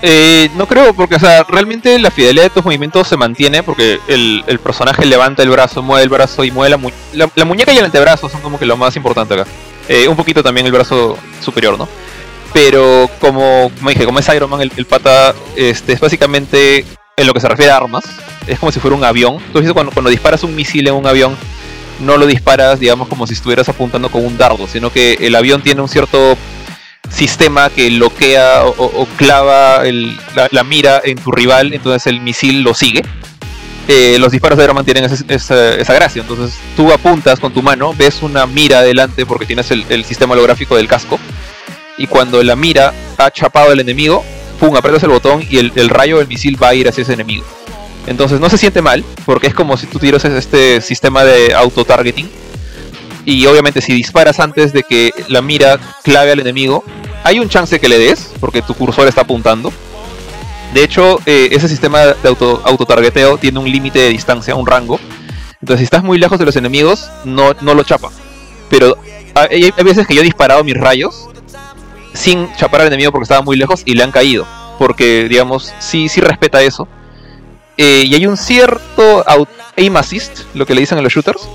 [0.02, 4.00] Eh, no creo, porque o sea, realmente la fidelidad de tus movimientos se mantiene porque
[4.08, 7.46] el, el personaje levanta el brazo, mueve el brazo y mueve la, mu- la, la
[7.46, 9.46] muñeca y el antebrazo son como que lo más importante acá.
[9.90, 11.88] Eh, un poquito también el brazo superior, ¿no?
[12.54, 17.40] Pero como, dije, como es Iron Man, el, pata este, es básicamente en lo que
[17.40, 18.04] se refiere a armas,
[18.48, 19.38] es como si fuera un avión.
[19.54, 21.36] Dices cuando, cuando disparas un misil en un avión,
[22.00, 25.62] no lo disparas, digamos, como si estuvieras apuntando con un dardo, sino que el avión
[25.62, 26.38] tiene un cierto
[27.10, 29.82] sistema que bloquea o, o- clava
[30.52, 33.02] la, mira en tu rival, entonces el misil lo sigue.
[33.88, 37.94] Eh, los disparos de Iron Man tienen esa, gracia, entonces tú apuntas con tu mano,
[37.98, 41.18] ves una mira adelante porque tienes el sistema holográfico del casco,
[41.98, 44.24] y cuando la mira ha chapado al enemigo,
[44.60, 47.44] pum, aprietas el botón y el, rayo del misil va a ir hacia ese enemigo.
[48.06, 52.30] Entonces no se siente mal, porque es como si tú tiras este sistema de auto-targeting.
[53.26, 56.84] Y obviamente si disparas antes de que la mira clave al enemigo,
[57.24, 59.74] hay un chance que le des, porque tu cursor está apuntando.
[60.74, 65.00] De hecho, eh, ese sistema de auto, autotargeteo tiene un límite de distancia, un rango.
[65.60, 68.12] Entonces si estás muy lejos de los enemigos, no, no lo chapa.
[68.70, 68.96] Pero
[69.34, 71.30] hay, hay veces que yo he disparado mis rayos
[72.18, 74.46] sin chapar al enemigo porque estaba muy lejos y le han caído.
[74.78, 76.88] Porque, digamos, sí, sí respeta eso.
[77.78, 79.24] Eh, y hay un cierto
[79.76, 81.48] aim assist, lo que le dicen a los shooters.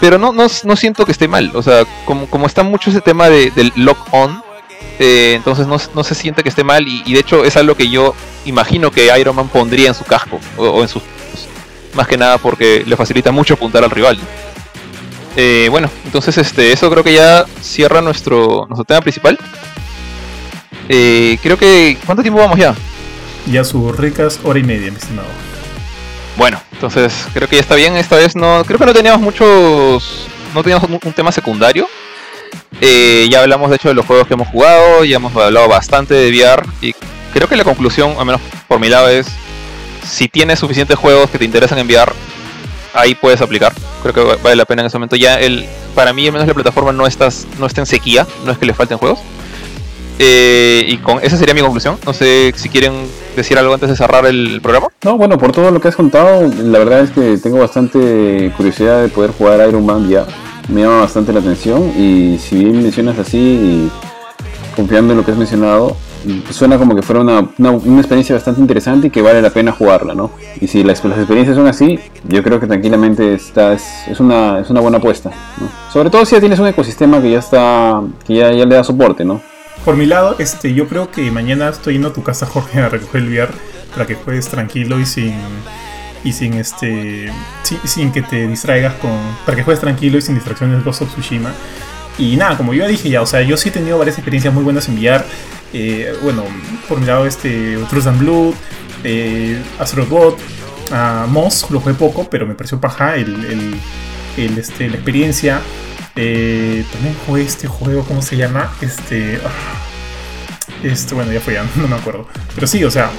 [0.00, 1.50] Pero no, no, no siento que esté mal.
[1.54, 4.42] O sea, como, como está mucho ese tema de, del lock on,
[4.98, 7.90] eh, entonces no, no se siente que esté mal y, de hecho es algo que
[7.90, 8.14] yo
[8.46, 11.02] imagino que Iron Man pondría en su casco o, o en sus
[11.94, 14.18] más que nada porque le facilita mucho apuntar al rival.
[15.36, 19.38] Eh, bueno, entonces este, eso creo que ya cierra nuestro, nuestro tema principal.
[20.88, 21.98] Eh, creo que.
[22.06, 22.74] ¿Cuánto tiempo vamos ya?
[23.50, 25.28] Ya sus ricas hora y media, mi estimado.
[26.36, 27.96] Bueno, entonces creo que ya está bien.
[27.96, 28.64] Esta vez no.
[28.66, 30.26] Creo que no teníamos muchos.
[30.54, 31.86] No teníamos un, un tema secundario.
[32.80, 35.04] Eh, ya hablamos de hecho de los juegos que hemos jugado.
[35.04, 36.62] Ya hemos hablado bastante de VR.
[36.80, 36.94] Y
[37.34, 39.26] creo que la conclusión, al menos por mi lado, es.
[40.02, 42.12] Si tienes suficientes juegos que te interesan en VR,
[42.96, 43.72] ahí puedes aplicar.
[44.02, 45.16] Creo que va- vale la pena en ese momento.
[45.16, 48.52] Ya el, para mí, al menos la plataforma no estás, no está en sequía, no
[48.52, 49.18] es que le falten juegos.
[50.18, 51.98] Eh, y esa sería mi conclusión.
[52.06, 53.06] No sé si quieren
[53.36, 54.88] decir algo antes de cerrar el programa.
[55.04, 59.02] No, bueno, por todo lo que has contado, la verdad es que tengo bastante curiosidad
[59.02, 60.24] de poder jugar Iron Man ya.
[60.68, 63.90] Me llama bastante la atención y si bien mencionas así y
[64.74, 65.96] confiando en lo que has mencionado,
[66.50, 70.14] suena como que fuera una, una, experiencia bastante interesante y que vale la pena jugarla,
[70.14, 70.30] ¿no?
[70.60, 71.98] Y si las, experiencias son así,
[72.28, 75.30] yo creo que tranquilamente está, es, una, es una buena apuesta,
[75.60, 75.68] ¿no?
[75.92, 78.84] Sobre todo si ya tienes un ecosistema que ya está, que ya, ya le da
[78.84, 79.40] soporte, ¿no?
[79.84, 82.88] Por mi lado, este, yo creo que mañana estoy yendo a tu casa, Jorge, a
[82.88, 83.52] recoger el VR
[83.92, 85.34] para que juegues tranquilo y sin
[86.24, 87.30] y sin este
[87.62, 89.12] sin, sin que te distraigas con
[89.44, 91.52] para que juegues tranquilo y sin distracciones Ghost of Tsushima.
[92.18, 94.52] Y nada, como yo ya dije ya, o sea, yo sí he tenido varias experiencias
[94.52, 95.24] muy buenas en VR.
[95.72, 96.44] Eh, bueno,
[96.88, 98.54] por mi lado, este, Truth and Blood,
[99.04, 100.38] eh, Astrobot,
[100.90, 103.78] uh, Moss, lo jugué poco, pero me pareció paja el,
[104.36, 105.60] el, este, la experiencia.
[106.14, 108.72] Eh, también jugué este juego, ¿cómo se llama?
[108.80, 109.38] Este.
[109.44, 109.86] ah,
[110.82, 112.26] este, bueno, ya fue, ya no me acuerdo.
[112.54, 113.10] Pero sí, o sea,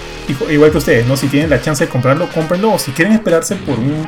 [0.50, 1.16] igual que ustedes, ¿no?
[1.16, 2.74] Si tienen la chance de comprarlo, cómprenlo.
[2.74, 4.08] O si quieren esperarse por un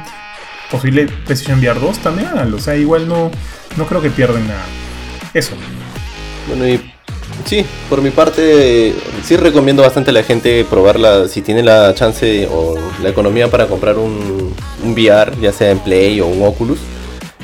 [0.69, 2.57] posible PlayStation VR 2, también háganlo.
[2.57, 3.31] O sea, igual no,
[3.77, 4.65] no creo que pierden nada.
[5.33, 5.53] Eso.
[6.47, 6.79] Bueno, y
[7.45, 8.93] sí, por mi parte,
[9.23, 13.67] sí recomiendo bastante a la gente probarla si tiene la chance o la economía para
[13.67, 16.79] comprar un, VR, ya sea en Play o un Oculus.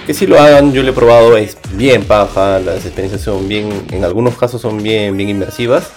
[0.06, 3.88] Que si lo hagan, yo lo he probado, es bien paja, las experiencias son bien,
[3.92, 5.90] en algunos casos son bien, bien inmersivas.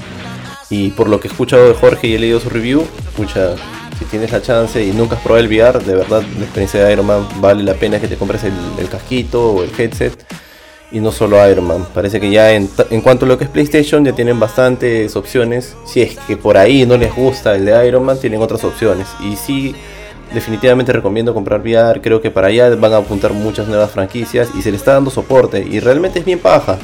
[0.71, 3.55] Y por lo que he escuchado de Jorge y he leído su review, escucha,
[3.99, 6.93] si tienes la chance y nunca has probado el VR, de verdad la experiencia de
[6.93, 10.25] Iron Man vale la pena que te compres el, casquito o el headset
[10.93, 11.87] y no solo Iron Man.
[11.93, 15.77] Parece que ya en, en cuanto a lo que es PlayStation ya tienen bastantes opciones.
[15.85, 19.09] Si es que por ahí no les gusta el de Iron Man, tienen otras opciones.
[19.21, 19.75] Y sí,
[20.33, 22.01] definitivamente recomiendo comprar VR.
[22.01, 25.11] Creo que para allá van a apuntar muchas nuevas franquicias y se le está dando
[25.11, 25.61] soporte.
[25.61, 26.79] Y realmente es bien paja.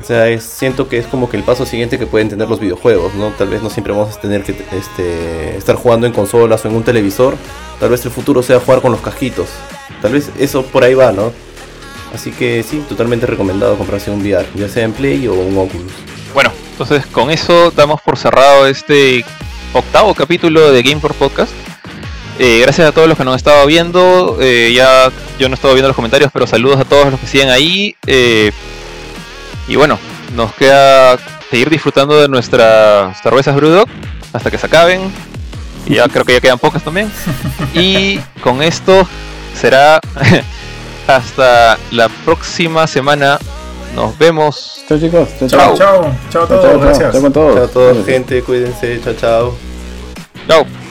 [0.00, 3.14] O sea, siento que es como que el paso siguiente que pueden tener los videojuegos,
[3.14, 3.30] ¿no?
[3.30, 6.76] Tal vez no siempre vamos a tener que este, estar jugando en consolas o en
[6.76, 7.36] un televisor.
[7.80, 9.48] Tal vez el futuro sea jugar con los casquitos.
[10.00, 11.32] Tal vez eso por ahí va, ¿no?
[12.14, 15.92] Así que sí, totalmente recomendado comprarse un VR, ya sea en Play o un Oculus.
[16.32, 19.24] Bueno, entonces con eso damos por cerrado este
[19.72, 21.52] octavo capítulo de Game for Podcast.
[22.38, 24.38] Eh, gracias a todos los que nos han estado viendo.
[24.40, 25.10] eh, ya
[25.40, 27.96] yo no he estado viendo los comentarios, pero saludos a todos los que siguen ahí.
[28.06, 28.52] eh,
[29.68, 29.98] y bueno,
[30.34, 31.16] nos queda
[31.50, 33.86] seguir disfrutando de nuestras cervezas Brewdog
[34.32, 35.12] hasta que se acaben.
[35.86, 37.10] Y ya creo que ya quedan pocas también.
[37.74, 39.06] Y con esto
[39.58, 40.00] será
[41.06, 43.38] hasta la próxima semana.
[43.94, 44.82] Nos vemos.
[44.88, 45.76] Chao chicos, chao Chao, chao.
[45.76, 46.80] chao, chao a Chao, todos, chao, chao.
[46.80, 47.12] gracias.
[47.12, 47.54] Chao con todos.
[47.54, 49.56] Chao a todos, gente, cuídense, chao, chao.
[50.46, 50.87] Chao.